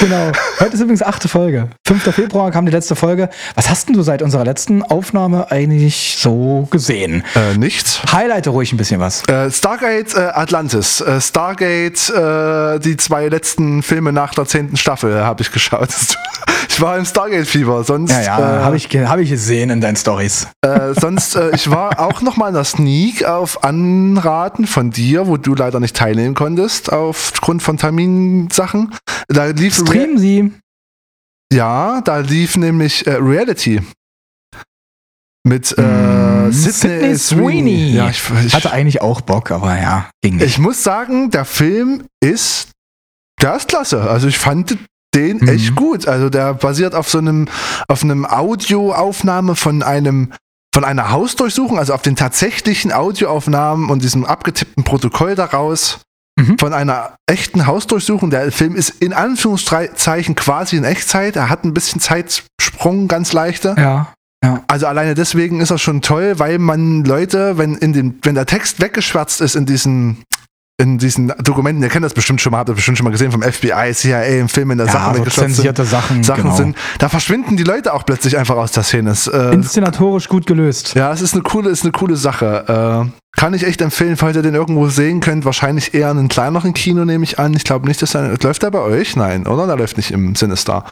Genau. 0.00 0.32
Heute 0.60 0.74
ist 0.74 0.80
übrigens 0.80 1.02
achte 1.02 1.28
Folge. 1.28 1.68
5. 1.86 2.14
Februar 2.14 2.50
kam 2.50 2.66
die 2.66 2.72
letzte 2.72 2.94
Folge. 2.96 3.28
Was 3.56 3.68
hast 3.68 3.88
denn 3.88 3.94
du 3.96 4.02
seit 4.02 4.22
unserer 4.22 4.44
letzten 4.44 4.82
Aufnahme 4.82 5.50
eigentlich 5.50 6.16
so 6.18 6.66
gesehen? 6.70 7.24
Äh, 7.34 7.56
nichts. 7.58 8.00
Highlighte 8.12 8.50
ruhig 8.50 8.72
ein 8.72 8.76
bisschen 8.78 9.00
was. 9.00 9.22
Äh, 9.28 9.50
Stargate 9.50 10.14
äh, 10.14 10.20
Atlantis. 10.34 11.00
Äh, 11.00 11.20
Stargate, 11.20 12.10
äh, 12.10 12.78
die 12.80 12.96
zwei 12.96 13.28
letzten 13.28 13.82
Filme 13.82 14.12
nach 14.12 14.34
der 14.34 14.46
zehnten 14.46 14.76
Staffel 14.76 15.22
habe 15.24 15.42
ich 15.42 15.50
geschaut. 15.50 15.90
Ich 16.68 16.80
war 16.80 16.96
im 16.96 17.04
Stargate-Fieber. 17.04 17.84
Sonst, 17.84 18.12
Ja, 18.12 18.22
ja, 18.22 18.38
äh, 18.38 18.62
habe 18.62 18.76
ich, 18.76 18.88
hab 18.88 19.18
ich 19.18 19.28
gesehen 19.28 19.68
in 19.68 19.82
deinen 19.82 19.96
Stories. 19.96 20.46
Sonst, 20.98 21.36
ich 21.52 21.68
war 21.70 22.00
auch 22.00 22.22
noch 22.22 22.36
mal 22.36 22.48
in 22.48 22.54
der 22.54 22.64
Sneak 22.64 23.22
auf 23.36 23.64
Anraten 23.64 24.66
von 24.66 24.90
dir, 24.90 25.26
wo 25.26 25.36
du 25.36 25.54
leider 25.54 25.80
nicht 25.80 25.96
teilnehmen 25.96 26.34
konntest, 26.34 26.92
aufgrund 26.92 27.62
von 27.62 27.76
Terminsachen. 27.78 28.94
Da 29.28 29.46
lief 29.46 29.78
Rea- 29.78 29.86
Streamen 29.86 30.18
Sie. 30.18 30.52
ja, 31.52 32.00
da 32.02 32.18
lief 32.18 32.56
nämlich 32.56 33.06
äh, 33.06 33.14
Reality. 33.14 33.80
Mit 35.44 35.76
äh, 35.76 35.82
Mm, 35.82 36.52
Sydney, 36.52 36.72
Sydney 36.72 37.18
Sweeney. 37.18 37.92
Ja, 37.94 38.10
ich, 38.10 38.22
ich, 38.46 38.54
Hatte 38.54 38.72
eigentlich 38.72 39.00
auch 39.00 39.20
Bock, 39.22 39.50
aber 39.50 39.78
ja, 39.80 40.08
ging 40.22 40.36
nicht. 40.36 40.46
ich 40.46 40.58
muss 40.58 40.82
sagen, 40.82 41.30
der 41.30 41.44
Film 41.44 42.04
ist, 42.20 42.68
der 43.40 43.56
ist 43.56 43.68
klasse. 43.68 44.02
Also 44.02 44.28
ich 44.28 44.38
fand 44.38 44.76
den 45.14 45.38
Mhm. 45.38 45.48
echt 45.48 45.74
gut. 45.74 46.06
Also 46.08 46.30
der 46.30 46.54
basiert 46.54 46.94
auf 46.94 47.08
so 47.08 47.18
einem, 47.18 47.48
auf 47.88 48.02
einem 48.02 48.24
Audioaufnahme 48.24 49.56
von 49.56 49.82
einem, 49.82 50.32
von 50.74 50.84
einer 50.84 51.10
Hausdurchsuchung, 51.10 51.78
also 51.78 51.94
auf 51.94 52.02
den 52.02 52.16
tatsächlichen 52.16 52.92
Audioaufnahmen 52.92 53.90
und 53.90 54.02
diesem 54.02 54.24
abgetippten 54.24 54.84
Protokoll 54.84 55.34
daraus. 55.34 56.00
Mhm. 56.36 56.58
Von 56.58 56.72
einer 56.72 57.16
echten 57.26 57.66
Hausdurchsuchung. 57.66 58.30
Der 58.30 58.50
Film 58.52 58.74
ist 58.74 58.88
in 59.02 59.12
Anführungszeichen 59.12 60.34
quasi 60.34 60.76
in 60.76 60.84
Echtzeit. 60.84 61.36
Er 61.36 61.50
hat 61.50 61.64
ein 61.64 61.74
bisschen 61.74 62.00
Zeitsprung, 62.00 63.06
ganz 63.06 63.34
leichter. 63.34 63.78
ja. 64.42 64.64
Also 64.66 64.86
alleine 64.86 65.14
deswegen 65.14 65.60
ist 65.60 65.70
er 65.70 65.78
schon 65.78 66.02
toll, 66.02 66.38
weil 66.38 66.58
man 66.58 67.04
Leute, 67.04 67.58
wenn 67.58 67.76
in 67.76 67.92
dem, 67.92 68.18
wenn 68.22 68.34
der 68.34 68.46
Text 68.46 68.80
weggeschwärzt 68.80 69.40
ist 69.40 69.54
in 69.54 69.66
diesem 69.66 70.16
in 70.80 70.98
diesen 70.98 71.32
Dokumenten, 71.42 71.82
ihr 71.82 71.88
kennt 71.90 72.04
das 72.04 72.14
bestimmt 72.14 72.40
schon 72.40 72.50
mal, 72.50 72.58
habt 72.58 72.68
ihr 72.70 72.74
bestimmt 72.74 72.98
schon 72.98 73.04
mal 73.04 73.10
gesehen 73.10 73.30
vom 73.30 73.42
FBI, 73.42 73.92
CIA, 73.94 74.22
im 74.24 74.48
Film, 74.48 74.70
in 74.72 74.78
der 74.78 74.86
Ja, 74.88 74.92
Sachen 74.92 75.24
so 75.24 75.30
zensierte 75.30 75.84
Sachen, 75.84 76.24
Sachen 76.24 76.42
genau. 76.44 76.56
sind, 76.56 76.76
da 76.98 77.08
verschwinden 77.08 77.56
die 77.56 77.62
Leute 77.62 77.92
auch 77.94 78.04
plötzlich 78.04 78.36
einfach 78.36 78.56
aus 78.56 78.72
der 78.72 78.82
Szene. 78.82 79.14
Äh, 79.32 79.52
Inszenatorisch 79.54 80.28
gut 80.28 80.46
gelöst. 80.46 80.94
ja, 80.94 81.12
es 81.12 81.20
ist 81.20 81.34
eine 81.34 81.42
coole, 81.42 81.70
ist 81.70 81.82
eine 81.84 81.92
coole 81.92 82.16
Sache. 82.16 83.04
Äh, 83.06 83.38
kann 83.38 83.54
ich 83.54 83.64
echt 83.64 83.80
empfehlen, 83.80 84.16
falls 84.16 84.36
ihr 84.36 84.42
den 84.42 84.54
irgendwo 84.54 84.88
sehen 84.88 85.20
könnt. 85.20 85.44
Wahrscheinlich 85.44 85.94
eher 85.94 86.10
in 86.10 86.18
einem 86.18 86.28
kleineren 86.28 86.74
Kino, 86.74 87.04
nehme 87.04 87.24
ich 87.24 87.38
an. 87.38 87.54
Ich 87.54 87.64
glaube 87.64 87.86
nicht, 87.86 88.02
dass 88.02 88.14
er. 88.14 88.36
Läuft 88.42 88.62
der 88.62 88.70
bei 88.70 88.80
euch? 88.80 89.14
Nein, 89.16 89.46
oder? 89.46 89.66
Der 89.66 89.76
läuft 89.76 89.96
nicht 89.96 90.10
im 90.10 90.34
Sinister. 90.34 90.84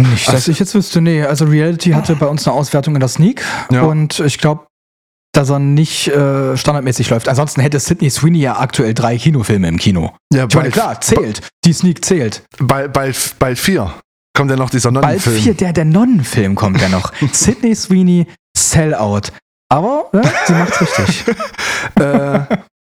Nicht, 0.00 0.28
dass 0.32 0.48
ich 0.48 0.58
jetzt 0.58 0.74
wüsste, 0.74 1.00
nee. 1.02 1.22
Also 1.22 1.44
Reality 1.44 1.90
hatte 1.90 2.16
bei 2.16 2.26
uns 2.26 2.46
eine 2.46 2.56
Auswertung 2.56 2.94
in 2.94 3.00
der 3.00 3.08
Sneak 3.10 3.42
Ja. 3.70 3.82
und 3.82 4.18
ich 4.20 4.38
glaube, 4.38 4.66
dass 5.32 5.50
er 5.50 5.58
nicht 5.58 6.08
äh, 6.08 6.56
standardmäßig 6.56 7.10
läuft. 7.10 7.28
Ansonsten 7.28 7.60
hätte 7.60 7.78
Sidney 7.78 8.10
Sweeney 8.10 8.40
ja 8.40 8.58
aktuell 8.58 8.94
drei 8.94 9.16
Kinofilme 9.16 9.68
im 9.68 9.78
Kino. 9.78 10.12
Ja, 10.32 10.46
Ich 10.48 10.54
meine, 10.54 10.70
klar, 10.70 11.00
zählt. 11.00 11.42
Die 11.64 11.72
Sneak 11.72 12.04
zählt. 12.04 12.42
Bald, 12.58 12.92
bald, 12.92 13.16
bald 13.38 13.58
vier. 13.58 13.94
Kommt 14.36 14.50
ja 14.50 14.56
noch 14.56 14.70
dieser 14.70 14.90
Bald 14.92 15.04
Nonnenfilm. 15.04 15.36
vier, 15.36 15.54
der, 15.54 15.72
der 15.72 15.84
Nonnenfilm 15.84 16.54
kommt 16.54 16.80
ja 16.80 16.88
noch. 16.88 17.12
Sidney 17.32 17.74
Sweeney, 17.74 18.26
Sellout. 18.56 19.32
Aber 19.68 20.08
ne, 20.12 20.22
sie 20.46 20.52
macht's 20.52 20.80
richtig. 20.80 21.24
äh, 21.96 22.40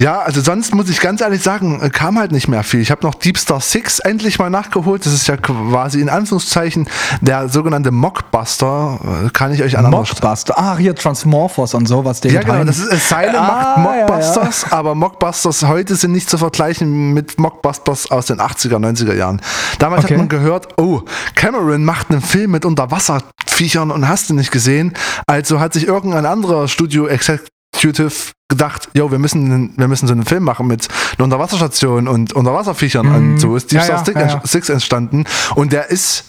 ja, 0.02 0.20
also 0.20 0.42
sonst 0.42 0.74
muss 0.74 0.90
ich 0.90 1.00
ganz 1.00 1.22
ehrlich 1.22 1.42
sagen, 1.44 1.80
äh, 1.82 1.90
kam 1.90 2.18
halt 2.18 2.32
nicht 2.32 2.48
mehr 2.48 2.64
viel. 2.64 2.82
Ich 2.82 2.90
habe 2.92 3.06
noch 3.06 3.14
Deep 3.16 3.38
Star 3.38 3.62
6 3.62 4.00
endlich 4.00 4.40
mal 4.40 4.50
nachgeholt. 4.50 5.06
Das 5.06 5.14
ist 5.14 5.28
ja 5.28 5.38
quasi 5.38 6.02
in 6.02 6.10
Anführungszeichen 6.10 6.90
der 7.22 7.48
sogenannte 7.50 7.92
Mockbuster. 7.92 9.00
Äh, 9.26 9.30
Kann 9.30 9.54
ich 9.54 9.62
euch 9.64 9.78
an 9.78 9.90
Mockbuster. 9.92 10.58
Ah, 10.58 10.78
hier 10.78 10.96
Transmorphos 10.96 11.74
und 11.76 11.88
so, 11.88 12.04
was 12.04 12.20
der 12.22 12.32
Ja, 12.32 12.42
genau, 12.42 12.64
das 12.64 12.80
ist 12.80 12.92
Asylum 12.92 13.36
Ah, 13.36 13.78
macht 13.78 13.98
ja, 13.98 14.08
Mockbusters, 14.08 14.72
aber 14.72 14.96
Mockbusters 14.96 15.64
heute 15.68 15.96
sind 15.96 16.12
nicht 16.14 16.30
zu 16.30 16.38
vergleichen 16.38 17.14
mit 17.14 17.40
Mockbusters 17.40 18.10
aus 18.10 18.26
den 18.26 18.40
80er, 18.40 18.78
90er 18.78 19.14
Jahren. 19.14 19.42
Damals 19.80 20.06
Okay. 20.06 20.14
hat 20.16 20.18
man 20.20 20.30
gehört, 20.30 20.80
oh, 20.80 21.02
Cameron 21.36 21.84
macht 21.86 22.10
einen 22.10 22.22
Film 22.22 22.52
mit 22.52 22.66
Unterwasserviechern 22.66 23.92
und 23.92 24.08
hast 24.08 24.30
du 24.30 24.34
nicht 24.34 24.52
gesehen. 24.52 24.94
Also 25.28 25.60
hat 25.60 25.74
sich 25.74 25.86
irgendein 25.88 26.26
anderer 26.26 26.68
Studio 26.68 27.08
Executive 27.08 28.12
gedacht, 28.52 28.90
yo, 28.94 29.10
wir 29.10 29.18
müssen, 29.18 29.74
wir 29.78 29.88
müssen 29.88 30.08
so 30.08 30.14
einen 30.14 30.26
Film 30.26 30.44
machen 30.44 30.68
mit 30.68 30.88
einer 31.18 31.24
Unterwasserstation 31.24 32.08
und 32.08 32.34
Unterwasserviechern. 32.34 33.08
Mhm. 33.08 33.16
Und 33.16 33.38
so 33.40 33.56
ist 33.56 33.72
Deep 33.72 33.80
Ja, 33.80 33.86
Star 33.86 34.06
Six, 34.06 34.20
ja. 34.20 34.42
Six 34.46 34.70
entstanden. 34.70 35.26
Und 35.56 35.74
der 35.74 35.90
ist 35.90 36.26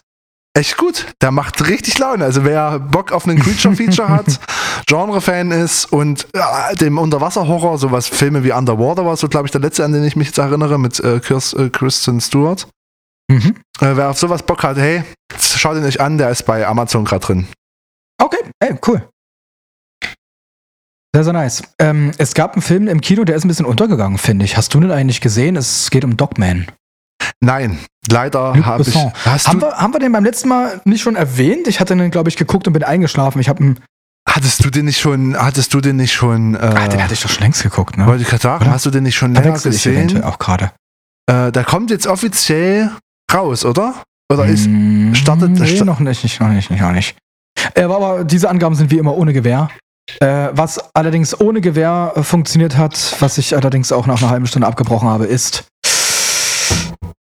echt 0.55 0.77
gut. 0.77 1.07
Der 1.21 1.31
macht 1.31 1.69
richtig 1.69 1.99
Laune. 1.99 2.25
Also 2.25 2.45
wer 2.45 2.79
Bock 2.79 3.13
auf 3.13 3.27
einen 3.27 3.39
Creature-Feature 3.39 4.09
hat, 4.09 4.41
Genre-Fan 4.87 5.51
ist 5.51 5.93
und 5.93 6.27
ja, 6.35 6.73
dem 6.75 6.99
Unterwasser-Horror, 6.99 7.79
sowas 7.79 8.09
Filme 8.09 8.45
wie 8.45 8.53
Underwater 8.53 9.05
war 9.05 9.17
so, 9.17 9.29
glaube 9.29 9.47
ich, 9.47 9.53
der 9.53 9.61
letzte, 9.61 9.85
an 9.85 9.93
den 9.93 10.05
ich 10.05 10.17
mich 10.17 10.29
jetzt 10.29 10.39
erinnere, 10.39 10.79
mit 10.79 11.01
äh, 11.01 11.21
Kirs, 11.21 11.53
äh, 11.55 11.71
Kristen 11.71 12.21
Stewart. 12.21 12.69
Mhm. 13.31 13.57
Äh, 13.81 13.97
wer 13.97 14.11
auf 14.11 14.19
sowas 14.19 14.43
Bock 14.43 14.63
hat, 14.63 14.77
hey, 14.77 15.05
schaut 15.39 15.77
ihn 15.77 15.85
euch 15.85 16.01
an, 16.01 16.19
der 16.19 16.31
ist 16.31 16.45
bei 16.45 16.67
Amazon 16.67 17.05
gerade 17.05 17.25
drin. 17.25 17.49
Okay, 18.21 18.45
ey, 18.61 18.77
cool. 18.87 19.09
Sehr, 21.15 21.25
sehr 21.25 21.33
nice. 21.35 21.63
Ähm, 21.79 22.13
es 22.19 22.33
gab 22.35 22.55
einen 22.55 22.63
Film 22.63 22.89
im 22.89 23.01
Kino, 23.03 23.25
der 23.25 23.37
ist 23.37 23.45
ein 23.45 23.49
bisschen 23.49 23.67
untergegangen, 23.67 24.17
finde 24.19 24.45
ich. 24.47 24.57
Hast 24.57 24.73
du 24.75 24.81
den 24.81 24.91
eigentlich 24.91 25.21
gesehen? 25.21 25.57
Es 25.57 25.91
geht 25.91 26.05
um 26.05 26.17
Dogman. 26.17 26.67
Nein, 27.41 27.79
leider 28.11 28.55
habe 28.65 28.83
ich. 28.83 28.95
Haben 28.97 29.61
du, 29.61 29.67
wir, 29.67 29.77
haben 29.77 29.93
wir 29.93 30.01
den 30.01 30.13
beim 30.13 30.25
letzten 30.25 30.49
Mal 30.49 30.81
nicht 30.85 31.03
schon 31.03 31.15
erwähnt? 31.17 31.69
Ich 31.69 31.81
hatte 31.81 31.95
den, 31.95 32.11
glaube 32.11 32.31
ich, 32.31 32.37
geguckt 32.37 32.67
und 32.67 32.73
bin 32.73 32.83
eingeschlafen. 32.83 33.41
Ich 33.41 33.49
habe 33.49 33.61
einen. 33.63 33.81
hattest 34.29 34.65
du 34.65 34.71
den 34.71 34.87
nicht 34.87 35.01
schon, 35.01 35.37
hattest 35.37 35.75
du 35.75 35.81
den 35.81 35.97
nicht 35.97 36.13
schon, 36.13 36.55
äh, 36.55 36.59
Ah, 36.59 36.89
den 36.89 37.03
hatte 37.03 37.13
ich 37.15 37.21
doch 37.23 37.29
schon 37.29 37.43
längst 37.43 37.63
geguckt, 37.63 37.99
ne? 37.99 38.07
wollte 38.07 38.23
ich 38.23 38.29
gerade 38.29 38.43
sagen, 38.43 38.65
Oder? 38.65 38.73
hast 38.73 38.87
du 38.87 38.91
den 38.91 39.03
nicht 39.03 39.17
schon 39.17 39.35
länger 39.35 39.57
Verwechsel 39.57 39.73
ich 39.75 39.83
gesehen? 40.07 40.25
auch 40.25 40.39
gerade. 40.39 40.73
Äh, 41.31 41.53
der 41.53 41.65
kommt 41.65 41.91
jetzt 41.91 42.07
offiziell 42.07 42.91
raus, 43.33 43.65
oder? 43.65 44.03
Oder 44.33 44.47
ist, 44.47 44.67
Mm, 44.69 45.13
startet- 45.15 45.51
Nee, 45.51 45.77
sta- 45.77 45.85
noch 45.85 46.01
nicht, 46.01 46.41
noch 46.41 46.49
nicht, 46.49 46.71
noch 46.71 46.93
nicht. 46.93 47.17
Äh, 47.75 47.83
aber- 47.83 47.97
aber 47.97 48.25
diese 48.25 48.49
Angaben 48.49 48.75
sind 48.75 48.91
wie 48.91 48.99
immer 48.99 49.15
ohne 49.17 49.33
Gewehr. 49.33 49.69
Äh, 50.21 50.51
was 50.53 50.79
allerdings 50.95 51.41
ohne 51.41 51.61
Gewehr 51.61 52.13
äh, 52.17 52.23
funktioniert 52.23 52.77
hat, 52.77 53.17
was 53.21 53.39
ich 53.39 53.57
allerdings 53.57 53.93
auch 53.93 54.07
nach 54.07 54.21
einer 54.21 54.31
halben 54.31 54.47
Stunde 54.47 54.67
abgebrochen 54.67 55.09
habe, 55.09 55.27
ist 55.27 55.65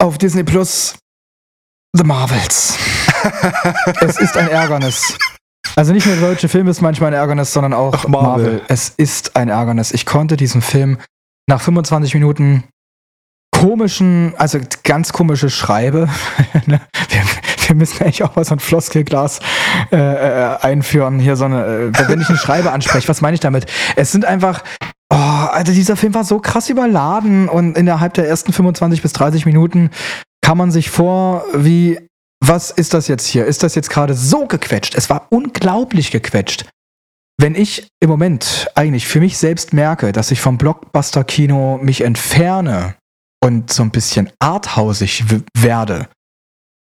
auf 0.02 0.18
Disney 0.18 0.44
Plus 0.44 0.96
The 1.96 2.04
Marvels. 2.04 2.76
es 4.00 4.18
ist 4.18 4.37
ein 4.37 4.48
Ärgernis. 4.48 5.16
Also 5.76 5.92
nicht 5.92 6.06
nur 6.06 6.16
der 6.16 6.28
deutsche 6.28 6.48
Film 6.48 6.68
ist 6.68 6.80
manchmal 6.80 7.08
ein 7.08 7.14
Ärgernis, 7.14 7.52
sondern 7.52 7.72
auch 7.72 7.94
Ach, 7.94 8.08
Marvel. 8.08 8.44
Marvel. 8.44 8.62
Es 8.68 8.90
ist 8.90 9.37
ein 9.37 9.48
Ärgernis. 9.48 9.92
Ich 9.92 10.04
konnte 10.04 10.37
diesen 10.37 10.60
Film 10.60 10.98
nach 11.48 11.60
25 11.60 12.14
Minuten 12.14 12.64
komischen, 13.64 14.35
also 14.37 14.59
ganz 14.83 15.12
komische 15.12 15.48
Schreibe. 15.48 16.09
Ne? 16.66 16.81
wir, 17.09 17.22
wir 17.66 17.77
müssen 17.77 18.03
eigentlich 18.03 18.22
auch 18.22 18.37
mal 18.37 18.44
so 18.44 18.55
ein 18.55 18.59
Floskelglas 18.59 19.40
äh, 19.90 19.96
äh, 19.96 20.57
einführen. 20.61 21.18
Hier 21.18 21.37
so 21.37 21.46
eine, 21.46 21.64
äh, 21.64 22.09
wenn 22.09 22.20
ich 22.20 22.29
eine 22.29 22.38
Schreibe 22.38 22.72
anspreche, 22.72 23.09
was 23.09 23.20
meine 23.20 23.35
ich 23.35 23.40
damit? 23.40 23.66
Es 23.96 24.12
sind 24.12 24.24
einfach, 24.24 24.62
oh, 25.11 25.16
also 25.16 25.72
dieser 25.72 25.96
Film 25.96 26.14
war 26.14 26.24
so 26.24 26.40
krass 26.40 26.70
überladen 26.70 27.48
und 27.48 27.77
innerhalb 27.77 28.14
der 28.14 28.29
ersten 28.29 28.53
25 28.53 29.03
bis 29.03 29.12
30 29.14 29.46
Minuten 29.46 29.90
kam 30.42 30.59
man 30.59 30.70
sich 30.70 30.90
vor, 30.90 31.44
wie, 31.55 31.98
was 32.44 32.70
ist 32.70 32.94
das 32.94 33.09
jetzt 33.09 33.27
hier? 33.27 33.46
Ist 33.46 33.62
das 33.62 33.74
jetzt 33.74 33.90
gerade 33.90 34.14
so 34.14 34.46
gequetscht? 34.46 34.94
Es 34.94 35.11
war 35.11 35.27
unglaublich 35.31 36.11
gequetscht. 36.11 36.66
Wenn 37.38 37.55
ich 37.55 37.88
im 38.00 38.11
Moment 38.11 38.70
eigentlich 38.74 39.07
für 39.07 39.20
mich 39.20 39.38
selbst 39.38 39.72
merke, 39.72 40.12
dass 40.12 40.31
ich 40.31 40.40
vom 40.40 40.57
Blockbuster-Kino 40.57 41.79
mich 41.83 42.03
entferne 42.03 42.94
und 43.44 43.72
so 43.72 43.83
ein 43.83 43.90
bisschen 43.90 44.30
arthausig 44.38 45.24
werde, 45.57 46.09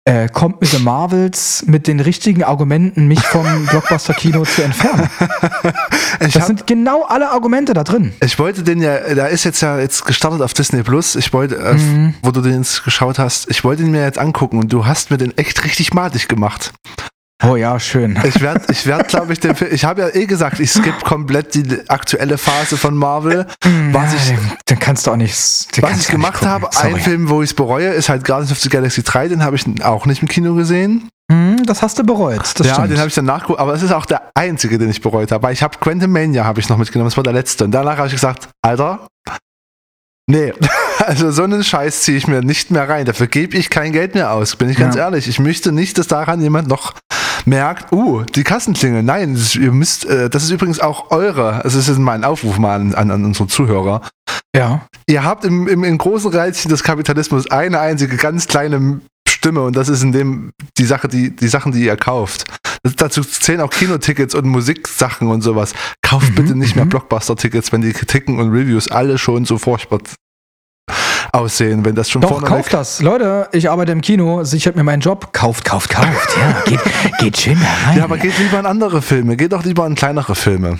äh, 0.04 0.28
kommt 0.28 0.60
mit 0.60 0.70
The 0.70 0.78
Marvels 0.78 1.64
mit 1.66 1.86
den 1.86 2.00
richtigen 2.00 2.42
Argumenten, 2.42 3.06
mich 3.06 3.20
vom 3.20 3.66
Blockbuster-Kino 3.70 4.44
zu 4.44 4.62
entfernen. 4.64 5.08
ich, 6.20 6.32
Das 6.32 6.36
hab, 6.36 6.46
sind 6.46 6.66
genau 6.66 7.04
alle 7.04 7.30
Argumente 7.30 7.74
da 7.74 7.84
drin. 7.84 8.12
ich 8.24 8.38
wollte 8.38 8.62
den 8.62 8.80
ja, 8.82 8.98
der 9.14 9.28
ist 9.28 9.44
jetzt 9.44 9.60
ja 9.60 9.78
jetzt 9.78 10.04
gestartet 10.06 10.40
auf 10.42 10.54
Disney 10.54 10.82
Plus. 10.82 11.16
Ich 11.16 11.32
wollte, 11.32 11.56
äh, 11.56 11.74
Mhm. 11.74 12.14
wo 12.22 12.30
du 12.30 12.40
den 12.40 12.58
jetzt 12.58 12.82
geschaut 12.84 13.18
hast, 13.18 13.48
ich 13.50 13.62
wollte 13.62 13.82
ihn 13.82 13.90
mir 13.90 14.02
jetzt 14.02 14.18
angucken 14.18 14.58
und 14.58 14.72
du 14.72 14.86
hast 14.86 15.10
mir 15.10 15.18
den 15.18 15.36
echt 15.38 15.62
richtig 15.64 15.92
madig 15.94 16.28
gemacht. 16.28 16.72
Oh 17.42 17.56
ja, 17.56 17.80
schön. 17.80 18.18
Ich 18.24 18.40
werde, 18.40 18.60
ich 18.70 18.86
werd, 18.86 19.08
glaube 19.08 19.32
ich, 19.32 19.40
den 19.40 19.54
Film, 19.54 19.72
ich 19.72 19.84
habe 19.84 20.02
ja 20.02 20.08
eh 20.08 20.26
gesagt, 20.26 20.60
ich 20.60 20.70
skippe 20.70 21.04
komplett 21.04 21.54
die 21.54 21.88
aktuelle 21.88 22.36
Phase 22.36 22.76
von 22.76 22.94
Marvel. 22.94 23.46
Was 23.92 24.12
Ja, 24.12 24.18
ich, 24.18 24.28
den, 24.28 24.52
den 24.68 24.78
kannst 24.78 25.06
du 25.06 25.12
auch 25.12 25.16
nicht. 25.16 25.32
was 25.80 26.00
ich 26.00 26.08
gemacht 26.08 26.44
habe, 26.44 26.68
ein 26.76 26.96
Film, 26.96 27.28
wo 27.30 27.42
ich 27.42 27.50
es 27.50 27.54
bereue, 27.54 27.88
ist 27.88 28.08
halt 28.08 28.24
Guardians 28.24 28.52
of 28.52 28.58
the 28.58 28.68
Galaxy 28.68 29.02
3, 29.02 29.28
den 29.28 29.42
habe 29.42 29.56
ich 29.56 29.64
auch 29.82 30.06
nicht 30.06 30.22
im 30.22 30.28
Kino 30.28 30.54
gesehen. 30.54 31.08
Hm, 31.30 31.64
das 31.64 31.80
hast 31.82 31.98
du 31.98 32.04
bereut. 32.04 32.40
Das 32.56 32.66
ja, 32.66 32.74
stimmt. 32.74 32.90
den 32.90 32.98
habe 32.98 33.08
ich 33.08 33.14
dann 33.14 33.24
nachgeguckt, 33.24 33.60
aber 33.60 33.72
es 33.72 33.82
ist 33.82 33.92
auch 33.92 34.04
der 34.04 34.22
einzige, 34.34 34.78
den 34.78 34.90
ich 34.90 35.00
bereut 35.00 35.30
habe. 35.32 35.44
Weil 35.44 35.52
ich 35.52 35.62
habe 35.62 35.78
Quantum 35.78 36.10
Mania 36.10 36.44
habe 36.44 36.60
ich 36.60 36.68
noch 36.68 36.76
mitgenommen, 36.76 37.08
das 37.08 37.16
war 37.16 37.24
der 37.24 37.32
letzte. 37.32 37.64
Und 37.64 37.70
danach 37.70 37.96
habe 37.98 38.08
ich 38.08 38.14
gesagt, 38.14 38.48
Alter, 38.62 39.06
nee, 40.30 40.52
also 40.98 41.30
so 41.30 41.42
einen 41.42 41.62
Scheiß 41.64 42.02
ziehe 42.02 42.16
ich 42.16 42.26
mir 42.26 42.42
nicht 42.42 42.70
mehr 42.70 42.88
rein. 42.88 43.04
Dafür 43.06 43.26
gebe 43.26 43.56
ich 43.56 43.70
kein 43.70 43.92
Geld 43.92 44.14
mehr 44.14 44.32
aus, 44.32 44.56
bin 44.56 44.68
ich 44.68 44.76
ganz 44.76 44.94
Ja. 44.96 45.02
ehrlich. 45.04 45.28
Ich 45.28 45.38
möchte 45.38 45.72
nicht, 45.72 45.98
dass 45.98 46.06
daran 46.06 46.40
jemand 46.40 46.68
noch 46.68 46.94
merkt, 47.46 47.92
uh, 47.92 48.22
die 48.22 48.44
Kassenklingel. 48.44 49.02
Nein, 49.02 49.34
das 49.34 49.42
ist, 49.42 49.54
ihr 49.56 49.72
müsst, 49.72 50.04
äh, 50.04 50.28
das 50.28 50.42
ist 50.44 50.50
übrigens 50.50 50.78
auch 50.80 51.10
eure, 51.10 51.64
also 51.64 51.78
das 51.78 51.88
ist 51.88 51.98
mein 51.98 52.22
Aufruf 52.24 52.58
mal 52.58 52.74
an, 52.80 52.94
an, 52.94 53.10
an 53.10 53.24
unsere 53.24 53.48
Zuhörer. 53.48 54.02
ja. 54.54 54.82
Ihr 55.06 55.24
habt 55.24 55.44
im, 55.44 55.66
im, 55.66 55.82
im 55.82 55.98
großen 55.98 56.32
Reizchen 56.32 56.68
des 56.68 56.84
Kapitalismus 56.84 57.50
eine 57.50 57.80
einzige 57.80 58.16
ganz 58.16 58.46
kleine 58.46 59.00
Stimme 59.26 59.62
und 59.62 59.74
das 59.74 59.88
ist 59.88 60.02
in 60.02 60.12
dem 60.12 60.52
die 60.78 60.84
Sache, 60.84 61.08
die, 61.08 61.34
die 61.34 61.48
Sachen, 61.48 61.72
die 61.72 61.84
ihr 61.84 61.96
kauft. 61.96 62.44
Dazu 62.96 63.22
zählen 63.22 63.60
auch 63.60 63.70
Kinotickets 63.70 64.34
und 64.34 64.46
Musiksachen 64.46 65.28
und 65.28 65.42
sowas. 65.42 65.74
Kauft 66.02 66.30
Mhm, 66.30 66.34
bitte 66.34 66.54
nicht 66.54 66.76
mehr 66.76 66.86
mhm. 66.86 66.90
Blockbuster-Tickets, 66.90 67.72
wenn 67.72 67.82
die 67.82 67.92
Kritiken 67.92 68.38
und 68.38 68.50
Reviews 68.50 68.90
alle 68.90 69.18
schon 69.18 69.44
so 69.44 69.58
furchtbar 69.58 70.00
aussehen, 71.32 71.84
wenn 71.84 71.94
das 71.94 72.10
schon 72.10 72.22
Doch, 72.22 72.42
kauft 72.42 72.72
das. 72.72 73.00
Leute, 73.00 73.48
ich 73.52 73.70
arbeite 73.70 73.92
im 73.92 74.00
Kino, 74.00 74.42
sichert 74.44 74.76
mir 74.76 74.82
meinen 74.82 75.00
Job. 75.00 75.32
Kauft, 75.32 75.64
kauft, 75.64 75.90
kauft. 75.90 76.36
Ja, 76.36 76.62
geht, 76.64 76.80
geht 77.18 77.38
schön 77.38 77.58
da 77.60 77.88
rein. 77.88 77.98
Ja, 77.98 78.04
aber 78.04 78.18
geht 78.18 78.36
lieber 78.38 78.58
in 78.58 78.66
andere 78.66 79.02
Filme, 79.02 79.36
geht 79.36 79.52
doch 79.52 79.64
lieber 79.64 79.86
in 79.86 79.94
kleinere 79.94 80.34
Filme. 80.34 80.78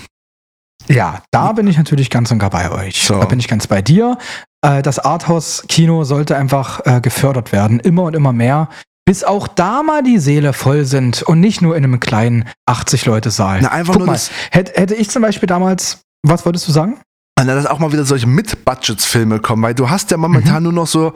Ja, 0.88 1.22
da 1.30 1.52
bin 1.52 1.66
ich 1.68 1.76
natürlich 1.78 2.10
ganz 2.10 2.32
und 2.32 2.38
gar 2.38 2.50
bei 2.50 2.70
euch. 2.70 3.02
So. 3.02 3.20
Da 3.20 3.26
bin 3.26 3.38
ich 3.38 3.46
ganz 3.46 3.66
bei 3.66 3.82
dir. 3.82 4.18
Äh, 4.62 4.82
Das 4.82 4.98
Arthouse-Kino 4.98 6.04
sollte 6.04 6.36
einfach 6.36 6.80
äh, 6.84 7.00
gefördert 7.00 7.52
werden, 7.52 7.78
immer 7.78 8.04
und 8.04 8.16
immer 8.16 8.32
mehr, 8.32 8.68
bis 9.10 9.24
auch 9.24 9.48
da 9.48 9.82
mal 9.82 10.04
die 10.04 10.20
Seele 10.20 10.52
voll 10.52 10.84
sind 10.84 11.24
und 11.24 11.40
nicht 11.40 11.62
nur 11.62 11.76
in 11.76 11.82
einem 11.82 11.98
kleinen 11.98 12.44
80-Leute-Saal. 12.70 13.58
Na, 13.60 13.72
einfach 13.72 13.94
Guck 13.94 14.02
nur 14.02 14.06
mal, 14.06 14.20
hätte, 14.52 14.80
hätte 14.80 14.94
ich 14.94 15.10
zum 15.10 15.20
Beispiel 15.22 15.48
damals, 15.48 16.02
was 16.24 16.46
wolltest 16.46 16.68
du 16.68 16.72
sagen? 16.72 17.00
Na, 17.36 17.44
dass 17.56 17.66
auch 17.66 17.80
mal 17.80 17.92
wieder 17.92 18.04
solche 18.04 18.28
Mit-Budgets-Filme 18.28 19.40
kommen, 19.40 19.64
weil 19.64 19.74
du 19.74 19.90
hast 19.90 20.12
ja 20.12 20.16
Mhm. 20.16 20.20
momentan 20.22 20.62
nur 20.62 20.72
noch 20.72 20.86
so 20.86 21.12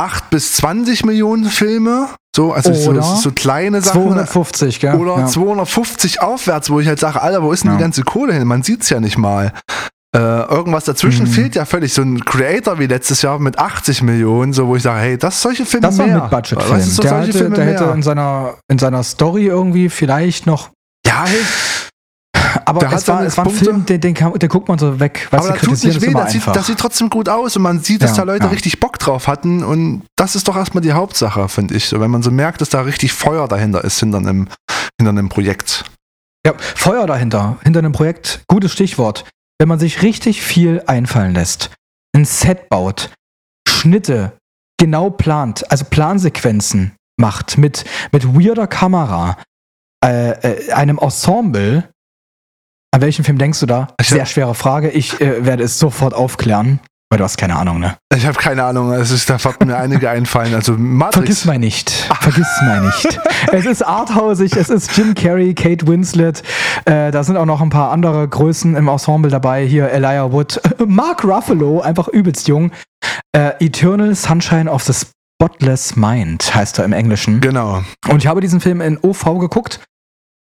8 0.00 0.30
bis 0.30 0.54
20 0.54 1.04
Millionen 1.04 1.44
Filme, 1.44 2.08
so, 2.34 2.54
also 2.54 2.72
so, 2.72 2.98
so 3.02 3.30
kleine 3.32 3.82
Sachen. 3.82 4.00
250, 4.04 4.80
gell? 4.80 4.94
Oder 4.94 5.18
ja. 5.18 5.26
250 5.26 6.22
aufwärts, 6.22 6.70
wo 6.70 6.80
ich 6.80 6.88
halt 6.88 7.00
sage, 7.00 7.20
Alter, 7.20 7.42
wo 7.42 7.52
ist 7.52 7.64
denn 7.64 7.72
Ja. 7.72 7.76
die 7.76 7.82
ganze 7.82 8.02
Kohle 8.02 8.32
hin? 8.32 8.48
Man 8.48 8.62
sieht's 8.62 8.88
ja 8.88 8.98
nicht 8.98 9.18
mal. 9.18 9.52
Äh, 10.16 10.54
irgendwas 10.54 10.84
dazwischen 10.84 11.24
Mhm. 11.26 11.30
fehlt 11.30 11.54
ja 11.56 11.64
völlig. 11.66 11.92
So 11.92 12.00
ein 12.02 12.24
Creator 12.24 12.78
wie 12.78 12.86
letztes 12.86 13.20
Jahr 13.22 13.38
mit 13.38 13.58
80 13.58 14.02
Millionen, 14.02 14.52
so 14.54 14.66
wo 14.66 14.76
ich 14.76 14.82
sage, 14.82 15.00
hey, 15.00 15.18
das 15.18 15.42
solche 15.42 15.66
Filme 15.66 15.86
Das 15.88 15.98
war 15.98 16.06
mehr. 16.06 16.16
ein 16.16 16.20
Mid-Budget-Film. 16.22 16.70
Weißt 16.70 16.86
du, 16.86 16.90
so 16.92 17.02
Der, 17.02 17.20
hätte, 17.20 17.32
Filme 17.38 17.54
der 17.56 17.64
mehr. 17.66 17.74
hätte 17.74 17.84
in 17.92 18.02
seiner, 18.02 18.54
in 18.68 18.78
seiner 18.78 19.02
Story 19.02 19.46
irgendwie 19.46 19.88
vielleicht 19.90 20.46
noch. 20.46 20.70
ja, 21.06 21.24
hey, 21.26 21.40
Aber 22.64 22.80
Der 22.80 22.92
es 22.92 23.06
war, 23.06 23.22
es 23.22 23.36
war 23.36 23.44
ein 23.44 23.48
Punkte. 23.50 23.64
Film, 23.66 23.84
den, 23.86 24.00
den, 24.00 24.14
kann, 24.14 24.32
den 24.32 24.48
guckt 24.48 24.68
man 24.68 24.78
so 24.78 24.98
weg. 24.98 25.28
Weißt 25.30 25.44
aber 25.44 25.52
das 25.58 25.62
tut 25.62 25.84
nicht 25.84 26.00
weh, 26.00 26.12
das 26.12 26.32
sieht, 26.32 26.46
das 26.46 26.66
sieht 26.66 26.78
trotzdem 26.78 27.10
gut 27.10 27.28
aus 27.28 27.54
und 27.56 27.62
man 27.62 27.80
sieht, 27.80 28.02
dass 28.02 28.12
Ja, 28.16 28.24
da 28.24 28.32
Leute 28.32 28.44
ja. 28.44 28.50
richtig 28.50 28.80
Bock 28.80 28.98
drauf 28.98 29.28
hatten 29.28 29.62
und 29.62 30.02
das 30.16 30.34
ist 30.34 30.48
doch 30.48 30.56
erstmal 30.56 30.82
die 30.82 30.92
Hauptsache, 30.92 31.48
finde 31.48 31.74
ich. 31.74 31.86
So, 31.88 32.00
wenn 32.00 32.10
man 32.10 32.22
so 32.22 32.30
merkt, 32.30 32.60
dass 32.62 32.70
da 32.70 32.80
richtig 32.80 33.12
Feuer 33.12 33.46
dahinter 33.48 33.84
ist, 33.84 34.00
hinter 34.00 34.18
einem, 34.18 34.48
hinter 34.98 35.10
einem 35.10 35.28
Projekt. 35.28 35.84
Ja, 36.46 36.54
Feuer 36.58 37.06
dahinter, 37.06 37.58
hinter 37.62 37.80
einem 37.80 37.92
Projekt, 37.92 38.40
gutes 38.48 38.72
Stichwort. 38.72 39.24
Wenn 39.58 39.68
man 39.68 39.78
sich 39.78 40.02
richtig 40.02 40.42
viel 40.42 40.82
einfallen 40.86 41.34
lässt, 41.34 41.70
ein 42.14 42.24
Set 42.24 42.68
baut, 42.68 43.10
Schnitte 43.68 44.38
genau 44.78 45.10
plant, 45.10 45.70
also 45.70 45.84
Plansequenzen 45.84 46.96
macht 47.18 47.56
mit, 47.58 47.84
mit 48.12 48.24
weirder 48.34 48.66
Kamera, 48.66 49.38
äh, 50.04 50.30
äh, 50.30 50.72
einem 50.72 50.98
Ensemble. 50.98 51.88
An 52.92 53.00
welchen 53.00 53.24
Film 53.24 53.38
denkst 53.38 53.60
du 53.60 53.66
da? 53.66 53.88
Sehr 54.00 54.26
schwere 54.26 54.54
Frage. 54.54 54.90
Ich 54.90 55.20
äh, 55.20 55.44
werde 55.44 55.64
es 55.64 55.78
sofort 55.78 56.14
aufklären, 56.14 56.80
weil 57.10 57.18
du 57.18 57.24
hast 57.24 57.36
keine 57.36 57.56
Ahnung, 57.56 57.78
ne? 57.78 57.96
Ich 58.14 58.26
habe 58.26 58.36
keine 58.36 58.64
Ahnung, 58.64 58.92
es 58.92 59.10
ist, 59.10 59.30
da 59.30 59.42
wird 59.42 59.64
mir 59.64 59.76
einige 59.76 60.10
einfallen. 60.10 60.54
Also 60.54 60.72
Matrix. 60.72 61.16
Vergiss 61.16 61.44
mal 61.44 61.58
nicht. 61.58 61.90
Vergiss 61.90 62.48
mal 62.62 62.80
nicht. 62.80 63.20
Es 63.52 63.64
ist 63.64 63.82
arthausig, 63.82 64.56
es 64.56 64.68
ist 64.68 64.96
Jim 64.96 65.14
Carrey, 65.14 65.54
Kate 65.54 65.86
Winslet. 65.86 66.42
Äh, 66.84 67.12
da 67.12 67.22
sind 67.22 67.36
auch 67.36 67.46
noch 67.46 67.60
ein 67.60 67.70
paar 67.70 67.92
andere 67.92 68.26
Größen 68.26 68.74
im 68.74 68.88
Ensemble 68.88 69.30
dabei. 69.30 69.64
Hier 69.66 69.90
Elijah 69.90 70.32
Wood, 70.32 70.60
Mark 70.86 71.22
Ruffalo, 71.22 71.80
einfach 71.80 72.08
übelst 72.08 72.48
jung. 72.48 72.72
Äh, 73.32 73.52
Eternal 73.64 74.14
Sunshine 74.14 74.70
of 74.70 74.82
the 74.82 74.92
Spotless 74.92 75.94
Mind 75.94 76.54
heißt 76.54 76.78
er 76.78 76.84
im 76.86 76.92
Englischen. 76.92 77.40
Genau. 77.40 77.84
Und 78.08 78.18
ich 78.18 78.26
habe 78.26 78.40
diesen 78.40 78.60
Film 78.60 78.80
in 78.80 78.98
OV 79.00 79.38
geguckt. 79.38 79.80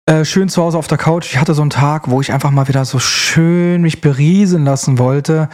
Äh, 0.06 0.26
schön 0.26 0.50
zu 0.50 0.62
Hause 0.62 0.76
auf 0.76 0.86
der 0.86 0.98
Couch. 0.98 1.32
Ich 1.32 1.38
hatte 1.38 1.54
so 1.54 1.62
einen 1.62 1.70
Tag, 1.70 2.10
wo 2.10 2.20
ich 2.20 2.30
einfach 2.30 2.50
mal 2.50 2.68
wieder 2.68 2.84
so 2.84 2.98
schön 2.98 3.80
mich 3.80 4.02
berieseln 4.02 4.66
lassen 4.66 4.98
wollte. 4.98 5.48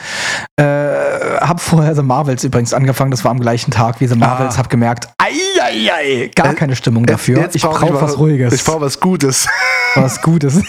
Äh, 0.57 0.65
hab 0.65 1.61
vorher 1.61 1.95
The 1.95 2.03
Marvels 2.03 2.43
übrigens 2.43 2.75
angefangen. 2.75 3.13
Das 3.13 3.23
war 3.23 3.31
am 3.31 3.39
gleichen 3.39 3.71
Tag 3.71 4.01
wie 4.01 4.09
The 4.09 4.17
Marvels. 4.17 4.57
Ah. 4.57 4.59
Hab 4.59 4.69
gemerkt, 4.69 5.09
ei, 5.19 5.31
ei, 5.63 5.93
ei, 5.93 6.31
gar 6.35 6.51
Äh, 6.51 6.55
keine 6.55 6.75
Stimmung 6.75 7.07
dafür. 7.07 7.39
Jetzt 7.39 7.55
ich 7.55 7.63
brauch 7.63 7.79
brauche 7.79 8.03
was 8.03 8.19
Ruhiges. 8.19 8.53
Ich 8.53 8.65
brauche 8.65 8.81
was 8.81 8.99
Gutes. 8.99 9.47
was 9.95 10.21
Gutes. 10.21 10.61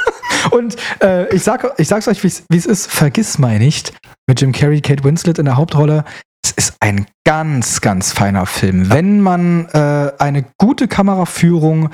Und 0.50 0.76
äh, 1.02 1.28
ich, 1.34 1.42
sag, 1.42 1.74
ich 1.76 1.88
sag's 1.88 2.08
euch, 2.08 2.22
wie 2.24 2.56
es 2.56 2.66
ist. 2.66 2.90
Vergiss 2.90 3.38
mal 3.38 3.58
nicht. 3.58 3.92
Mit 4.26 4.40
Jim 4.40 4.52
Carrey, 4.52 4.80
Kate 4.80 5.04
Winslet 5.04 5.38
in 5.38 5.44
der 5.44 5.56
Hauptrolle. 5.58 6.04
Es 6.42 6.52
ist 6.52 6.76
ein 6.80 7.04
ganz, 7.26 7.82
ganz 7.82 8.12
feiner 8.12 8.46
Film. 8.46 8.88
Wenn 8.88 9.20
man 9.20 9.66
äh, 9.74 10.12
eine 10.18 10.46
gute 10.58 10.88
Kameraführung 10.88 11.90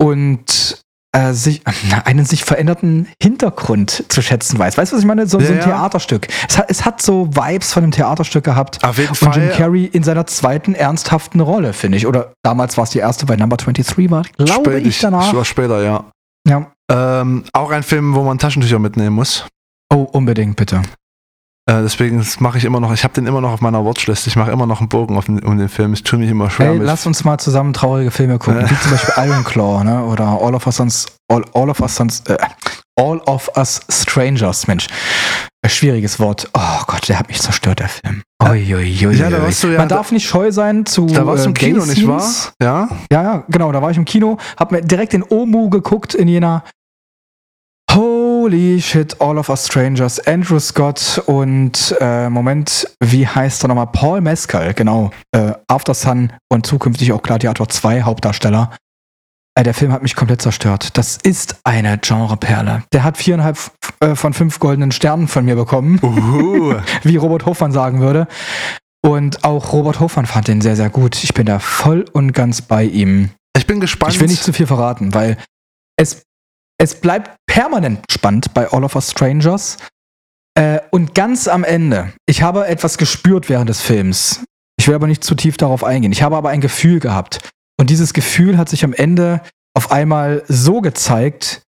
und 0.00 0.67
äh, 1.12 1.32
sich, 1.32 1.62
einen 2.04 2.24
sich 2.26 2.44
veränderten 2.44 3.08
Hintergrund 3.22 4.04
zu 4.08 4.20
schätzen 4.22 4.58
weiß. 4.58 4.76
Weißt 4.76 4.92
du, 4.92 4.96
was 4.96 5.02
ich 5.02 5.06
meine? 5.06 5.26
So, 5.26 5.38
so 5.40 5.44
Ja, 5.46 5.50
ein 5.52 5.56
ja. 5.58 5.64
Theaterstück. 5.64 6.28
Es 6.48 6.58
hat, 6.58 6.66
es 6.70 6.84
hat 6.84 7.00
so 7.00 7.28
Vibes 7.34 7.72
von 7.72 7.82
einem 7.82 7.92
Theaterstück 7.92 8.44
gehabt. 8.44 8.84
Auf 8.84 8.98
jeden 8.98 9.10
Und 9.10 9.20
Jim 9.20 9.32
Fall. 9.32 9.48
Carrey 9.56 9.84
in 9.86 10.02
seiner 10.02 10.26
zweiten 10.26 10.74
ernsthaften 10.74 11.40
Rolle, 11.40 11.72
finde 11.72 11.96
ich. 11.98 12.06
Oder 12.06 12.32
damals 12.42 12.76
war 12.76 12.84
es 12.84 12.90
die 12.90 12.98
erste, 12.98 13.28
weil 13.28 13.36
Number 13.38 13.56
23 13.56 14.10
war, 14.10 14.22
glaube 14.36 14.70
Spät- 14.70 14.86
ich, 14.86 14.98
danach. 15.00 15.28
Ich 15.28 15.34
war 15.36 15.44
später, 15.44 15.82
ja. 15.82 16.04
Ja. 16.46 16.66
Ähm, 16.90 17.44
auch 17.52 17.70
ein 17.70 17.82
Film, 17.82 18.14
wo 18.14 18.22
man 18.22 18.38
Taschentücher 18.38 18.78
mitnehmen 18.78 19.14
muss. 19.16 19.46
Oh, 19.92 20.02
unbedingt, 20.12 20.56
bitte. 20.56 20.82
Äh, 21.68 21.82
deswegen 21.82 22.24
mache 22.38 22.56
ich 22.56 22.64
immer 22.64 22.80
noch, 22.80 22.92
ich 22.94 23.04
habe 23.04 23.12
den 23.12 23.26
immer 23.26 23.42
noch 23.42 23.52
auf 23.52 23.60
meiner 23.60 23.84
Watchlist. 23.84 24.26
Ich 24.26 24.36
mache 24.36 24.50
immer 24.50 24.66
noch 24.66 24.80
einen 24.80 24.88
Bogen 24.88 25.20
den, 25.20 25.40
um 25.44 25.58
den 25.58 25.68
Film. 25.68 25.92
Es 25.92 26.02
tut 26.02 26.18
mich 26.18 26.30
immer 26.30 26.48
schwer. 26.48 26.70
Ey, 26.70 26.78
mit- 26.78 26.86
lass 26.86 27.04
uns 27.04 27.24
mal 27.24 27.38
zusammen 27.38 27.74
traurige 27.74 28.10
Filme 28.10 28.38
gucken, 28.38 28.60
Äh. 28.62 28.70
wie 28.70 28.80
zum 28.80 28.90
Beispiel 28.92 29.14
Iron 29.26 29.44
Claw, 29.44 29.84
ne? 29.84 30.02
Oder 30.04 30.24
All 30.40 30.54
of 30.54 30.66
Us 30.66 30.76
Sons, 30.76 31.06
All, 31.30 31.44
all 31.52 31.68
of 31.68 31.80
Us 31.80 31.94
Sons, 31.94 32.22
äh, 32.28 32.38
All 32.98 33.18
of 33.26 33.50
Us 33.56 33.80
Strangers, 33.90 34.66
Mensch. 34.66 34.86
Ein 35.62 35.70
schwieriges 35.70 36.18
Wort. 36.20 36.48
Oh 36.54 36.82
Gott, 36.86 37.08
der 37.08 37.18
hat 37.18 37.28
mich 37.28 37.40
zerstört, 37.42 37.80
der 37.80 37.88
Film. 37.88 38.22
Ui, 38.42 38.74
ui, 38.74 39.06
ui, 39.06 39.14
Ja, 39.16 39.28
da 39.28 39.42
warst 39.42 39.62
du 39.62 39.68
ja- 39.68 39.78
Man 39.78 39.88
darf 39.88 40.10
nicht 40.12 40.26
scheu 40.26 40.50
sein 40.52 40.86
zu. 40.86 41.06
da 41.06 41.26
warst 41.26 41.44
du 41.44 41.48
äh, 41.48 41.50
im 41.50 41.54
Kino, 41.54 41.80
Gay 41.80 41.88
nicht 41.90 42.06
wahr? 42.08 42.22
Ja. 42.62 42.88
Ja, 43.12 43.22
ja, 43.22 43.44
genau, 43.48 43.70
da 43.72 43.82
war 43.82 43.90
ich 43.90 43.96
im 43.98 44.04
Kino, 44.06 44.38
hab 44.56 44.72
mir 44.72 44.80
direkt 44.80 45.12
den 45.12 45.22
Omu 45.28 45.68
geguckt 45.68 46.14
in 46.14 46.28
Jena. 46.28 46.62
Holy 48.40 48.80
shit, 48.80 49.20
All 49.20 49.36
of 49.36 49.48
Us 49.48 49.66
Strangers, 49.66 50.20
Andrew 50.20 50.60
Scott 50.60 51.20
und 51.26 51.92
äh, 52.00 52.30
Moment, 52.30 52.88
wie 53.00 53.26
heißt 53.26 53.64
er 53.64 53.68
nochmal? 53.68 53.88
Paul 53.88 54.20
Mescal, 54.20 54.74
genau. 54.74 55.10
Äh, 55.32 55.54
After 55.66 55.92
Sun 55.92 56.32
und 56.48 56.64
zukünftig 56.64 57.12
auch 57.12 57.20
Gladiator 57.20 57.68
2 57.68 58.02
Hauptdarsteller. 58.02 58.70
Äh, 59.56 59.64
der 59.64 59.74
Film 59.74 59.90
hat 59.90 60.02
mich 60.02 60.14
komplett 60.14 60.40
zerstört. 60.40 60.96
Das 60.96 61.16
ist 61.16 61.56
eine 61.64 61.98
Genreperle. 61.98 62.84
Der 62.92 63.02
hat 63.02 63.16
viereinhalb 63.16 63.58
äh, 63.98 64.14
von 64.14 64.32
fünf 64.32 64.60
goldenen 64.60 64.92
Sternen 64.92 65.26
von 65.26 65.44
mir 65.44 65.56
bekommen, 65.56 66.00
wie 67.02 67.16
Robert 67.16 67.44
Hofmann 67.44 67.72
sagen 67.72 68.00
würde. 68.00 68.28
Und 69.04 69.42
auch 69.42 69.72
Robert 69.72 69.98
Hofmann 69.98 70.26
fand 70.26 70.46
den 70.46 70.60
sehr, 70.60 70.76
sehr 70.76 70.90
gut. 70.90 71.24
Ich 71.24 71.34
bin 71.34 71.46
da 71.46 71.58
voll 71.58 72.04
und 72.12 72.34
ganz 72.34 72.62
bei 72.62 72.84
ihm. 72.84 73.30
Ich 73.56 73.66
bin 73.66 73.80
gespannt. 73.80 74.14
Ich 74.14 74.20
will 74.20 74.28
nicht 74.28 74.44
zu 74.44 74.52
viel 74.52 74.68
verraten, 74.68 75.12
weil 75.12 75.38
es, 75.96 76.22
es 76.80 76.94
bleibt 77.00 77.37
permanent 77.58 78.04
spannend 78.08 78.54
bei 78.54 78.70
All 78.70 78.84
of 78.84 78.94
Us 78.94 79.10
Strangers. 79.10 79.78
Äh, 80.54 80.78
und 80.92 81.16
ganz 81.16 81.48
am 81.48 81.64
Ende, 81.64 82.12
ich 82.24 82.40
habe 82.40 82.68
etwas 82.68 82.98
gespürt 82.98 83.48
während 83.48 83.68
des 83.68 83.80
Films. 83.80 84.44
Ich 84.78 84.86
will 84.86 84.94
aber 84.94 85.08
nicht 85.08 85.24
zu 85.24 85.34
tief 85.34 85.56
darauf 85.56 85.82
eingehen. 85.82 86.12
Ich 86.12 86.22
habe 86.22 86.36
aber 86.36 86.50
ein 86.50 86.60
Gefühl 86.60 87.00
gehabt. 87.00 87.40
Und 87.76 87.90
dieses 87.90 88.14
Gefühl 88.14 88.58
hat 88.58 88.68
sich 88.68 88.84
am 88.84 88.92
Ende 88.92 89.40
auf 89.74 89.90
einmal 89.90 90.44
so 90.46 90.80
gezeigt, 90.80 91.62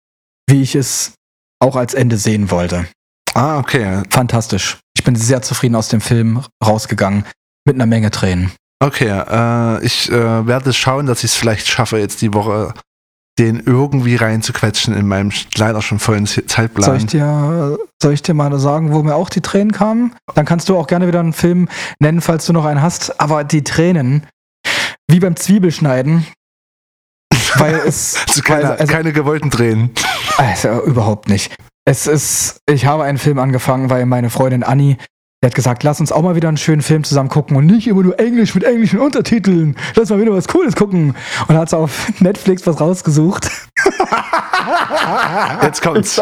wie 0.49 0.61
ich 0.61 0.75
es 0.75 1.13
auch 1.61 1.77
als 1.77 1.93
Ende 1.93 2.17
sehen 2.17 2.51
wollte. 2.51 2.85
ah, 3.33 3.57
okay. 3.57 4.03
Fantastisch. 4.09 4.79
Ich 4.93 5.05
bin 5.05 5.15
sehr 5.15 5.41
zufrieden 5.41 5.75
aus 5.75 5.87
dem 5.87 6.01
Film 6.01 6.43
rausgegangen. 6.61 7.23
Mit 7.65 7.75
einer 7.75 7.85
Menge 7.85 8.11
Tränen. 8.11 8.51
Okay, 8.83 9.07
äh, 9.07 9.85
ich 9.85 10.11
äh, 10.11 10.47
werde 10.47 10.73
schauen, 10.73 11.05
dass 11.05 11.19
ich 11.19 11.31
es 11.31 11.37
vielleicht 11.37 11.67
schaffe, 11.67 11.97
jetzt 11.97 12.21
die 12.21 12.33
Woche 12.33 12.73
den 13.39 13.61
irgendwie 13.65 14.15
reinzuquetschen 14.15 14.95
in 14.95 15.07
meinem 15.07 15.31
leider 15.55 15.81
schon 15.81 15.99
vollen 15.99 16.25
Zeitplan. 16.25 16.83
Soll 16.83 16.97
ich, 16.97 17.05
dir, 17.05 17.77
soll 18.01 18.13
ich 18.13 18.23
dir 18.23 18.33
mal 18.33 18.57
sagen, 18.59 18.93
wo 18.93 19.03
mir 19.03 19.15
auch 19.15 19.29
die 19.29 19.41
Tränen 19.41 19.71
kamen? 19.71 20.15
Dann 20.33 20.45
kannst 20.45 20.69
du 20.69 20.77
auch 20.77 20.87
gerne 20.87 21.07
wieder 21.07 21.19
einen 21.19 21.33
Film 21.33 21.69
nennen, 21.99 22.21
falls 22.21 22.45
du 22.45 22.53
noch 22.53 22.65
einen 22.65 22.81
hast. 22.81 23.19
Aber 23.21 23.43
die 23.43 23.63
Tränen, 23.63 24.25
wie 25.07 25.19
beim 25.19 25.35
Zwiebelschneiden, 25.35 26.25
weil 27.55 27.75
es. 27.75 28.17
also 28.27 28.41
keine, 28.41 28.71
also, 28.71 28.91
keine 28.91 29.13
gewollten 29.13 29.51
Tränen. 29.51 29.91
also 30.37 30.83
überhaupt 30.83 31.29
nicht. 31.29 31.55
Es 31.85 32.07
ist, 32.07 32.59
ich 32.67 32.85
habe 32.85 33.03
einen 33.03 33.17
Film 33.17 33.39
angefangen, 33.39 33.89
weil 33.89 34.05
meine 34.05 34.29
Freundin 34.29 34.63
Anni, 34.63 34.97
die 35.41 35.45
hat 35.47 35.53
gesagt, 35.55 35.83
lass 35.83 35.99
uns 35.99 36.11
auch 36.11 36.21
mal 36.23 36.35
wieder 36.35 36.47
einen 36.47 36.57
schönen 36.57 36.81
Film 36.81 37.03
zusammen 37.03 37.29
gucken 37.29 37.55
und 37.57 37.65
nicht 37.67 37.87
immer 37.87 38.01
nur 38.03 38.19
Englisch 38.19 38.55
mit 38.55 38.63
englischen 38.63 38.99
Untertiteln. 38.99 39.75
Lass 39.95 40.09
mal 40.09 40.19
wieder 40.19 40.31
was 40.33 40.47
Cooles 40.47 40.75
gucken. 40.75 41.15
Und 41.47 41.55
hat 41.57 41.69
sie 41.69 41.77
auf 41.77 42.11
Netflix 42.19 42.65
was 42.65 42.79
rausgesucht. 42.81 43.49
Jetzt 45.61 45.81
kommt's. 45.81 46.19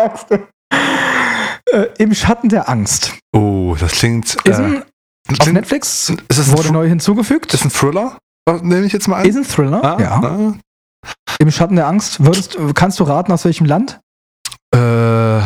Äh, 1.71 1.88
Im 1.97 2.13
Schatten 2.13 2.49
der 2.49 2.69
Angst. 2.69 3.13
Oh, 3.34 3.75
das 3.80 3.93
klingt. 3.93 4.36
Ist 4.43 4.60
Äh, 4.60 4.63
ein, 4.63 4.84
auf 5.30 5.38
klingt 5.39 5.54
Netflix 5.54 6.10
ist 6.28 6.38
es 6.38 6.49
ein, 6.49 6.58
wurde 6.58 6.67
Thr- 6.69 6.73
neu 6.73 6.88
hinzugefügt. 6.88 7.54
ist 7.54 7.63
ein 7.65 7.71
Thriller? 7.71 8.17
Nehme 8.62 8.86
ich 8.86 8.93
jetzt 8.93 9.08
mal 9.08 9.21
an. 9.21 9.25
Ist 9.25 9.38
ein 9.38 9.43
Thriller. 9.45 9.84
Ah, 9.84 9.97
ja. 9.99 10.12
ah. 10.21 10.54
Im 11.39 11.51
Schatten 11.51 11.75
der 11.75 11.88
Angst. 11.88 12.23
Würdest, 12.23 12.58
kannst 12.75 12.99
du 12.99 13.04
raten, 13.06 13.32
aus 13.32 13.45
welchem 13.45 13.65
Land? 13.65 13.99
Äh, 14.73 15.39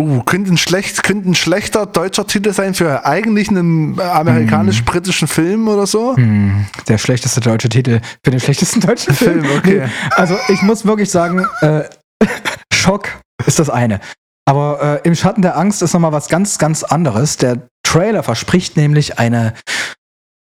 uh, 0.00 0.22
könnte 0.22 0.52
ein, 0.52 0.56
schlecht, 0.56 1.02
könnte 1.02 1.30
ein 1.30 1.34
schlechter 1.34 1.86
deutscher 1.86 2.26
Titel 2.26 2.52
sein 2.52 2.74
für 2.74 3.04
eigentlich 3.04 3.48
einen 3.48 4.00
amerikanisch-britischen 4.00 5.28
Film 5.28 5.68
oder 5.68 5.86
so? 5.86 6.16
Hm, 6.16 6.66
der 6.88 6.98
schlechteste 6.98 7.40
deutsche 7.40 7.68
Titel 7.68 8.00
für 8.24 8.30
den 8.30 8.40
schlechtesten 8.40 8.80
deutschen 8.80 9.14
Film. 9.14 9.44
Film, 9.44 9.58
okay. 9.58 9.82
Also 10.12 10.36
ich 10.48 10.62
muss 10.62 10.84
wirklich 10.86 11.10
sagen, 11.10 11.46
äh, 11.60 11.82
Schock 12.72 13.08
ist 13.46 13.58
das 13.58 13.70
eine. 13.70 14.00
Aber 14.48 15.00
äh, 15.04 15.06
im 15.06 15.14
Schatten 15.14 15.42
der 15.42 15.56
Angst 15.56 15.82
ist 15.82 15.92
nochmal 15.92 16.12
was 16.12 16.28
ganz, 16.28 16.58
ganz 16.58 16.82
anderes. 16.82 17.36
Der 17.36 17.68
Trailer 17.82 18.22
verspricht 18.22 18.76
nämlich 18.76 19.18
eine, 19.18 19.54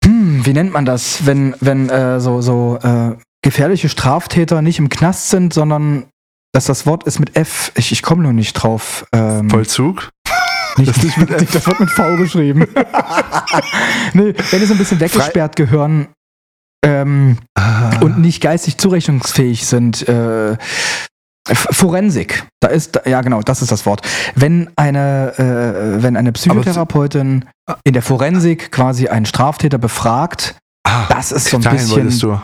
hm, 0.05 0.45
wie 0.45 0.53
nennt 0.53 0.73
man 0.73 0.85
das, 0.85 1.27
wenn, 1.27 1.55
wenn 1.61 1.89
äh, 1.89 2.21
so, 2.21 2.41
so 2.41 2.79
äh, 2.83 3.17
gefährliche 3.43 3.89
Straftäter 3.89 4.63
nicht 4.63 4.79
im 4.79 4.91
Knast 4.91 5.31
sind, 5.31 5.55
sondern 5.55 6.10
dass 6.53 6.65
das 6.65 6.87
Wort 6.87 7.05
ist 7.05 7.19
mit 7.21 7.37
F. 7.37 7.73
Ich, 7.77 7.93
ich 7.93 8.03
komme 8.03 8.23
nur 8.23 8.33
nicht 8.33 8.55
drauf. 8.55 9.07
Ähm, 9.13 9.49
Vollzug? 9.51 10.11
nicht, 10.77 10.89
das 10.91 11.03
nicht 11.03 11.19
mit 11.19 11.31
F. 11.43 11.51
Das 11.53 11.67
wird 11.67 11.81
mit 11.81 11.91
V 11.91 12.17
geschrieben. 12.17 12.61
nee, 14.15 14.35
wenn 14.51 14.61
die 14.61 14.67
so 14.67 14.75
ein 14.75 14.79
bisschen 14.79 15.01
weggesperrt 15.01 15.57
gehören 15.57 16.09
ähm, 16.85 17.39
Ah. 17.57 17.99
und 18.01 18.19
nicht 18.19 18.41
geistig 18.41 18.79
zurechnungsfähig 18.79 19.67
sind, 19.67 20.09
äh, 20.09 20.57
Forensik. 21.53 22.47
Da 22.61 22.69
ist, 22.69 22.97
da- 22.97 23.03
ja 23.09 23.23
genau, 23.23 23.41
das 23.43 23.61
ist 23.63 23.73
das 23.73 23.85
Wort. 23.87 24.03
Wenn 24.35 24.71
eine, 24.77 25.33
äh, 25.99 26.03
wenn 26.03 26.17
eine 26.17 26.33
Psychotherapeutin 26.33 27.45
in 27.85 27.93
der 27.93 28.03
Forensik 28.03 28.71
quasi 28.71 29.09
einen 29.09 29.27
Straftäter 29.27 29.79
befragt, 29.79 30.57
Ah, 30.87 31.07
das 31.09 31.31
ist 31.33 31.47
so 31.51 31.59
ein 31.59 31.63
bisschen 31.63 32.41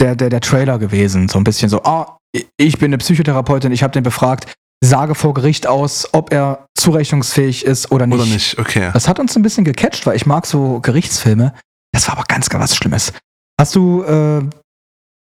der, 0.00 0.16
der, 0.16 0.30
der 0.30 0.40
Trailer 0.40 0.78
gewesen. 0.78 1.28
So 1.28 1.38
ein 1.38 1.44
bisschen 1.44 1.68
so, 1.68 1.82
ah, 1.84 2.17
ich 2.32 2.78
bin 2.78 2.90
eine 2.90 2.98
Psychotherapeutin, 2.98 3.72
ich 3.72 3.82
habe 3.82 3.92
den 3.92 4.02
befragt, 4.02 4.52
sage 4.80 5.14
vor 5.14 5.34
Gericht 5.34 5.66
aus, 5.66 6.08
ob 6.12 6.32
er 6.32 6.66
zurechnungsfähig 6.76 7.64
ist 7.64 7.90
oder 7.90 8.06
nicht. 8.06 8.18
Oder 8.20 8.26
nicht, 8.26 8.58
okay. 8.58 8.90
Das 8.92 9.08
hat 9.08 9.18
uns 9.18 9.36
ein 9.36 9.42
bisschen 9.42 9.64
gecatcht, 9.64 10.06
weil 10.06 10.16
ich 10.16 10.26
mag 10.26 10.46
so 10.46 10.80
Gerichtsfilme. 10.80 11.54
Das 11.92 12.06
war 12.08 12.16
aber 12.16 12.24
ganz, 12.28 12.48
ganz 12.48 12.62
was 12.62 12.76
Schlimmes. 12.76 13.12
Hast 13.58 13.74
du, 13.74 14.04
äh, 14.04 14.42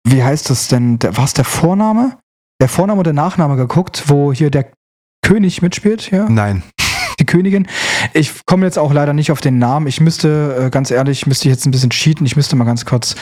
wie 0.07 0.23
heißt 0.23 0.49
das 0.49 0.67
denn? 0.67 0.99
Der, 0.99 1.17
war 1.17 1.25
es 1.25 1.33
der 1.33 1.45
Vorname? 1.45 2.17
Der 2.61 2.69
Vorname 2.69 2.99
oder 2.99 3.13
Nachname 3.13 3.55
geguckt, 3.55 4.03
wo 4.07 4.33
hier 4.33 4.51
der 4.51 4.71
König 5.25 5.61
mitspielt, 5.61 6.01
hier? 6.01 6.27
Nein. 6.29 6.63
die 7.19 7.25
Königin. 7.25 7.67
Ich 8.13 8.45
komme 8.45 8.65
jetzt 8.65 8.77
auch 8.77 8.93
leider 8.93 9.13
nicht 9.13 9.31
auf 9.31 9.41
den 9.41 9.57
Namen. 9.57 9.87
Ich 9.87 9.99
müsste, 9.99 10.65
äh, 10.67 10.69
ganz 10.69 10.91
ehrlich, 10.91 11.25
müsste 11.25 11.47
ich 11.47 11.53
jetzt 11.53 11.65
ein 11.65 11.71
bisschen 11.71 11.89
cheaten. 11.89 12.25
Ich 12.25 12.35
müsste 12.35 12.55
mal 12.55 12.65
ganz 12.65 12.85
kurz 12.85 13.15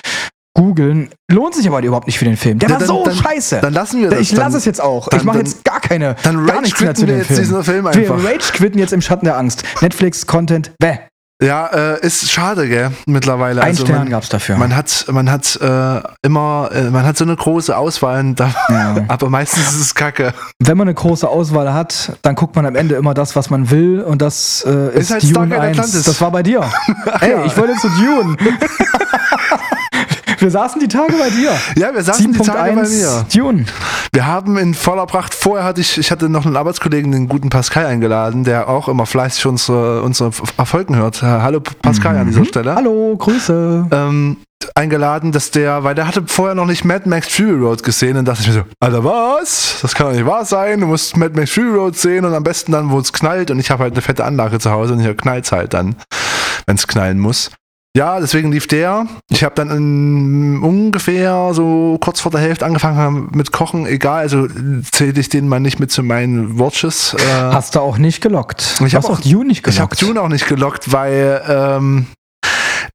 googeln. 0.57 1.09
Lohnt 1.31 1.55
sich 1.55 1.67
aber 1.67 1.81
überhaupt 1.83 2.07
nicht 2.07 2.17
für 2.19 2.25
den 2.25 2.35
Film. 2.35 2.59
Der 2.59 2.67
Ja, 2.69 2.73
war 2.75 2.79
dann- 2.79 2.87
so 2.87 3.05
dann- 3.05 3.15
scheiße. 3.15 3.59
Dann 3.61 3.73
lassen 3.73 4.01
wir 4.01 4.09
das. 4.09 4.19
ich 4.19 4.31
lasse 4.33 4.57
es 4.57 4.65
jetzt 4.65 4.81
auch. 4.81 5.07
dann- 5.07 5.19
ich 5.19 5.25
mache 5.25 5.37
jetzt 5.37 5.63
gar 5.63 5.79
keine, 5.79 6.15
Dann 6.23 6.45
gar 6.45 6.55
rage 6.55 6.63
nichts 6.65 6.81
mehr 6.81 6.95
zu 6.95 7.05
quitten 7.05 7.07
wir 7.07 7.13
dem 7.15 7.17
jetzt 7.19 7.27
Film. 7.27 7.39
diesen 7.39 7.63
Film 7.63 7.85
Wir 7.85 7.91
einfach. 7.91 8.23
Rage 8.23 8.51
quitten 8.53 8.79
jetzt 8.79 8.93
im 8.93 9.01
Schatten 9.01 9.25
der 9.25 9.37
Angst. 9.37 9.63
Netflix-Content, 9.81 10.71
bäh. 10.79 10.97
Ja, 11.39 11.67
äh, 11.67 11.99
ist 12.03 12.31
schade, 12.31 12.67
gell, 12.67 12.89
mittlerweile. 13.05 13.61
Ein 13.61 13.67
Also 13.67 13.85
Stern 13.85 13.99
man, 13.99 14.09
gab's 14.09 14.27
dafür. 14.29 14.57
man 14.57 14.75
hat, 14.75 15.05
man 15.11 15.29
hat 15.29 15.55
äh, 15.61 16.01
immer, 16.23 16.71
äh, 16.73 16.89
man 16.89 17.05
hat 17.05 17.15
so 17.15 17.25
eine 17.25 17.35
große 17.35 17.77
Auswahl, 17.77 18.33
da, 18.33 18.49
Ja. 18.69 18.95
aber 19.07 19.29
meistens 19.29 19.67
ist 19.69 19.79
es 19.79 19.93
Kacke. 19.93 20.33
Wenn 20.57 20.77
man 20.77 20.87
eine 20.87 20.95
große 20.95 21.29
Auswahl 21.29 21.71
hat, 21.75 22.13
dann 22.23 22.33
guckt 22.33 22.55
man 22.55 22.65
am 22.65 22.75
Ende 22.75 22.95
immer 22.95 23.13
das, 23.13 23.35
was 23.35 23.51
man 23.51 23.69
will 23.69 24.01
und 24.01 24.19
das 24.23 24.65
äh, 24.67 24.87
ist, 24.95 25.01
Ist 25.01 25.11
halt 25.11 25.23
Dune 25.25 25.33
Stargate 25.33 25.59
1. 25.61 25.77
Atlantis. 25.77 26.03
Das 26.05 26.19
war 26.21 26.31
bei 26.31 26.41
dir. 26.41 26.61
Ey, 27.21 27.35
ich 27.45 27.55
wollte 27.55 27.75
zu 27.75 27.87
Dune. 27.89 28.35
Wir 30.37 30.51
saßen 30.51 30.79
die 30.79 30.87
Tage 30.87 31.13
bei 31.17 31.29
dir. 31.29 31.51
Ja, 31.75 31.93
wir 31.93 32.03
saßen 32.03 32.31
die 32.31 32.39
Tage 32.39 32.75
bei 32.75 32.81
7.1 32.81 32.97
mir. 32.97 33.25
Dune. 33.33 33.65
Wir 34.11 34.25
haben 34.25 34.57
in 34.57 34.73
voller 34.73 35.05
Pracht, 35.05 35.33
vorher 35.33 35.65
hatte 35.65 35.81
ich, 35.81 35.97
ich 35.97 36.11
hatte 36.11 36.29
noch 36.29 36.45
einen 36.45 36.55
Arbeitskollegen, 36.55 37.11
den 37.11 37.27
guten 37.27 37.49
Pascal 37.49 37.85
eingeladen, 37.85 38.43
der 38.43 38.67
auch 38.67 38.87
immer 38.87 39.05
fleißig 39.05 39.45
unsere, 39.45 40.01
unsere 40.01 40.31
Erfolgen 40.57 40.95
hört. 40.95 41.21
Hallo 41.21 41.59
Pascal 41.59 42.17
an 42.17 42.27
dieser 42.27 42.45
Stelle. 42.45 42.71
Mhm. 42.71 42.75
Hallo, 42.75 43.15
Grüße. 43.17 43.87
Ähm, 43.91 44.37
eingeladen, 44.75 45.31
dass 45.31 45.51
der, 45.51 45.83
weil 45.83 45.95
der 45.95 46.07
hatte 46.07 46.23
vorher 46.25 46.55
noch 46.55 46.65
nicht 46.65 46.83
Mad 46.85 47.07
Max 47.07 47.27
Fury 47.27 47.59
Road 47.59 47.83
gesehen 47.83 48.17
und 48.17 48.25
dachte 48.25 48.41
ich 48.41 48.47
mir 48.47 48.53
so, 48.53 48.63
Alter, 48.79 49.03
was? 49.03 49.77
Das 49.81 49.93
kann 49.93 50.07
doch 50.07 50.13
nicht 50.13 50.25
wahr 50.25 50.45
sein. 50.45 50.81
Du 50.81 50.87
musst 50.87 51.17
Mad 51.17 51.37
Max 51.37 51.51
Fury 51.51 51.77
Road 51.77 51.95
sehen 51.97 52.25
und 52.25 52.33
am 52.33 52.43
besten 52.43 52.71
dann, 52.71 52.89
wo 52.89 52.99
es 52.99 53.13
knallt 53.13 53.51
und 53.51 53.59
ich 53.59 53.69
habe 53.71 53.83
halt 53.83 53.93
eine 53.93 54.01
fette 54.01 54.25
Anlage 54.25 54.59
zu 54.59 54.71
Hause 54.71 54.93
und 54.93 54.99
hier 54.99 55.15
knallt 55.15 55.51
halt 55.51 55.73
dann, 55.73 55.95
wenn 56.65 56.75
es 56.75 56.87
knallen 56.87 57.19
muss. 57.19 57.51
Ja, 57.97 58.19
deswegen 58.19 58.51
lief 58.51 58.67
der. 58.67 59.07
Ich 59.31 59.43
habe 59.43 59.55
dann 59.55 59.71
in, 59.71 60.61
ungefähr 60.61 61.49
so 61.55 61.97
kurz 61.99 62.19
vor 62.19 62.31
der 62.31 62.39
Hälfte 62.41 62.63
angefangen 62.63 63.29
mit 63.33 63.51
Kochen. 63.51 63.87
Egal, 63.87 64.19
also 64.21 64.47
zähle 64.91 65.19
ich 65.19 65.29
den 65.29 65.47
mal 65.47 65.59
nicht 65.59 65.79
mit 65.79 65.91
zu 65.91 66.03
meinen 66.03 66.59
Watches. 66.59 67.15
Äh, 67.15 67.19
Hast 67.31 67.73
du 67.73 67.79
auch 67.79 67.97
nicht 67.97 68.21
gelockt. 68.21 68.61
Ich 68.61 68.77
Du 68.77 68.85
hab 68.85 69.03
hast 69.03 69.09
auch- 69.09 69.19
Dune 69.21 69.45
nicht 69.47 69.65
ich 69.67 69.79
habe 69.79 69.95
gelockt. 69.95 70.01
Dune 70.03 70.21
auch 70.21 70.27
nicht 70.27 70.47
gelockt, 70.47 70.93
weil 70.93 71.41
ähm, 71.49 72.05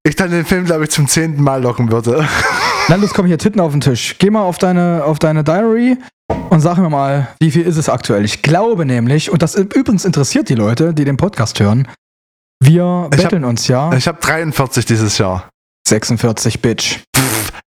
ich 0.05 0.15
dann 0.15 0.31
den 0.31 0.45
Film, 0.45 0.67
glaube 0.67 0.85
ich, 0.85 0.91
zum 0.91 1.09
zehnten 1.09 1.43
Mal 1.43 1.61
locken 1.63 1.91
würde. 1.91 2.25
Los, 2.89 3.13
komm 3.13 3.27
hier, 3.27 3.39
Titten 3.39 3.61
auf 3.61 3.73
den 3.73 3.81
Tisch. 3.81 4.15
Geh 4.21 4.31
mal 4.31 4.43
auf 4.43 4.59
deine, 4.59 5.03
auf 5.05 5.19
deine 5.19 5.43
Diary 5.43 5.97
und 6.51 6.61
sag 6.61 6.79
mir 6.79 6.91
mal, 6.91 7.27
wie 7.41 7.51
viel 7.51 7.63
ist 7.63 7.77
es 7.77 7.89
aktuell? 7.89 8.25
Ich 8.25 8.43
glaube 8.43 8.87
nämlich, 8.87 9.33
und 9.33 9.43
das 9.43 9.57
übrigens 9.57 10.05
interessiert 10.05 10.49
die 10.49 10.55
Leute, 10.55 10.95
die 10.95 11.05
den 11.05 11.17
Podcast 11.17 11.59
hören, 11.59 11.89
wir 12.65 12.85
hab- 12.85 13.11
betteln 13.11 13.45
uns 13.45 13.69
ja. 13.69 13.93
Ich 13.95 14.07
habe 14.09 14.19
43 14.21 14.85
dieses 14.87 15.19
Jahr. 15.19 15.49
46, 15.89 16.61
Bitch. 16.63 17.01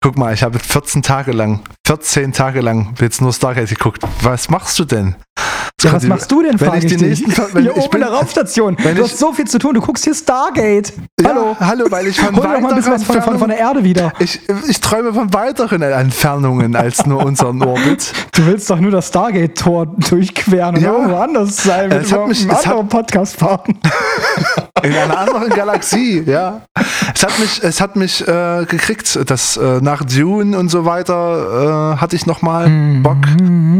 Guck 0.04 0.18
mal, 0.18 0.34
ich 0.34 0.42
habe 0.42 0.58
14 0.58 1.04
Tage 1.04 1.32
lang, 1.32 1.60
14 1.86 2.34
Tage 2.34 2.62
lang 2.62 2.96
jetzt 3.00 3.22
nur 3.22 3.32
Stargate 3.32 3.70
geguckt. 3.70 4.02
Was 4.24 4.50
machst 4.50 4.80
du 4.80 4.84
denn? 4.84 5.16
Ja, 5.80 5.94
was 5.94 6.04
machst 6.06 6.32
du 6.32 6.42
denn, 6.42 6.60
wenn 6.60 6.74
ich 6.76 6.86
ich 6.86 6.96
die 6.98 7.06
nächsten- 7.06 7.32
wenn 7.54 7.62
hier 7.64 7.72
ich 7.72 7.78
oben 7.78 7.86
in 7.86 7.90
bin- 7.92 8.00
der 8.02 8.10
Raumstation. 8.12 8.78
wenn 8.82 8.96
Du 8.96 9.04
ich- 9.04 9.12
hast 9.12 9.20
so 9.20 9.32
viel 9.32 9.46
zu 9.46 9.60
tun. 9.60 9.76
Du 9.76 9.82
guckst 9.82 10.04
hier 10.04 10.16
Stargate. 10.16 10.92
Hallo. 11.24 11.56
Ja, 11.60 11.68
hallo, 11.68 11.86
weil 11.92 12.08
ich 12.08 12.20
von 12.20 12.36
Hol 12.36 12.42
doch 12.44 12.60
mal 12.62 12.82
von, 12.82 13.22
von, 13.22 13.40
von 13.40 13.50
der 13.50 13.60
Erde 13.60 13.84
wieder. 13.84 14.12
ich, 14.18 14.40
ich 14.68 14.82
träume 14.82 15.14
von 15.14 15.32
weiteren 15.36 15.84
Entfernungen 15.84 16.76
als 16.76 17.06
nur 17.06 17.24
unseren 17.24 17.62
Orbit. 17.64 18.12
Du 18.34 18.46
willst 18.48 18.70
doch 18.72 18.80
nur 18.80 18.90
das 18.92 19.10
Stargate-Tor 19.10 19.86
durchqueren 20.10 20.76
und 20.78 20.82
Ja. 20.82 20.94
irgendwo 20.94 21.18
anders 21.18 21.58
sein 21.58 21.90
mit 21.90 22.04
Es 22.06 22.12
hat 22.12 22.28
mich- 22.28 22.48
hat- 22.48 22.66
anderen 22.66 22.88
Podcast 22.90 23.36
fahren. 23.38 23.80
In 24.84 24.94
einer 24.96 25.18
anderen 25.20 25.50
Galaxie, 25.50 26.24
ja. 26.26 26.62
Es 27.14 27.24
hat 27.24 27.40
mich, 27.40 27.64
es 27.64 27.82
hat 27.82 27.96
mich 27.96 28.28
äh, 28.28 28.66
gekriegt, 28.66 29.20
dass 29.30 29.58
äh, 29.58 29.80
nach 29.82 30.04
Dune 30.04 30.58
und 30.58 30.70
so 30.70 30.86
weiter 30.86 31.94
äh, 31.96 31.98
hatte 32.02 32.16
ich 32.16 32.26
nochmal 32.26 32.70
Mhm. 32.70 33.04
Bock. 33.04 33.18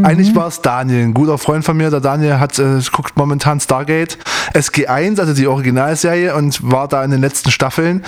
Eigentlich 0.02 0.34
war 0.34 0.48
es 0.48 0.60
Daniel, 0.60 1.04
ein 1.04 1.14
guter 1.14 1.38
Freund 1.38 1.64
von 1.64 1.76
mir. 1.76 1.90
Der 1.90 2.00
Daniel 2.00 2.38
hat 2.38 2.58
äh, 2.58 2.80
guckt 2.90 3.16
momentan 3.16 3.60
Stargate 3.60 4.18
SG1, 4.54 5.20
also 5.20 5.34
die 5.34 5.46
Originalserie, 5.46 6.34
und 6.34 6.70
war 6.70 6.88
da 6.88 7.04
in 7.04 7.10
den 7.10 7.20
letzten 7.20 7.50
Staffeln 7.50 8.04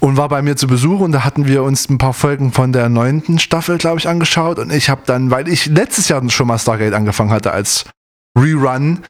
und 0.00 0.16
war 0.16 0.28
bei 0.28 0.42
mir 0.42 0.56
zu 0.56 0.66
Besuch 0.66 1.00
und 1.00 1.12
da 1.12 1.24
hatten 1.24 1.46
wir 1.46 1.62
uns 1.62 1.88
ein 1.88 1.98
paar 1.98 2.12
Folgen 2.12 2.52
von 2.52 2.72
der 2.72 2.88
neunten 2.88 3.38
Staffel, 3.38 3.78
glaube 3.78 3.98
ich, 3.98 4.08
angeschaut. 4.08 4.58
Und 4.58 4.72
ich 4.72 4.90
habe 4.90 5.02
dann, 5.06 5.30
weil 5.30 5.48
ich 5.48 5.66
letztes 5.66 6.08
Jahr 6.08 6.28
schon 6.30 6.46
mal 6.46 6.58
Stargate 6.58 6.94
angefangen 6.94 7.30
hatte 7.30 7.52
als 7.52 7.84
Rerun, 8.36 9.04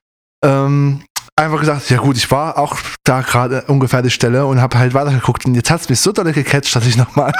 ähm, 0.44 1.03
einfach 1.38 1.61
gesagt, 1.61 1.88
ja 1.90 1.98
gut, 1.98 2.16
ich 2.16 2.31
war 2.31 2.59
auch 2.59 2.77
da 3.05 3.20
gerade 3.20 3.62
ungefähr 3.68 4.03
die 4.03 4.11
Stelle 4.11 4.46
und 4.46 4.61
habe 4.61 4.79
halt 4.79 4.94
weitergeguckt 4.94 5.46
und 5.46 5.55
jetzt 5.55 5.70
hat 5.70 5.81
es 5.81 5.88
mich 5.88 6.01
so 6.01 6.12
doll 6.12 6.33
gecatcht, 6.33 6.74
dass 6.74 6.87
ich 6.87 6.96
nochmal 6.96 7.33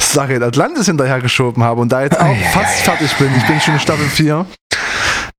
Stargate 0.00 0.42
Atlantis 0.42 0.86
hinterhergeschoben 0.86 1.62
habe 1.62 1.80
und 1.80 1.90
da 1.90 2.02
jetzt 2.02 2.18
auch 2.20 2.36
fast 2.52 2.80
fertig 2.80 3.12
bin. 3.16 3.30
Ich 3.36 3.46
bin 3.46 3.60
schon 3.60 3.74
in 3.74 3.80
Staffel 3.80 4.06
4. 4.06 4.46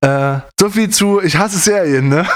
Äh, 0.01 0.39
so 0.60 0.69
viel 0.69 0.89
zu, 0.89 1.21
ich 1.21 1.38
hasse 1.38 1.58
Serien, 1.58 2.10
ne? 2.10 2.25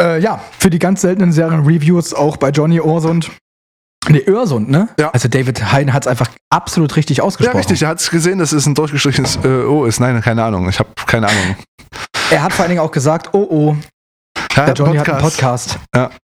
Äh, 0.00 0.20
ja, 0.20 0.40
für 0.58 0.70
die 0.70 0.78
ganz 0.78 1.02
seltenen 1.02 1.32
Serien-Reviews 1.32 2.14
auch 2.14 2.38
bei 2.38 2.48
Johnny 2.48 2.80
Orsund. 2.80 3.30
Nee, 4.08 4.24
Örsund, 4.26 4.68
ne? 4.68 4.88
Ja. 4.98 5.10
Also 5.10 5.28
David 5.28 5.70
Hein 5.70 5.92
hat 5.92 6.04
es 6.04 6.06
einfach 6.08 6.28
absolut 6.50 6.96
richtig 6.96 7.18
Ja, 7.18 7.24
ausgesprochen. 7.24 7.58
richtig, 7.58 7.82
er 7.82 7.90
hat 7.90 8.00
es 8.00 8.10
gesehen, 8.10 8.38
dass 8.38 8.52
es 8.52 8.66
ein 8.66 8.74
durchgestrichenes 8.74 9.38
äh, 9.44 9.48
O 9.64 9.84
ist. 9.84 10.00
Nein, 10.00 10.20
keine 10.22 10.42
Ahnung, 10.42 10.68
ich 10.68 10.78
habe 10.78 10.88
keine 11.06 11.28
Ahnung. 11.28 11.56
Er 12.32 12.42
hat 12.42 12.52
vor 12.54 12.62
allen 12.64 12.70
Dingen 12.70 12.80
auch 12.80 12.90
gesagt, 12.90 13.34
oh 13.34 13.46
oh, 13.50 13.76
Ja, 14.56 14.64
der 14.66 14.74
Johnny 14.74 14.96
hat 14.96 15.08
einen 15.08 15.18
Podcast. 15.20 15.78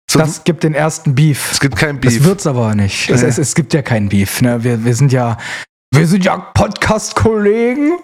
So, 0.09 0.17
Das 0.17 0.43
gibt 0.43 0.63
den 0.63 0.73
ersten 0.73 1.13
Beef. 1.13 1.51
es 1.51 1.59
gibt 1.59 1.75
kein 1.75 1.99
Das 2.01 2.13
Beef. 2.13 2.23
wird's 2.23 2.47
aber 2.47 2.73
nicht. 2.73 3.09
Es, 3.09 3.21
es, 3.21 3.37
es 3.37 3.53
gibt 3.53 3.73
ja 3.73 3.81
keinen 3.81 4.09
Beef. 4.09 4.41
Ne? 4.41 4.63
Wir, 4.63 4.83
wir 4.85 4.95
sind 4.95 5.11
ja, 5.11 5.37
wir 5.93 6.07
sind 6.07 6.23
ja 6.25 6.37
Podcast-Kollegen. 6.37 7.97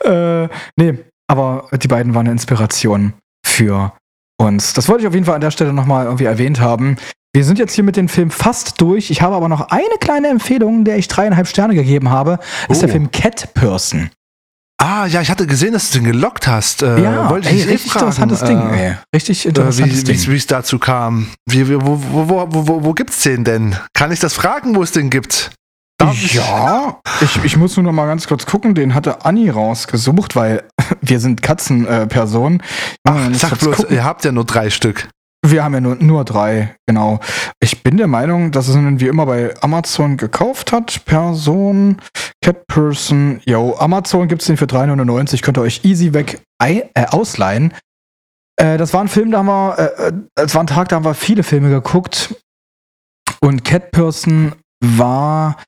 äh, 0.04 0.48
nee, 0.76 0.98
aber 1.30 1.68
die 1.76 1.88
beiden 1.88 2.14
waren 2.14 2.26
eine 2.26 2.32
Inspiration 2.32 3.12
für 3.46 3.92
uns. 4.40 4.72
Das 4.72 4.88
wollte 4.88 5.02
ich 5.02 5.08
auf 5.08 5.14
jeden 5.14 5.26
Fall 5.26 5.34
an 5.36 5.40
der 5.40 5.50
Stelle 5.50 5.72
nochmal 5.72 6.06
irgendwie 6.06 6.24
erwähnt 6.24 6.58
haben. 6.58 6.96
Wir 7.34 7.44
sind 7.44 7.58
jetzt 7.58 7.74
hier 7.74 7.84
mit 7.84 7.96
dem 7.96 8.08
Film 8.08 8.30
fast 8.30 8.80
durch. 8.80 9.10
Ich 9.10 9.22
habe 9.22 9.34
aber 9.36 9.48
noch 9.48 9.70
eine 9.70 9.94
kleine 10.00 10.28
Empfehlung, 10.28 10.84
der 10.84 10.96
ich 10.96 11.08
dreieinhalb 11.08 11.46
Sterne 11.46 11.74
gegeben 11.74 12.10
habe. 12.10 12.38
Das 12.68 12.78
ist 12.78 12.82
der 12.82 12.88
Oh. 12.88 12.92
Film 12.92 13.10
Cat 13.10 13.54
Person. 13.54 14.10
Ah, 14.84 15.06
ja, 15.06 15.20
ich 15.20 15.30
hatte 15.30 15.46
gesehen, 15.46 15.74
dass 15.74 15.90
du 15.90 15.98
den 16.00 16.10
gelockt 16.10 16.48
hast. 16.48 16.82
Äh, 16.82 17.00
ja, 17.00 17.30
wollte 17.30 17.48
ey, 17.48 17.54
ich 17.54 17.60
dich 17.62 17.68
eh 17.70 17.72
richtig 17.74 17.92
fragen, 17.92 18.06
interessantes 18.06 18.42
äh, 18.42 18.46
Ding. 18.46 18.60
Ey. 18.74 18.96
Richtig 19.14 19.44
Äh, 19.44 19.48
interessantes 19.50 20.00
wie 20.00 20.04
Ding. 20.12 20.26
wie 20.32 20.36
es 20.36 20.46
dazu 20.48 20.78
kam. 20.80 21.28
Wie, 21.48 21.68
wo, 21.68 21.80
wo, 22.10 22.28
wo, 22.28 22.46
wo, 22.50 22.84
wo, 22.84 22.92
gibt's 22.92 23.20
den 23.22 23.44
denn? 23.44 23.76
Kann 23.94 24.10
ich 24.10 24.18
das 24.18 24.34
fragen, 24.34 24.74
wo 24.74 24.82
es 24.82 24.90
den 24.90 25.08
gibt? 25.08 25.52
Ich- 26.12 26.34
Ja, 26.34 26.98
ich, 27.20 27.44
ich 27.44 27.56
muss 27.56 27.76
nur 27.76 27.84
noch 27.84 27.92
mal 27.92 28.06
ganz 28.06 28.26
kurz 28.26 28.44
gucken. 28.44 28.74
Den 28.74 28.92
hatte 28.96 29.24
Anni 29.24 29.48
rausgesucht, 29.50 30.34
weil 30.34 30.64
wir 31.00 31.20
sind 31.20 31.42
Katzenpersonen. 31.42 32.58
Äh, 32.60 32.62
Ach, 33.08 33.28
sag 33.34 33.56
bloß, 33.60 33.86
ihr 33.88 34.02
habt 34.02 34.24
ja 34.24 34.32
nur 34.32 34.44
drei 34.44 34.68
Stück. 34.70 35.08
Wir 35.44 35.64
haben 35.64 35.74
ja 35.74 35.80
nur, 35.80 35.96
nur 35.96 36.24
drei, 36.24 36.76
genau. 36.86 37.18
Ich 37.60 37.82
bin 37.82 37.96
der 37.96 38.06
Meinung, 38.06 38.52
dass 38.52 38.68
es 38.68 38.76
ihn 38.76 39.00
wie 39.00 39.08
immer 39.08 39.26
bei 39.26 39.54
Amazon 39.60 40.16
gekauft 40.16 40.70
hat. 40.70 41.04
Person, 41.04 42.00
Cat 42.42 42.66
Person. 42.68 43.40
Yo, 43.44 43.74
Amazon 43.76 44.28
gibt's 44.28 44.46
den 44.46 44.56
für 44.56 44.66
3,99. 44.66 45.42
Könnt 45.42 45.58
ihr 45.58 45.62
euch 45.62 45.84
easy 45.84 46.12
weg 46.12 46.42
äh, 46.62 46.84
ausleihen. 47.08 47.74
Äh, 48.56 48.78
das 48.78 48.94
war 48.94 49.00
ein 49.00 49.08
Film, 49.08 49.32
da 49.32 49.38
haben 49.38 49.46
wir, 49.46 49.78
äh, 49.78 50.08
äh, 50.08 50.12
das 50.36 50.54
war 50.54 50.62
ein 50.62 50.68
Tag, 50.68 50.88
da 50.88 50.96
haben 50.96 51.04
wir 51.04 51.14
viele 51.14 51.42
Filme 51.42 51.70
geguckt. 51.70 52.34
Und 53.40 53.64
Cat 53.64 53.90
Person 53.90 54.54
war 54.80 55.62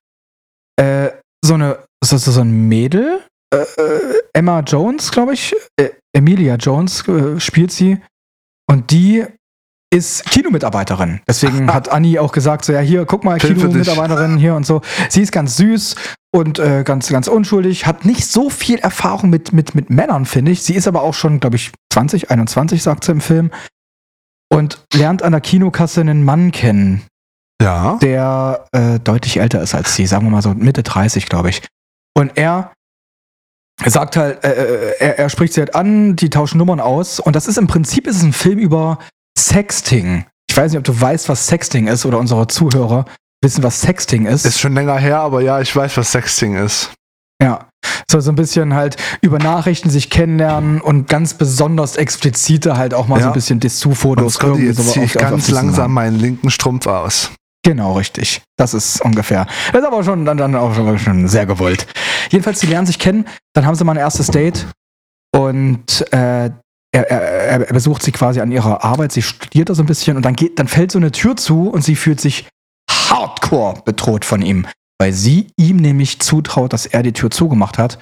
äh, 0.77 1.11
so 1.45 1.55
eine, 1.55 1.79
so, 2.05 2.17
so 2.17 2.41
ein 2.41 2.69
Mädel. 2.69 3.23
Äh, 3.53 3.59
äh, 3.59 4.15
Emma 4.33 4.61
Jones, 4.61 5.11
glaube 5.11 5.35
ich. 5.35 5.55
Emilia 6.13 6.55
Jones 6.57 7.05
spielt 7.39 7.73
sie. 7.73 8.01
Und 8.71 8.91
die 8.93 9.27
ist 9.93 10.25
Kinomitarbeiterin. 10.27 11.21
Deswegen 11.29 11.71
hat 11.73 11.89
Anni 11.89 12.19
auch 12.19 12.33
gesagt, 12.33 12.65
so 12.65 12.73
ja, 12.73 12.81
hier, 12.81 13.05
guck 13.07 13.25
mal. 13.25 13.39
Kinomitarbeiterin 13.39 14.37
hier 14.37 14.55
und 14.55 14.67
so. 14.67 14.81
Sie 15.09 15.23
ist 15.23 15.33
ganz 15.33 15.57
süß 15.57 15.95
und 16.35 16.59
äh, 16.59 16.83
ganz, 16.85 17.09
ganz 17.09 17.29
unschuldig, 17.29 17.87
hat 17.87 18.05
nicht 18.05 18.27
so 18.27 18.51
viel 18.51 18.79
Erfahrung 18.79 19.31
mit, 19.31 19.53
mit, 19.53 19.75
mit 19.75 19.91
Männern, 19.91 20.27
finde 20.27 20.51
ich. 20.51 20.63
Sie 20.63 20.75
ist 20.75 20.89
aber 20.89 21.03
auch 21.03 21.15
schon, 21.15 21.39
glaube 21.41 21.57
ich, 21.57 21.73
20, 21.93 22.31
21, 22.31 22.83
sagt 22.83 23.05
sie 23.05 23.13
im 23.13 23.21
Film. 23.21 23.51
Und 24.53 24.85
lernt 24.93 25.23
an 25.23 25.33
der 25.33 25.41
Kinokasse 25.41 26.01
einen 26.01 26.25
Mann 26.25 26.53
kennen, 26.53 27.03
Ja. 27.63 27.99
der 28.03 28.67
äh, 28.73 28.99
deutlich 29.01 29.39
älter 29.39 29.61
ist 29.63 29.75
als 29.75 29.95
sie, 29.95 30.07
sagen 30.07 30.27
wir 30.27 30.31
mal 30.31 30.43
so 30.43 30.51
Mitte 30.55 30.83
30, 30.83 31.27
glaube 31.27 31.51
ich. 31.51 31.63
Und 32.17 32.37
er 32.37 32.73
sagt 33.85 34.17
halt, 34.17 34.45
äh, 34.45 34.53
äh, 34.53 34.95
er, 35.01 35.19
er 35.21 35.29
spricht 35.31 35.55
sie 35.55 35.61
halt 35.61 35.75
an, 35.75 36.15
die 36.17 36.31
tauschen 36.31 36.59
Nummern 36.59 36.81
aus. 36.81 37.19
Und 37.21 37.35
das 37.35 37.49
ist 37.49 37.59
im 37.59 37.67
Prinzip 37.67 38.07
ist 38.07 38.17
es 38.17 38.23
ein 38.23 38.33
Film 38.33 38.59
über 38.59 38.99
Sexting. 39.49 40.25
Ich 40.49 40.57
weiß 40.57 40.73
nicht, 40.73 40.79
ob 40.79 40.85
du 40.85 40.99
weißt, 41.01 41.29
was 41.29 41.47
Sexting 41.47 41.87
ist 41.87 42.05
oder 42.07 42.19
unsere 42.19 42.47
Zuhörer 42.47 43.05
wissen, 43.43 43.63
was 43.63 43.81
Sexting 43.81 44.27
ist. 44.27 44.45
Ist 44.47 44.61
schon 44.61 44.75
länger 44.75 44.97
her, 44.99 45.19
aber 45.21 45.41
ja, 45.43 45.61
ich 45.61 45.75
weiß, 45.75 45.97
was 45.97 46.13
Sexting 46.13 46.57
ist. 46.57 46.91
ja. 47.43 47.67
So, 48.11 48.21
so 48.21 48.31
ein 48.33 48.35
bisschen 48.37 48.75
halt 48.75 48.97
über 49.23 49.39
Nachrichten 49.39 49.91
sich 49.91 50.09
kennenlernen 50.09 50.81
und 50.81 51.07
ganz 51.09 51.35
besonders 51.35 51.97
explizite 51.97 52.77
halt 52.79 52.95
auch 52.95 53.09
mal 53.09 53.17
so 53.17 53.23
Ja. 53.23 53.27
ein 53.29 53.33
bisschen 53.35 53.61
Dessous-Fotos. 53.61 54.39
Jetzt 54.59 54.77
so 54.77 54.83
ziehe 54.93 55.05
ich 55.05 55.17
auf- 55.17 55.23
auf- 55.23 55.27
auf 55.27 55.31
ganz 55.33 55.51
langsam 55.51 55.83
Namen. 55.85 55.95
meinen 55.95 56.19
linken 56.21 56.51
Strumpf 56.51 56.87
aus. 56.87 57.31
Genau, 57.63 57.95
richtig. 57.95 58.43
Das 58.59 58.73
ist 58.73 59.01
ungefähr. 59.03 59.47
Das 59.73 59.83
ist 59.83 59.87
aber 59.87 60.03
schon 60.05 60.25
dann, 60.25 60.37
dann 60.39 60.55
auch 60.55 60.75
schon, 60.75 61.29
sehr 61.29 61.45
gewollt. 61.47 61.87
Jedenfalls, 62.31 62.61
die 62.61 62.67
lernen 62.67 62.87
sich 62.87 62.99
kennen, 62.99 63.27
dann 63.55 63.67
haben 63.67 63.75
sie 63.75 63.85
mal 63.85 63.93
ein 63.93 63.99
erstes 63.99 64.29
Date 64.29 64.67
und 65.35 66.05
äh, 66.13 66.51
er, 66.95 67.11
er, 67.11 67.67
er 67.67 67.73
besucht 67.73 68.03
sie 68.03 68.13
quasi 68.13 68.41
an 68.41 68.53
ihrer 68.53 68.85
Arbeit, 68.85 69.13
sie 69.13 69.23
studiert 69.23 69.69
da 69.69 69.75
so 69.75 69.83
ein 69.83 69.87
bisschen 69.87 70.17
und 70.17 70.25
dann 70.25 70.37
geht, 70.37 70.59
dann 70.59 70.69
fällt 70.69 70.93
so 70.93 70.99
eine 70.99 71.11
Tür 71.13 71.37
zu 71.37 71.69
und 71.69 71.83
sie 71.83 71.97
fühlt 71.97 72.21
sich 72.21 72.47
hardcore 72.91 73.83
bedroht 73.85 74.25
von 74.25 74.43
ihm, 74.43 74.67
weil 75.01 75.13
sie 75.13 75.49
ihm 75.57 75.77
nämlich 75.77 76.21
zutraut, 76.21 76.73
dass 76.73 76.87
er 76.87 77.03
die 77.03 77.13
Tür 77.13 77.31
zugemacht 77.31 77.79
hat. 77.79 77.99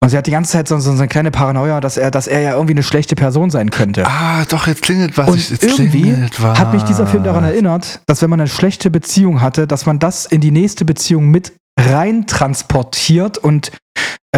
Und 0.00 0.10
sie 0.10 0.16
hat 0.16 0.28
die 0.28 0.30
ganze 0.30 0.52
Zeit 0.52 0.68
so, 0.68 0.78
so 0.78 0.92
eine 0.92 1.08
kleine 1.08 1.32
Paranoia, 1.32 1.80
dass 1.80 1.96
er, 1.96 2.12
dass 2.12 2.28
er 2.28 2.40
ja 2.40 2.52
irgendwie 2.52 2.74
eine 2.74 2.84
schlechte 2.84 3.16
Person 3.16 3.50
sein 3.50 3.70
könnte. 3.70 4.06
Ah, 4.06 4.44
doch, 4.44 4.68
jetzt 4.68 4.82
klingelt 4.82 5.18
was. 5.18 5.28
Und 5.28 5.50
jetzt 5.50 5.64
irgendwie 5.64 6.14
was. 6.38 6.58
hat 6.58 6.72
mich 6.72 6.84
dieser 6.84 7.06
Film 7.06 7.24
daran 7.24 7.42
erinnert, 7.42 8.00
dass 8.06 8.22
wenn 8.22 8.30
man 8.30 8.40
eine 8.40 8.48
schlechte 8.48 8.90
Beziehung 8.90 9.40
hatte, 9.40 9.66
dass 9.66 9.86
man 9.86 9.98
das 9.98 10.26
in 10.26 10.40
die 10.40 10.52
nächste 10.52 10.84
Beziehung 10.84 11.30
mit 11.30 11.52
rein 11.80 12.26
transportiert 12.26 13.38
und 13.38 13.72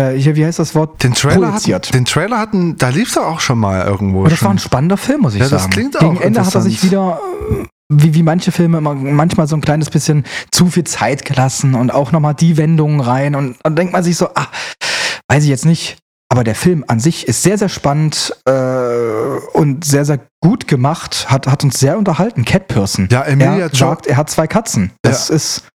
äh, 0.00 0.18
hier, 0.18 0.36
wie 0.36 0.44
heißt 0.44 0.58
das 0.58 0.74
Wort? 0.74 1.02
Den 1.02 1.14
Trailer, 1.14 1.48
projiziert. 1.48 1.86
hatten, 1.86 1.92
den 1.98 2.04
Trailer 2.04 2.38
hatten, 2.38 2.76
da 2.76 2.88
lief 2.88 3.14
er 3.16 3.26
auch 3.26 3.40
schon 3.40 3.58
mal 3.58 3.86
irgendwo. 3.86 4.22
Und 4.22 4.30
das 4.32 4.38
schon. 4.38 4.46
war 4.46 4.54
ein 4.54 4.58
spannender 4.58 4.96
Film, 4.96 5.20
muss 5.22 5.34
ich 5.34 5.40
Ja, 5.40 5.48
das 5.48 5.62
sagen. 5.62 5.72
klingt 5.72 5.98
Gegen 5.98 6.18
auch 6.18 6.20
Ende 6.20 6.44
hat 6.44 6.54
er 6.54 6.60
sich 6.62 6.82
wieder, 6.84 7.20
äh, 7.60 7.64
wie, 7.92 8.14
wie 8.14 8.22
manche 8.22 8.52
Filme, 8.52 8.78
immer, 8.78 8.94
manchmal 8.94 9.46
so 9.48 9.56
ein 9.56 9.60
kleines 9.60 9.90
bisschen 9.90 10.24
zu 10.50 10.66
viel 10.66 10.84
Zeit 10.84 11.24
gelassen 11.24 11.74
und 11.74 11.92
auch 11.92 12.12
nochmal 12.12 12.34
die 12.34 12.56
Wendungen 12.56 13.00
rein. 13.00 13.34
Und 13.34 13.56
dann 13.62 13.76
denkt 13.76 13.92
man 13.92 14.02
sich 14.02 14.16
so, 14.16 14.28
ah, 14.34 14.46
weiß 15.28 15.42
ich 15.44 15.50
jetzt 15.50 15.66
nicht. 15.66 15.96
Aber 16.32 16.44
der 16.44 16.54
Film 16.54 16.84
an 16.86 17.00
sich 17.00 17.26
ist 17.26 17.42
sehr, 17.42 17.58
sehr 17.58 17.68
spannend 17.68 18.32
äh, 18.46 18.52
und 19.52 19.84
sehr, 19.84 20.04
sehr 20.04 20.20
gut 20.40 20.68
gemacht. 20.68 21.26
Hat, 21.28 21.48
hat 21.48 21.64
uns 21.64 21.80
sehr 21.80 21.98
unterhalten. 21.98 22.44
Cat 22.44 22.68
Person. 22.68 23.08
Ja, 23.10 23.22
Emilia 23.22 23.66
er 23.66 23.74
sagt, 23.74 24.06
er 24.06 24.16
hat 24.16 24.30
zwei 24.30 24.46
Katzen. 24.46 24.92
Das 25.02 25.28
ist 25.28 25.64
Emi- 25.64 25.69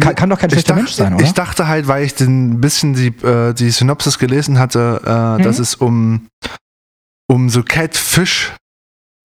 kann, 0.00 0.14
kann 0.14 0.30
doch 0.30 0.38
kein 0.38 0.48
ich 0.50 0.54
schlechter 0.54 0.70
dachte, 0.74 0.82
Mensch 0.82 0.92
sein, 0.94 1.14
oder? 1.14 1.24
Ich 1.24 1.32
dachte 1.32 1.66
halt, 1.68 1.86
weil 1.88 2.04
ich 2.04 2.14
den 2.14 2.52
ein 2.54 2.60
bisschen 2.60 2.94
die, 2.94 3.08
äh, 3.26 3.52
die 3.54 3.70
Synopsis 3.70 4.18
gelesen 4.18 4.58
hatte, 4.58 5.00
äh, 5.04 5.38
Mhm. 5.38 5.42
dass 5.44 5.58
es 5.58 5.74
um, 5.74 6.26
um 7.26 7.48
so 7.48 7.62
Catfish, 7.62 8.52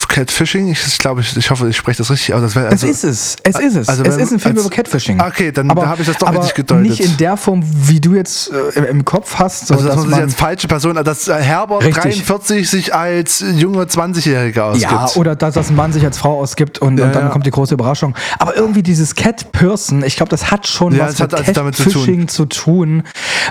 Catfishing, 0.10 0.68
ich 0.72 0.98
glaube, 0.98 1.22
ich, 1.22 1.38
ich 1.38 1.50
hoffe, 1.52 1.70
ich 1.70 1.78
spreche 1.78 2.00
das 2.00 2.10
richtig 2.12 2.34
aus. 2.34 2.42
Das 2.42 2.56
wär, 2.56 2.66
es 2.66 2.72
also, 2.72 2.88
ist 2.88 3.04
es. 3.04 3.36
Es 3.44 3.60
ist 3.60 3.76
es. 3.76 3.88
also 3.88 4.04
es 4.04 4.16
wenn- 4.18 4.24
ist 4.24 4.32
ein 4.34 4.40
Film 4.40 4.56
als- 4.58 4.66
über 4.66 4.76
Catfishing. 4.76 5.22
Okay, 5.22 5.52
dann 5.52 5.70
aber 5.70 5.88
habe 5.88 6.02
ich 6.02 6.08
das 6.08 6.18
doch 6.18 6.28
aber 6.28 6.40
richtig 6.40 6.56
gedeutet. 6.56 6.90
nicht 6.90 7.00
in 7.00 7.16
der 7.18 7.38
Form, 7.38 7.64
wie 7.64 8.02
du 8.02 8.16
jetzt 8.16 8.52
äh, 8.52 8.82
im 8.90 9.06
Kopf 9.06 9.36
hast. 9.36 9.68
So, 9.68 9.76
also, 9.76 9.88
dass, 9.88 9.96
man 9.98 10.10
sich 10.10 10.18
als 10.20 10.34
falsche 10.36 10.68
Person, 10.68 10.96
dass 10.96 11.28
äh, 11.28 11.36
Herbert 11.36 11.84
Richtig. 11.86 12.04
43 12.26 12.70
sich 12.70 12.94
als 12.94 13.44
junger 13.56 13.84
20-Jähriger 13.84 14.62
ausgibt. 14.64 14.92
Ja, 14.92 15.10
oder 15.16 15.36
dass 15.36 15.54
das 15.54 15.70
ein 15.70 15.76
Mann 15.76 15.94
sich 15.94 16.04
als 16.04 16.18
Frau 16.18 16.40
ausgibt 16.40 16.80
und, 16.80 16.98
Ja, 16.98 17.06
und 17.06 17.16
dann 17.16 17.26
ja. 17.26 17.30
kommt 17.30 17.46
die 17.46 17.52
große 17.52 17.76
Überraschung. 17.76 18.16
Aber 18.40 18.56
irgendwie 18.56 18.84
dieses 18.84 19.16
Cat 19.16 19.52
Person, 19.52 20.04
ich 20.04 20.16
glaube, 20.16 20.32
das 20.32 20.50
hat 20.52 20.68
schon 20.68 20.96
Ja, 20.96 21.06
was 21.08 21.20
mit 21.20 21.34
also 21.34 21.52
damit 21.52 21.76
zu 21.76 21.84
tun. 21.84 21.94
Catfishing 21.94 22.28
zu 22.28 22.46
tun. 22.46 23.04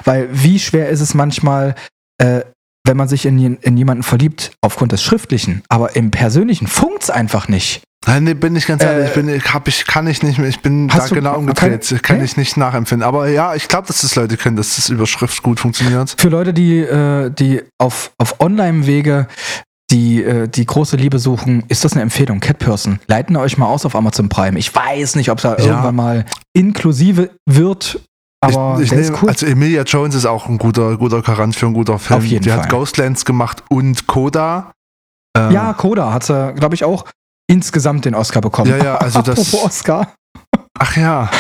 Weil 0.05 0.29
wie 0.33 0.59
schwer 0.59 0.89
ist 0.89 1.01
es 1.01 1.15
manchmal, 1.15 1.75
äh, 2.19 2.41
wenn 2.89 2.97
man 2.97 3.07
sich 3.07 3.27
in, 3.27 3.59
in 3.59 3.77
jemanden 3.77 4.03
verliebt, 4.03 4.53
aufgrund 4.63 4.93
des 4.93 5.03
Schriftlichen, 5.03 5.63
aber 5.69 5.95
im 5.95 6.11
Persönlichen 6.11 6.67
funkt's 6.67 7.11
einfach 7.11 7.47
nicht. 7.49 7.83
Nein, 8.07 8.25
nee, 8.25 8.35
bin 8.35 8.57
ich 8.57 8.67
ganz 8.67 8.83
ehrlich, 8.83 9.05
Äh, 9.05 9.09
ich, 9.09 9.15
bin, 9.43 9.43
hab, 9.53 9.69
ich 9.69 9.85
kann 9.87 10.07
ich 10.07 10.23
nicht 10.23 10.39
mehr, 10.39 10.49
ich 10.49 10.61
bin 10.61 10.89
da 10.89 11.07
du 11.07 11.15
genau 11.15 11.37
umgedreht, 11.37 12.03
kann 12.03 12.19
Nee? 12.19 12.25
ich 12.25 12.37
nicht 12.39 12.57
nachempfinden. 12.57 13.07
Aber 13.07 13.29
ja, 13.29 13.55
ich 13.55 13.69
glaube, 13.69 13.87
dass 13.89 14.01
das 14.01 14.15
Leute 14.17 14.37
können, 14.39 14.57
dass 14.57 14.77
das 14.77 14.89
über 14.89 15.07
Schrift 15.07 15.43
gut 15.43 15.61
funktioniert. 15.61 16.15
Für 16.17 16.29
Leute, 16.29 16.55
die, 16.55 16.79
äh, 16.79 17.31
die 17.31 17.61
auf, 17.77 18.13
auf 18.17 18.41
Online-Wege 18.41 19.27
die, 19.91 20.23
äh, 20.23 20.49
die 20.49 20.65
große 20.67 20.97
Liebe 20.97 21.19
suchen, 21.19 21.65
ist 21.69 21.85
das 21.85 21.93
eine 21.95 22.03
Empfehlung. 22.03 22.41
Cat 22.41 22.59
Person. 22.59 23.01
Leiten 23.09 23.37
euch 23.37 23.59
mal 23.59 23.67
aus 23.67 23.85
auf 23.85 23.95
Amazon 23.97 24.29
Prime. 24.29 24.59
Ich 24.59 24.75
weiß 24.75 25.17
nicht, 25.17 25.31
ob 25.31 25.39
es 25.39 25.43
da 25.43 25.57
Ja. 25.57 25.65
irgendwann 25.65 25.97
mal 25.97 26.25
inklusive 26.55 27.31
wird, 27.47 28.01
aber 28.41 28.77
ich, 28.77 28.85
ich 28.85 28.89
der 28.91 28.99
nehm, 29.01 29.13
ist 29.15 29.23
cool. 29.23 29.29
Also 29.31 29.47
Emilia 29.47 29.83
Jones 29.83 30.15
ist 30.15 30.27
auch 30.27 30.47
ein 30.49 30.59
guter, 30.59 30.97
guter 30.97 31.23
Garant 31.23 31.57
für 31.57 31.67
einen 31.67 31.75
guter 31.75 31.99
Film. 31.99 32.19
Auf 32.19 32.25
jeden 32.25 32.43
Die 32.45 32.51
Fall. 32.51 32.61
hat 32.63 32.71
Ghostlands 32.71 33.25
gemacht 33.25 33.63
und 33.69 34.07
Coda. 34.07 34.73
Äh, 35.37 35.53
ja, 35.53 35.73
Coda 35.75 36.13
hat 36.13 36.25
sie, 36.25 36.53
glaube 36.55 36.75
ich, 36.75 36.85
auch 36.85 37.05
insgesamt 37.51 38.05
den 38.05 38.15
Oscar 38.15 38.41
bekommen. 38.41 38.71
Ja, 38.71 38.77
ja, 38.85 38.97
also 38.97 39.23
das- 39.23 39.39
Apropos 39.41 39.65
Oscar. 39.65 40.13
Ach 40.79 40.97
ja. 40.97 41.31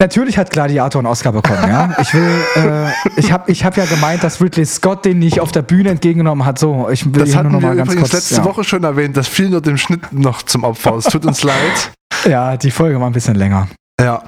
Natürlich 0.00 0.36
hat 0.36 0.50
Gladiator 0.50 0.98
einen 0.98 1.06
Oscar 1.06 1.30
bekommen, 1.30 1.62
ja. 1.68 1.94
Ich 2.00 2.12
will, 2.12 2.28
äh, 2.56 2.90
ich 3.16 3.30
habe 3.30 3.50
ich 3.52 3.64
hab 3.64 3.76
ja 3.76 3.84
gemeint, 3.84 4.24
dass 4.24 4.40
Ridley 4.40 4.66
Scott 4.66 5.04
den 5.04 5.20
nicht 5.20 5.38
auf 5.38 5.52
der 5.52 5.62
Bühne 5.62 5.90
entgegengenommen 5.90 6.44
hat. 6.44 6.58
So, 6.58 6.88
ich 6.90 7.04
will 7.06 7.24
Das 7.24 7.36
hatten 7.36 7.52
nur 7.52 7.60
noch 7.60 7.62
wir 7.62 7.68
mal 7.68 7.76
ganz 7.76 7.88
übrigens 7.92 8.10
kurz. 8.10 8.28
letzte 8.30 8.34
ja. 8.36 8.44
Woche 8.44 8.64
schon 8.64 8.82
erwähnt. 8.82 9.16
Das 9.16 9.28
fiel 9.28 9.48
nur 9.50 9.60
dem 9.60 9.78
Schnitt 9.78 10.12
noch 10.12 10.42
zum 10.42 10.64
Opfer. 10.64 10.96
Es 10.96 11.04
tut 11.04 11.24
uns 11.24 11.42
leid. 11.44 11.92
Ja, 12.28 12.56
die 12.56 12.72
Folge 12.72 12.98
war 13.00 13.06
ein 13.08 13.12
bisschen 13.12 13.36
länger. 13.36 13.68
Ja. 14.00 14.24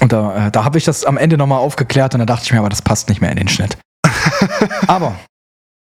Und 0.00 0.12
da, 0.12 0.46
äh, 0.46 0.50
da 0.50 0.64
habe 0.64 0.78
ich 0.78 0.84
das 0.84 1.04
am 1.04 1.16
Ende 1.16 1.36
nochmal 1.36 1.58
aufgeklärt 1.58 2.14
und 2.14 2.20
da 2.20 2.26
dachte 2.26 2.44
ich 2.44 2.52
mir, 2.52 2.58
aber 2.58 2.68
das 2.68 2.82
passt 2.82 3.08
nicht 3.08 3.20
mehr 3.20 3.30
in 3.30 3.36
den 3.36 3.48
Schnitt. 3.48 3.78
aber, 4.86 5.14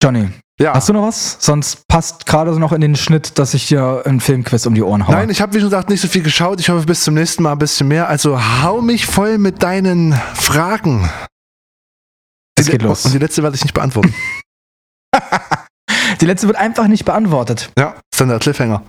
Johnny, 0.01 0.29
ja. 0.59 0.73
hast 0.73 0.89
du 0.89 0.93
noch 0.93 1.03
was? 1.03 1.37
Sonst 1.39 1.87
passt 1.87 2.25
gerade 2.25 2.53
so 2.53 2.59
noch 2.59 2.73
in 2.73 2.81
den 2.81 2.95
Schnitt, 2.95 3.39
dass 3.39 3.53
ich 3.53 3.67
dir 3.67 4.03
einen 4.05 4.19
Filmquiz 4.19 4.65
um 4.65 4.75
die 4.75 4.83
Ohren 4.83 5.07
haue. 5.07 5.15
Nein, 5.15 5.29
ich 5.29 5.41
habe 5.41 5.53
wie 5.53 5.59
schon 5.59 5.69
gesagt 5.69 5.89
nicht 5.89 6.01
so 6.01 6.07
viel 6.07 6.23
geschaut. 6.23 6.59
Ich 6.59 6.69
hoffe 6.69 6.85
bis 6.85 7.03
zum 7.03 7.13
nächsten 7.13 7.43
Mal 7.43 7.53
ein 7.53 7.59
bisschen 7.59 7.87
mehr. 7.87 8.09
Also 8.09 8.39
hau 8.61 8.81
mich 8.81 9.05
voll 9.05 9.37
mit 9.37 9.63
deinen 9.63 10.13
Fragen. 10.33 11.09
es 12.59 12.67
geht 12.67 12.81
los. 12.81 13.05
Und 13.05 13.13
die 13.13 13.19
letzte 13.19 13.41
werde 13.41 13.55
ich 13.55 13.63
nicht 13.63 13.73
beantworten. 13.73 14.13
Die 16.21 16.25
letzte 16.25 16.47
wird 16.47 16.57
einfach 16.57 16.87
nicht 16.87 17.05
beantwortet. 17.05 17.71
ja, 17.77 17.95
ist 18.11 18.19
dann 18.19 18.29
der 18.29 18.39
Cliffhanger. 18.39 18.83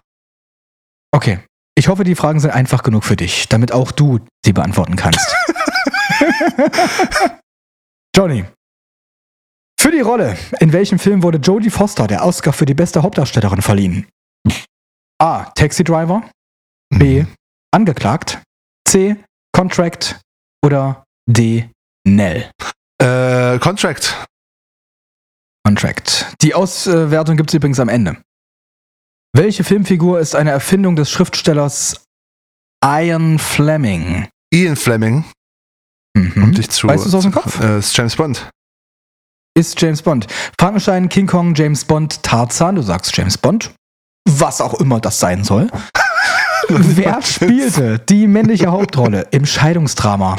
Okay. 1.13 1.41
Ich 1.77 1.89
hoffe, 1.89 2.05
die 2.05 2.15
Fragen 2.15 2.39
sind 2.41 2.51
einfach 2.51 2.83
genug 2.83 3.05
für 3.05 3.17
dich, 3.17 3.49
damit 3.49 3.73
auch 3.73 3.91
du 3.91 4.21
sie 4.45 4.53
beantworten 4.53 4.97
kannst. 4.97 5.35
Johnny. 8.17 8.45
Für 9.81 9.91
die 9.91 10.01
Rolle, 10.01 10.39
in 10.61 10.73
welchem 10.73 10.99
Film 10.99 11.23
wurde 11.23 11.39
Jodie 11.39 11.71
Foster 11.71 12.07
der 12.07 12.25
Oscar 12.25 12.53
für 12.53 12.65
die 12.65 12.75
beste 12.75 13.03
Hauptdarstellerin 13.03 13.61
verliehen? 13.61 14.07
A. 15.21 15.45
Taxi 15.55 15.85
Driver. 15.85 16.23
B. 16.91 17.25
Angeklagt. 17.73 18.41
C. 18.89 19.17
Contract. 19.53 20.21
Oder 20.65 21.05
D. 21.29 21.69
Nell. 22.07 22.51
Äh, 22.99 23.59
Contract. 23.59 24.27
Contract. 25.67 26.35
Die 26.41 26.55
Auswertung 26.55 27.37
gibt 27.37 27.51
es 27.51 27.55
übrigens 27.55 27.81
am 27.81 27.89
Ende. 27.89 28.17
Welche 29.37 29.65
Filmfigur 29.65 30.21
ist 30.21 30.37
eine 30.37 30.53
Erfindung 30.53 30.95
des 30.95 31.11
Schriftstellers 31.11 32.05
Ian 32.85 33.41
Fleming? 33.41 34.29
Ian 34.53 34.77
Fleming. 34.77 35.25
Mhm. 36.17 36.45
Um 36.45 36.55
dich 36.55 36.71
zu. 36.71 36.87
Weißt 36.87 37.05
du's 37.05 37.15
aus 37.17 37.25
dem 37.25 37.33
Kopf? 37.33 37.61
Äh, 37.61 37.81
ist 37.81 37.97
James 37.97 38.15
Bond. 38.15 38.49
Ist 39.59 39.81
James 39.81 40.03
Bond. 40.03 40.29
Frankenstein, 40.59 41.09
King 41.09 41.27
Kong, 41.27 41.55
James 41.57 41.85
Bond, 41.85 42.23
Tarzan. 42.23 42.77
Du 42.77 42.83
sagst 42.83 43.17
James 43.17 43.37
Bond. 43.37 43.75
Was 44.29 44.61
auch 44.61 44.75
immer 44.75 45.01
das 45.01 45.19
sein 45.19 45.43
soll. 45.43 45.69
Wer 46.69 47.21
spielte 47.21 47.99
die 47.99 48.29
männliche 48.29 48.71
Hauptrolle 48.71 49.27
im 49.33 49.47
Scheidungsdrama? 49.47 50.37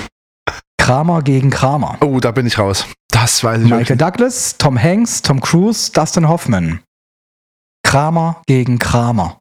Kramer 0.78 1.22
gegen 1.22 1.50
Kramer. 1.50 1.98
Oh, 2.00 2.22
da 2.22 2.32
bin 2.32 2.46
ich 2.46 2.58
raus. 2.58 2.86
Das 3.10 3.44
weiß 3.44 3.58
ich 3.58 3.64
Michael 3.66 3.80
wirklich. 3.80 3.98
Douglas, 3.98 4.58
Tom 4.58 4.82
Hanks, 4.82 5.22
Tom 5.22 5.42
Cruise, 5.42 5.92
Dustin 5.92 6.30
Hoffman. 6.30 6.80
Kramer 7.96 8.42
gegen 8.46 8.78
Kramer. 8.78 9.38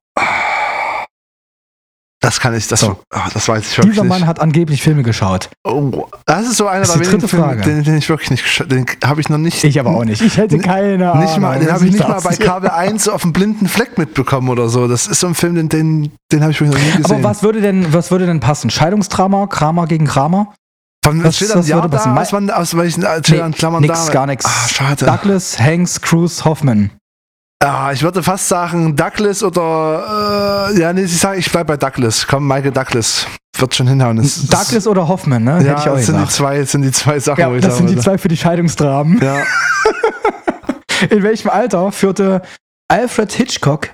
Das 2.23 2.39
kann 2.39 2.55
ich, 2.55 2.69
das, 2.69 2.81
So. 2.81 3.01
ah, 3.13 3.29
das 3.35 3.49
weiß 3.49 3.69
ich 3.69 3.77
wirklich 3.77 3.95
Dieser 3.95 4.05
Mann 4.05 4.21
nicht. 4.21 4.29
hat 4.29 4.39
angeblich 4.39 4.81
Filme 4.81 5.03
geschaut. 5.03 5.51
Oh, 5.65 6.07
das 6.25 6.47
ist 6.47 6.59
so 6.59 6.69
einer 6.69 6.85
der 6.87 6.95
die 6.95 7.01
wenigen 7.01 7.11
dritte 7.19 7.29
Filme, 7.29 7.47
Frage. 7.47 7.63
den, 7.63 7.83
den 7.83 7.97
ich 7.97 8.09
wirklich 8.09 8.31
nicht, 8.31 8.45
gescha- 8.45 8.65
den 8.65 8.87
habe 9.05 9.21
ich 9.21 9.29
noch 9.29 9.39
nicht. 9.39 9.63
Ich 9.65 9.81
aber 9.81 9.91
auch 9.91 10.05
nicht. 10.05 10.23
Ich 10.23 10.37
hätte 10.37 10.59
keine 10.59 11.11
Ahnung. 11.11 11.25
Nicht 11.25 11.37
mal, 11.39 11.59
den 11.59 11.71
habe 11.73 11.85
ich 11.85 11.93
nicht 11.93 12.09
mal 12.09 12.21
bei. 12.21 12.37
Kabel 12.37 12.71
1 12.71 13.09
auf 13.09 13.23
dem 13.23 13.33
blinden 13.33 13.67
Fleck 13.67 13.99
mitbekommen 13.99 14.49
oder 14.49 14.69
so. 14.69 14.87
Das 14.87 15.09
ist 15.09 15.19
so 15.19 15.27
ein 15.27 15.35
Film, 15.35 15.57
den, 15.57 15.69
den, 15.69 16.13
den 16.31 16.41
habe 16.43 16.53
ich 16.53 16.61
wirklich 16.61 16.79
noch 16.79 16.93
nie 16.95 17.03
gesehen. 17.03 17.17
Aber 17.17 17.29
was 17.29 17.43
würde 17.43 17.61
denn, 17.61 17.93
was 17.93 18.13
würde 18.13 18.25
denn 18.27 18.39
passen? 18.39 18.71
Scheidungsdrama, 18.71 19.49
Kramer 19.49 19.87
gegen 19.89 20.07
Kramer? 20.07 20.55
Von 21.05 21.25
was- 21.25 21.35
steht 21.37 21.53
was 21.57 21.67
ja 21.67 21.75
würde 21.77 21.89
da, 21.91 21.97
passen? 21.99 22.17
aus, 22.17 22.33
wann, 22.33 22.51
aus 22.51 22.77
welchen 22.77 23.03
äh, 23.03 23.21
dann 23.21 23.53
Klammern 23.53 23.83
nix, 23.83 24.07
da? 24.07 24.13
gar 24.13 24.27
nichts. 24.27 24.47
Ah, 24.47 24.69
schade. 24.69 25.05
Douglas, 25.07 25.59
Hanks, 25.59 26.01
Cruise, 26.01 26.45
Hoffman. 26.45 26.91
Ah, 27.65 27.91
ich 27.93 28.03
würde 28.03 28.23
fast 28.23 28.49
sagen 28.49 28.95
Douglas 28.95 29.43
oder 29.43 30.69
äh, 30.71 30.81
ja, 30.81 30.93
nee, 30.93 31.03
ich 31.05 31.19
sage, 31.19 31.39
ich 31.39 31.51
bleib 31.51 31.67
bei 31.67 31.77
Douglas. 31.77 32.27
Komm, 32.27 32.47
Michael 32.47 32.73
Douglas. 32.73 33.27
Wird 33.57 33.75
schon 33.75 33.87
hinhauen. 33.87 34.17
Das- 34.19 34.47
Douglas 34.47 34.87
oder 34.87 35.07
Hoffman, 35.09 35.45
ne? 35.45 35.65
ja, 35.65 35.83
das 35.83 36.07
sind 36.07 36.21
die 36.21 36.29
zwei, 36.29 36.63
sind 36.65 36.83
die 36.83 36.91
zwei 36.93 37.19
Sachen, 37.21 37.41
Ja, 37.41 37.51
wo 37.51 37.55
ich 37.55 37.63
das 37.63 37.77
sind 37.79 37.89
die 37.89 37.97
zwei 37.97 38.19
für 38.19 38.29
die 38.29 38.37
Scheidungsdramen. 38.37 39.21
Ja. 39.23 39.43
In 41.11 41.23
welchem 41.23 41.51
Alter 41.51 41.91
führte 41.93 42.43
Alfred 42.89 43.33
Hitchcock 43.33 43.91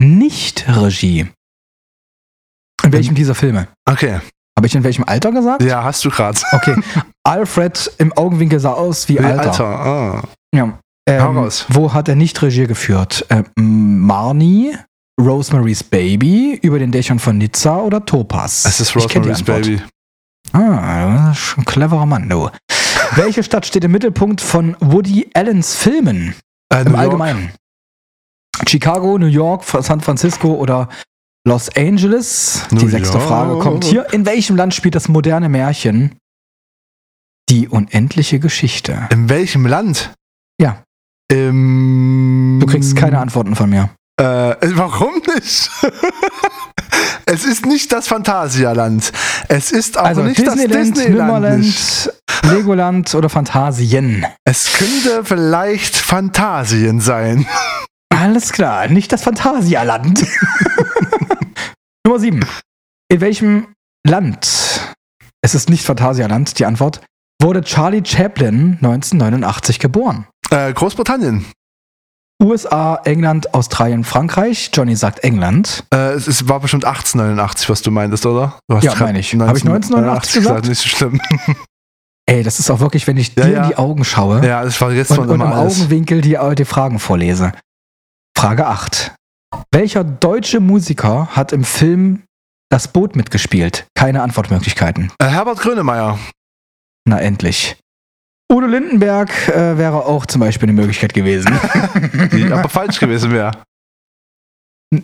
nicht 0.00 0.64
Regie? 0.68 1.30
In 2.82 2.92
welchem 2.92 3.14
dieser 3.14 3.34
Filme? 3.34 3.68
Okay. 3.88 4.20
Habe 4.56 4.66
ich 4.66 4.74
in 4.74 4.84
welchem 4.84 5.04
Alter 5.04 5.32
gesagt? 5.32 5.62
Ja, 5.62 5.84
hast 5.84 6.04
du 6.04 6.10
gerade. 6.10 6.38
Okay. 6.52 6.76
Alfred 7.24 7.90
im 7.98 8.12
Augenwinkel 8.12 8.60
sah 8.60 8.72
aus 8.72 9.08
wie 9.08 9.18
Alter. 9.20 9.40
Alter. 9.50 9.64
Ah. 9.64 10.22
Ja. 10.54 10.78
Ähm, 11.08 11.20
raus. 11.38 11.66
wo 11.68 11.92
hat 11.92 12.08
er 12.08 12.14
nicht 12.16 12.40
Regie 12.42 12.66
geführt? 12.66 13.26
Ähm, 13.30 14.00
Marnie, 14.06 14.76
Rosemary's 15.20 15.82
Baby, 15.82 16.58
über 16.62 16.78
den 16.78 16.92
Dächern 16.92 17.18
von 17.18 17.38
Nizza 17.38 17.78
oder 17.78 18.04
Topaz? 18.04 18.64
Es 18.64 18.80
ist 18.80 18.94
Ich 18.94 19.08
kenn 19.08 19.22
die 19.22 19.30
Rosemary's. 19.30 19.66
Baby. 19.66 19.82
Ah, 20.52 21.26
das 21.28 21.36
ist 21.38 21.42
schon 21.44 21.62
ein 21.62 21.64
cleverer 21.66 22.06
Mann, 22.06 22.28
du. 22.28 22.50
Welche 23.16 23.42
Stadt 23.42 23.66
steht 23.66 23.84
im 23.84 23.92
Mittelpunkt 23.92 24.40
von 24.40 24.76
Woody 24.80 25.30
Allens 25.34 25.74
Filmen 25.76 26.34
Äh, 26.72 26.78
im 26.82 26.84
New 26.84 26.90
York. 26.92 26.98
Allgemeinen? 27.00 27.50
Chicago, 28.68 29.18
New 29.18 29.26
York, 29.26 29.64
San 29.64 30.00
Francisco 30.00 30.52
oder 30.54 30.88
Los 31.46 31.74
Angeles? 31.76 32.66
New 32.70 32.80
Die 32.80 32.88
sechste 32.88 33.16
York. 33.18 33.28
Frage 33.28 33.58
kommt 33.58 33.84
hier. 33.84 34.12
In 34.12 34.26
welchem 34.26 34.54
Land 34.56 34.74
spielt 34.74 34.94
das 34.94 35.08
moderne 35.08 35.48
Märchen 35.48 36.16
Die 37.48 37.68
unendliche 37.68 38.38
Geschichte? 38.38 39.08
In 39.10 39.28
welchem 39.28 39.66
Land? 39.66 40.12
Ja. 40.60 40.82
Im, 41.30 42.58
Du 42.60 42.66
kriegst 42.66 42.96
keine 42.96 43.18
Antworten 43.18 43.54
von 43.54 43.70
mir. 43.70 43.90
Äh, 44.20 44.56
warum 44.74 45.14
nicht? 45.34 45.70
es 47.26 47.44
ist 47.44 47.64
nicht 47.64 47.92
das 47.92 48.08
Phantasialand. 48.08 49.12
Es 49.48 49.70
ist 49.70 49.96
auch 49.96 50.04
Also 50.04 50.22
nicht 50.22 50.38
Disneyland, 50.38 50.96
das 50.96 51.04
Disneyland. 51.04 51.58
Nicht. 51.60 52.10
Legoland 52.42 53.14
oder 53.14 53.28
Phantasien. 53.28 54.26
Es 54.44 54.72
könnte 54.72 55.24
vielleicht 55.24 55.96
Phantasien 55.96 57.00
sein. 57.00 57.46
Alles 58.12 58.52
klar, 58.52 58.88
nicht 58.88 59.12
das 59.12 59.22
Phantasialand. 59.22 60.26
Nummer 62.06 62.18
7. 62.18 62.44
In 63.08 63.20
welchem 63.20 63.68
Land, 64.06 64.94
es 65.42 65.54
ist 65.54 65.70
nicht 65.70 65.84
Phantasialand, 65.84 66.58
die 66.58 66.66
Antwort, 66.66 67.00
wurde 67.40 67.62
Charlie 67.62 68.02
Chaplin 68.04 68.78
1989 68.82 69.78
geboren? 69.78 70.26
Äh, 70.50 70.72
Großbritannien. 70.72 71.44
USA, 72.42 73.00
England, 73.04 73.52
Australien, 73.52 74.02
Frankreich. 74.04 74.70
Johnny 74.72 74.96
sagt 74.96 75.20
England. 75.20 75.84
Äh, 75.92 76.12
es 76.12 76.26
ist, 76.26 76.48
war 76.48 76.60
bestimmt 76.60 76.84
1889, 76.84 77.68
was 77.68 77.82
du 77.82 77.90
meintest, 77.90 78.24
oder? 78.24 78.58
Du 78.68 78.78
Ja, 78.78 78.94
meine 78.98 79.18
ich. 79.18 79.34
Hab 79.34 79.56
ich 79.56 79.64
1989 79.64 80.34
gesagt? 80.34 80.66
Nicht 80.66 80.80
so 80.80 80.88
schlimm. 80.88 81.20
Ey, 82.26 82.42
das 82.42 82.58
ist 82.58 82.70
auch 82.70 82.80
wirklich, 82.80 83.06
wenn 83.06 83.16
ich 83.16 83.34
dir 83.34 83.48
ja. 83.48 83.62
in 83.62 83.68
die 83.68 83.76
Augen 83.76 84.04
schaue 84.04 84.46
ja, 84.46 84.62
das 84.62 84.80
war 84.80 84.92
jetzt 84.92 85.10
und, 85.10 85.16
von 85.16 85.28
und 85.28 85.34
im 85.34 85.42
alles. 85.42 85.80
Augenwinkel 85.80 86.20
die, 86.20 86.38
die 86.56 86.64
Fragen 86.64 86.98
vorlese. 86.98 87.52
Frage 88.38 88.66
8. 88.66 89.14
Welcher 89.72 90.04
deutsche 90.04 90.60
Musiker 90.60 91.28
hat 91.32 91.52
im 91.52 91.64
Film 91.64 92.22
Das 92.70 92.88
Boot 92.88 93.16
mitgespielt? 93.16 93.86
Keine 93.94 94.22
Antwortmöglichkeiten. 94.22 95.10
Äh, 95.18 95.26
Herbert 95.26 95.58
Grönemeyer. 95.58 96.18
Na 97.04 97.20
endlich. 97.20 97.76
Udo 98.50 98.66
Lindenberg 98.66 99.30
äh, 99.48 99.78
wäre 99.78 100.06
auch 100.06 100.26
zum 100.26 100.40
Beispiel 100.40 100.68
eine 100.68 100.80
Möglichkeit 100.80 101.14
gewesen. 101.14 101.56
Die 102.32 102.52
aber 102.52 102.68
falsch 102.68 102.98
gewesen 102.98 103.30
wäre. 103.30 103.52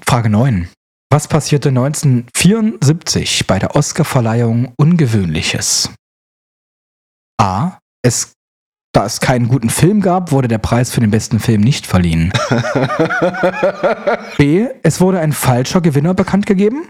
Frage 0.04 0.28
9. 0.28 0.68
Was 1.12 1.28
passierte 1.28 1.68
1974 1.68 3.46
bei 3.46 3.60
der 3.60 3.76
Oscarverleihung 3.76 4.72
Ungewöhnliches? 4.76 5.90
A. 7.40 7.78
Es, 8.02 8.32
da 8.92 9.06
es 9.06 9.20
keinen 9.20 9.46
guten 9.46 9.70
Film 9.70 10.00
gab, 10.00 10.32
wurde 10.32 10.48
der 10.48 10.58
Preis 10.58 10.90
für 10.90 11.00
den 11.00 11.12
besten 11.12 11.38
Film 11.38 11.60
nicht 11.60 11.86
verliehen. 11.86 12.32
B. 14.38 14.66
Es 14.82 15.00
wurde 15.00 15.20
ein 15.20 15.32
falscher 15.32 15.80
Gewinner 15.80 16.14
bekannt 16.14 16.46
gegeben. 16.46 16.88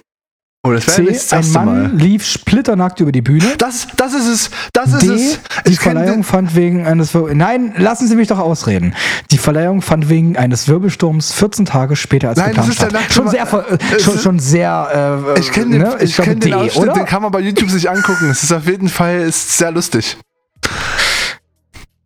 Oh, 0.67 0.73
das 0.73 0.99
wäre 0.99 1.12
das 1.12 1.33
Ein 1.33 1.53
Mann 1.53 1.67
Mal. 1.67 1.91
lief 1.97 2.25
splitternackt 2.27 3.01
über 3.01 3.12
die 3.12 3.23
Bühne. 3.23 3.55
Das, 3.59 3.87
das 3.97 4.14
ist 4.14 4.27
es. 4.29 4.51
Das 4.73 4.93
ist 4.93 5.03
D. 5.03 5.14
es. 5.14 5.41
Die 5.67 5.73
Ich 5.73 5.81
Verleihung 5.81 6.25
fand 6.25 6.55
wegen 6.55 6.87
eines 6.87 7.14
Wir 7.14 7.35
Nein, 7.35 7.75
lassen 7.77 8.09
Sie 8.09 8.17
mich 8.17 8.29
doch 8.29 8.39
ausreden. 8.39 8.95
Die 9.31 9.39
Verleihung 9.39 9.83
fand 9.83 10.09
wegen 10.09 10.37
eines 10.37 10.69
Wirbelsturms 10.69 11.33
14 11.33 11.67
Tage 11.67 11.97
später 11.97 12.29
als 12.31 12.39
Nein, 12.39 12.55
das 12.55 12.69
geplant 12.69 12.93
ist 12.93 12.95
der 12.95 13.01
statt. 13.01 13.12
Schon 13.12 13.29
sehr, 13.29 13.43
äh, 13.43 14.01
schon, 14.01 14.14
ist- 14.17 14.23
schon 14.23 14.39
sehr. 14.39 15.33
Äh, 15.37 15.41
Ich 15.41 15.53
kenne 15.53 15.71
den, 15.79 15.83
ne? 15.83 15.97
ich 16.01 16.17
kenn 16.17 16.41
den 16.41 16.51
D, 16.51 16.55
Ausschnitt, 16.55 16.77
oder? 16.85 16.93
den 16.95 17.05
kann 17.07 17.23
man 17.23 17.31
bei 17.33 17.41
YouTube 17.41 17.71
sich 17.71 17.89
angucken. 17.91 18.29
Es 18.31 18.43
ist 18.43 18.53
auf 18.53 18.67
jeden 18.67 18.89
Fall 18.89 19.21
ist 19.21 19.57
sehr 19.59 19.71
lustig. 19.71 20.17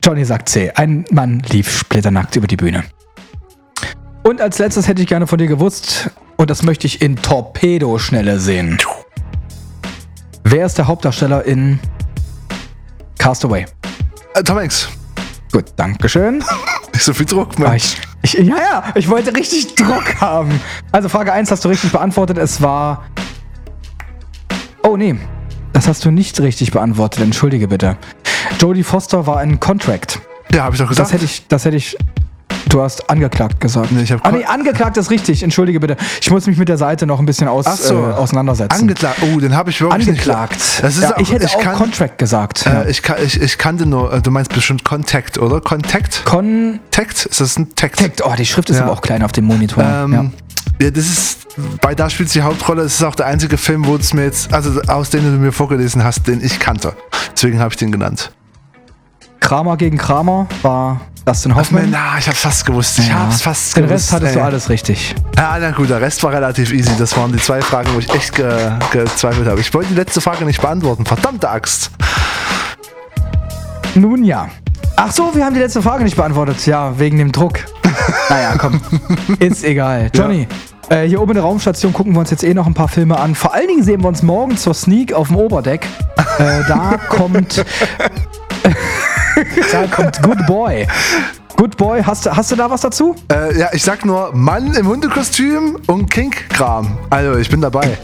Johnny 0.04 0.24
sagt 0.24 0.48
C. 0.48 0.70
Ein 0.74 1.04
Mann 1.10 1.42
lief 1.50 1.78
splitternackt 1.78 2.34
über 2.36 2.46
die 2.46 2.56
Bühne. 2.56 2.84
Und 4.22 4.40
als 4.40 4.58
letztes 4.58 4.86
hätte 4.86 5.02
ich 5.02 5.08
gerne 5.08 5.26
von 5.26 5.38
dir 5.38 5.46
gewusst, 5.46 6.10
und 6.36 6.50
das 6.50 6.62
möchte 6.62 6.86
ich 6.86 7.02
in 7.02 7.16
Torpedoschnelle 7.16 8.38
sehen. 8.38 8.78
Wer 10.44 10.66
ist 10.66 10.78
der 10.78 10.86
Hauptdarsteller 10.86 11.44
in 11.44 11.78
Castaway? 13.18 13.66
Äh, 14.34 14.42
Tom 14.42 14.58
Hanks. 14.58 14.88
Gut, 15.52 15.64
Dankeschön. 15.76 16.38
Nicht 16.92 17.04
so 17.04 17.12
viel 17.12 17.26
Druck, 17.26 17.50
Ah, 17.58 17.60
Mann. 17.62 17.76
ich, 17.76 17.96
ich, 18.22 18.32
ja, 18.34 18.56
ja, 18.56 18.84
ich 18.94 19.08
wollte 19.08 19.34
richtig 19.34 19.74
Druck 19.74 20.20
haben. 20.20 20.60
Also 20.92 21.08
Frage 21.08 21.32
1 21.32 21.50
hast 21.50 21.64
du 21.64 21.68
richtig 21.68 21.92
beantwortet. 21.92 22.38
Es 22.38 22.60
war. 22.60 23.04
Oh 24.82 24.96
nee, 24.96 25.16
das 25.72 25.88
hast 25.88 26.04
du 26.04 26.10
nicht 26.10 26.40
richtig 26.40 26.70
beantwortet. 26.72 27.22
Entschuldige 27.22 27.68
bitte. 27.68 27.96
Jodie 28.58 28.82
Foster 28.82 29.26
war 29.26 29.38
ein 29.38 29.60
Contract. 29.60 30.20
ja, 30.52 30.64
habe 30.64 30.74
ich 30.74 30.80
doch 30.80 30.88
gesagt. 30.88 31.06
Das 31.08 31.12
hätte 31.12 31.24
ich, 31.24 31.46
das 31.48 31.64
hätte 31.64 31.76
ich. 31.76 31.96
Du 32.70 32.80
hast 32.80 33.10
angeklagt 33.10 33.60
gesagt. 33.60 33.90
Nee, 33.90 34.02
ich 34.02 34.12
hab 34.12 34.24
ah, 34.24 34.30
nee, 34.30 34.44
angeklagt 34.44 34.96
ist 34.96 35.10
richtig. 35.10 35.42
Entschuldige 35.42 35.80
bitte. 35.80 35.96
Ich 36.20 36.30
muss 36.30 36.46
mich 36.46 36.56
mit 36.56 36.68
der 36.68 36.78
Seite 36.78 37.04
noch 37.04 37.18
ein 37.18 37.26
bisschen 37.26 37.48
aus, 37.48 37.66
so. 37.86 37.94
äh, 37.94 38.12
auseinandersetzen. 38.12 38.80
Angeklagt. 38.80 39.18
Oh, 39.22 39.40
den 39.40 39.56
habe 39.56 39.70
ich 39.70 39.80
wirklich 39.80 40.08
Angeklagt. 40.08 40.52
nicht. 40.52 40.82
Das 40.84 40.96
ist 40.96 41.02
ja, 41.02 41.16
auch, 41.16 41.18
ich 41.18 41.32
hätte 41.32 41.46
auch 41.48 41.58
kann, 41.58 41.74
Contract 41.74 42.16
gesagt. 42.18 42.64
ja. 42.64 42.82
Äh, 42.82 42.90
ich, 42.90 43.02
kann, 43.02 43.16
ich, 43.24 43.40
ich 43.42 43.58
kannte 43.58 43.86
nur, 43.86 44.12
äh, 44.12 44.22
du 44.22 44.30
meinst 44.30 44.54
bestimmt 44.54 44.84
Contact, 44.84 45.38
oder? 45.38 45.60
Contact? 45.60 46.24
Contact. 46.24 46.80
Tact? 46.92 47.26
Ist 47.26 47.40
das 47.40 47.58
ein 47.58 47.74
Tact? 47.74 48.22
Oh, 48.24 48.32
die 48.38 48.46
Schrift 48.46 48.70
ist 48.70 48.76
Ja. 48.76 48.84
aber 48.84 48.92
auch 48.92 49.00
klein 49.02 49.24
auf 49.24 49.32
dem 49.32 49.46
Monitor. 49.46 49.82
Ähm, 49.82 50.12
ja. 50.12 50.30
ja. 50.80 50.90
das 50.92 51.06
ist, 51.06 51.38
bei 51.80 51.96
da 51.96 52.08
spielt 52.08 52.28
sie 52.28 52.38
die 52.38 52.44
Hauptrolle. 52.44 52.82
Es 52.82 52.94
ist 52.94 53.02
auch 53.02 53.16
der 53.16 53.26
einzige 53.26 53.56
Film, 53.58 53.84
wo 53.86 53.96
es 53.96 54.14
mir 54.14 54.24
jetzt, 54.24 54.52
also 54.54 54.80
aus 54.82 55.10
dem 55.10 55.24
du 55.24 55.30
mir 55.30 55.52
vorgelesen 55.52 56.04
hast, 56.04 56.28
den 56.28 56.40
ich 56.44 56.60
kannte. 56.60 56.92
Deswegen 57.32 57.58
habe 57.58 57.70
ich 57.70 57.76
den 57.78 57.90
genannt. 57.90 58.30
Kramer 59.40 59.76
gegen 59.76 59.96
Kramer 59.98 60.46
war 60.62 61.00
Dustin 61.24 61.54
Hoffmann. 61.54 61.90
Na, 61.90 62.18
ich 62.18 62.26
hab's 62.28 62.40
fast 62.40 62.66
gewusst. 62.66 62.98
Ich 62.98 63.08
Ja. 63.08 63.20
hab's 63.20 63.42
fast 63.42 63.76
Den 63.76 63.84
gewusst. 63.86 64.04
Rest 64.04 64.12
hattest 64.12 64.34
du 64.34 64.38
ey. 64.38 64.44
alles 64.44 64.68
richtig. 64.68 65.14
Ja, 65.36 65.56
na 65.60 65.70
gut, 65.70 65.90
der 65.90 66.00
Rest 66.00 66.22
war 66.24 66.32
relativ 66.32 66.72
easy. 66.72 66.90
Das 66.98 67.16
waren 67.16 67.32
die 67.32 67.38
zwei 67.38 67.60
Fragen, 67.60 67.90
wo 67.94 67.98
ich 67.98 68.12
echt 68.14 68.34
ge 68.34 68.72
gezweifelt 68.90 69.46
habe. 69.48 69.60
Ich 69.60 69.72
wollte 69.74 69.90
die 69.90 69.94
letzte 69.96 70.20
Frage 70.20 70.44
nicht 70.44 70.60
beantworten. 70.60 71.04
Verdammte 71.06 71.48
Axt. 71.50 71.90
Nun 73.94 74.24
ja. 74.24 74.48
Ach 74.96 75.12
so, 75.12 75.34
wir 75.34 75.44
haben 75.44 75.54
die 75.54 75.60
letzte 75.60 75.82
Frage 75.82 76.04
nicht 76.04 76.16
beantwortet. 76.16 76.64
Ja, 76.66 76.98
wegen 76.98 77.18
dem 77.18 77.32
Druck. 77.32 77.58
naja, 78.28 78.54
komm. 78.58 78.80
Ist 79.38 79.64
egal. 79.64 80.10
Johnny, 80.14 80.46
äh, 80.88 81.06
hier 81.06 81.20
oben 81.20 81.30
in 81.32 81.34
der 81.36 81.44
Raumstation 81.44 81.92
gucken 81.92 82.12
wir 82.12 82.20
uns 82.20 82.30
jetzt 82.30 82.44
eh 82.44 82.54
noch 82.54 82.66
ein 82.66 82.74
paar 82.74 82.88
Filme 82.88 83.18
an. 83.18 83.34
Vor 83.34 83.54
allen 83.54 83.68
Dingen 83.68 83.82
sehen 83.82 84.02
wir 84.02 84.08
uns 84.08 84.22
morgen 84.22 84.56
zur 84.56 84.74
Sneak 84.74 85.12
auf 85.12 85.28
dem 85.28 85.36
Oberdeck. 85.36 85.86
Äh, 86.38 86.62
da 86.68 86.96
kommt. 87.08 87.64
Da 89.72 89.86
kommt 89.86 90.22
Good 90.22 90.46
Boy. 90.46 90.86
Good 91.56 91.76
Boy, 91.76 92.02
hast, 92.02 92.26
du- 92.26 92.34
hast 92.36 92.50
du 92.50 92.56
da 92.56 92.70
was 92.70 92.80
dazu? 92.80 93.14
Äh, 93.30 93.58
ja, 93.58 93.68
ich 93.72 93.82
sag 93.82 94.04
nur 94.04 94.32
Mann 94.34 94.74
im 94.74 94.86
Hundekostüm 94.88 95.78
und 95.86 96.10
Kink-Kram. 96.10 96.96
Also, 97.10 97.38
ich 97.38 97.50
bin 97.50 97.60
dabei. 97.60 97.98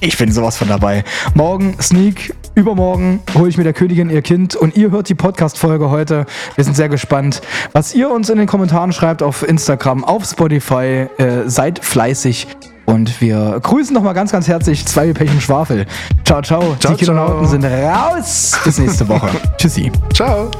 Ich 0.00 0.16
bin 0.16 0.30
sowas 0.30 0.56
von 0.56 0.68
dabei. 0.68 1.04
Morgen 1.34 1.76
Sneak, 1.82 2.32
übermorgen 2.54 3.20
hole 3.34 3.48
ich 3.48 3.56
mir 3.56 3.64
der 3.64 3.72
Königin 3.72 4.08
ihr 4.08 4.22
Kind 4.22 4.54
und 4.54 4.76
ihr 4.76 4.90
hört 4.90 5.08
die 5.08 5.14
Podcast-Folge 5.14 5.90
heute. 5.90 6.26
Wir 6.54 6.64
sind 6.64 6.76
sehr 6.76 6.88
gespannt, 6.88 7.42
was 7.72 7.94
ihr 7.94 8.10
uns 8.10 8.28
in 8.30 8.38
den 8.38 8.46
Kommentaren 8.46 8.92
schreibt 8.92 9.22
auf 9.22 9.46
Instagram, 9.46 10.04
auf 10.04 10.24
Spotify. 10.24 11.08
Äh, 11.18 11.42
seid 11.48 11.84
fleißig. 11.84 12.46
Und 12.86 13.20
wir 13.20 13.58
grüßen 13.62 13.94
nochmal 13.94 14.14
ganz, 14.14 14.32
ganz 14.32 14.48
herzlich 14.48 14.84
zwei 14.86 15.12
Pech 15.12 15.30
im 15.30 15.40
Schwafel. 15.40 15.86
Ciao, 16.24 16.42
ciao. 16.42 16.76
Ciao, 16.78 16.92
Die 16.94 17.04
Kinonauten 17.04 17.46
sind 17.46 17.64
raus. 17.64 18.52
Bis 18.64 18.78
nächste 18.78 19.08
Woche. 19.08 19.28
Tschüssi. 19.58 19.90
Ciao. 20.12 20.50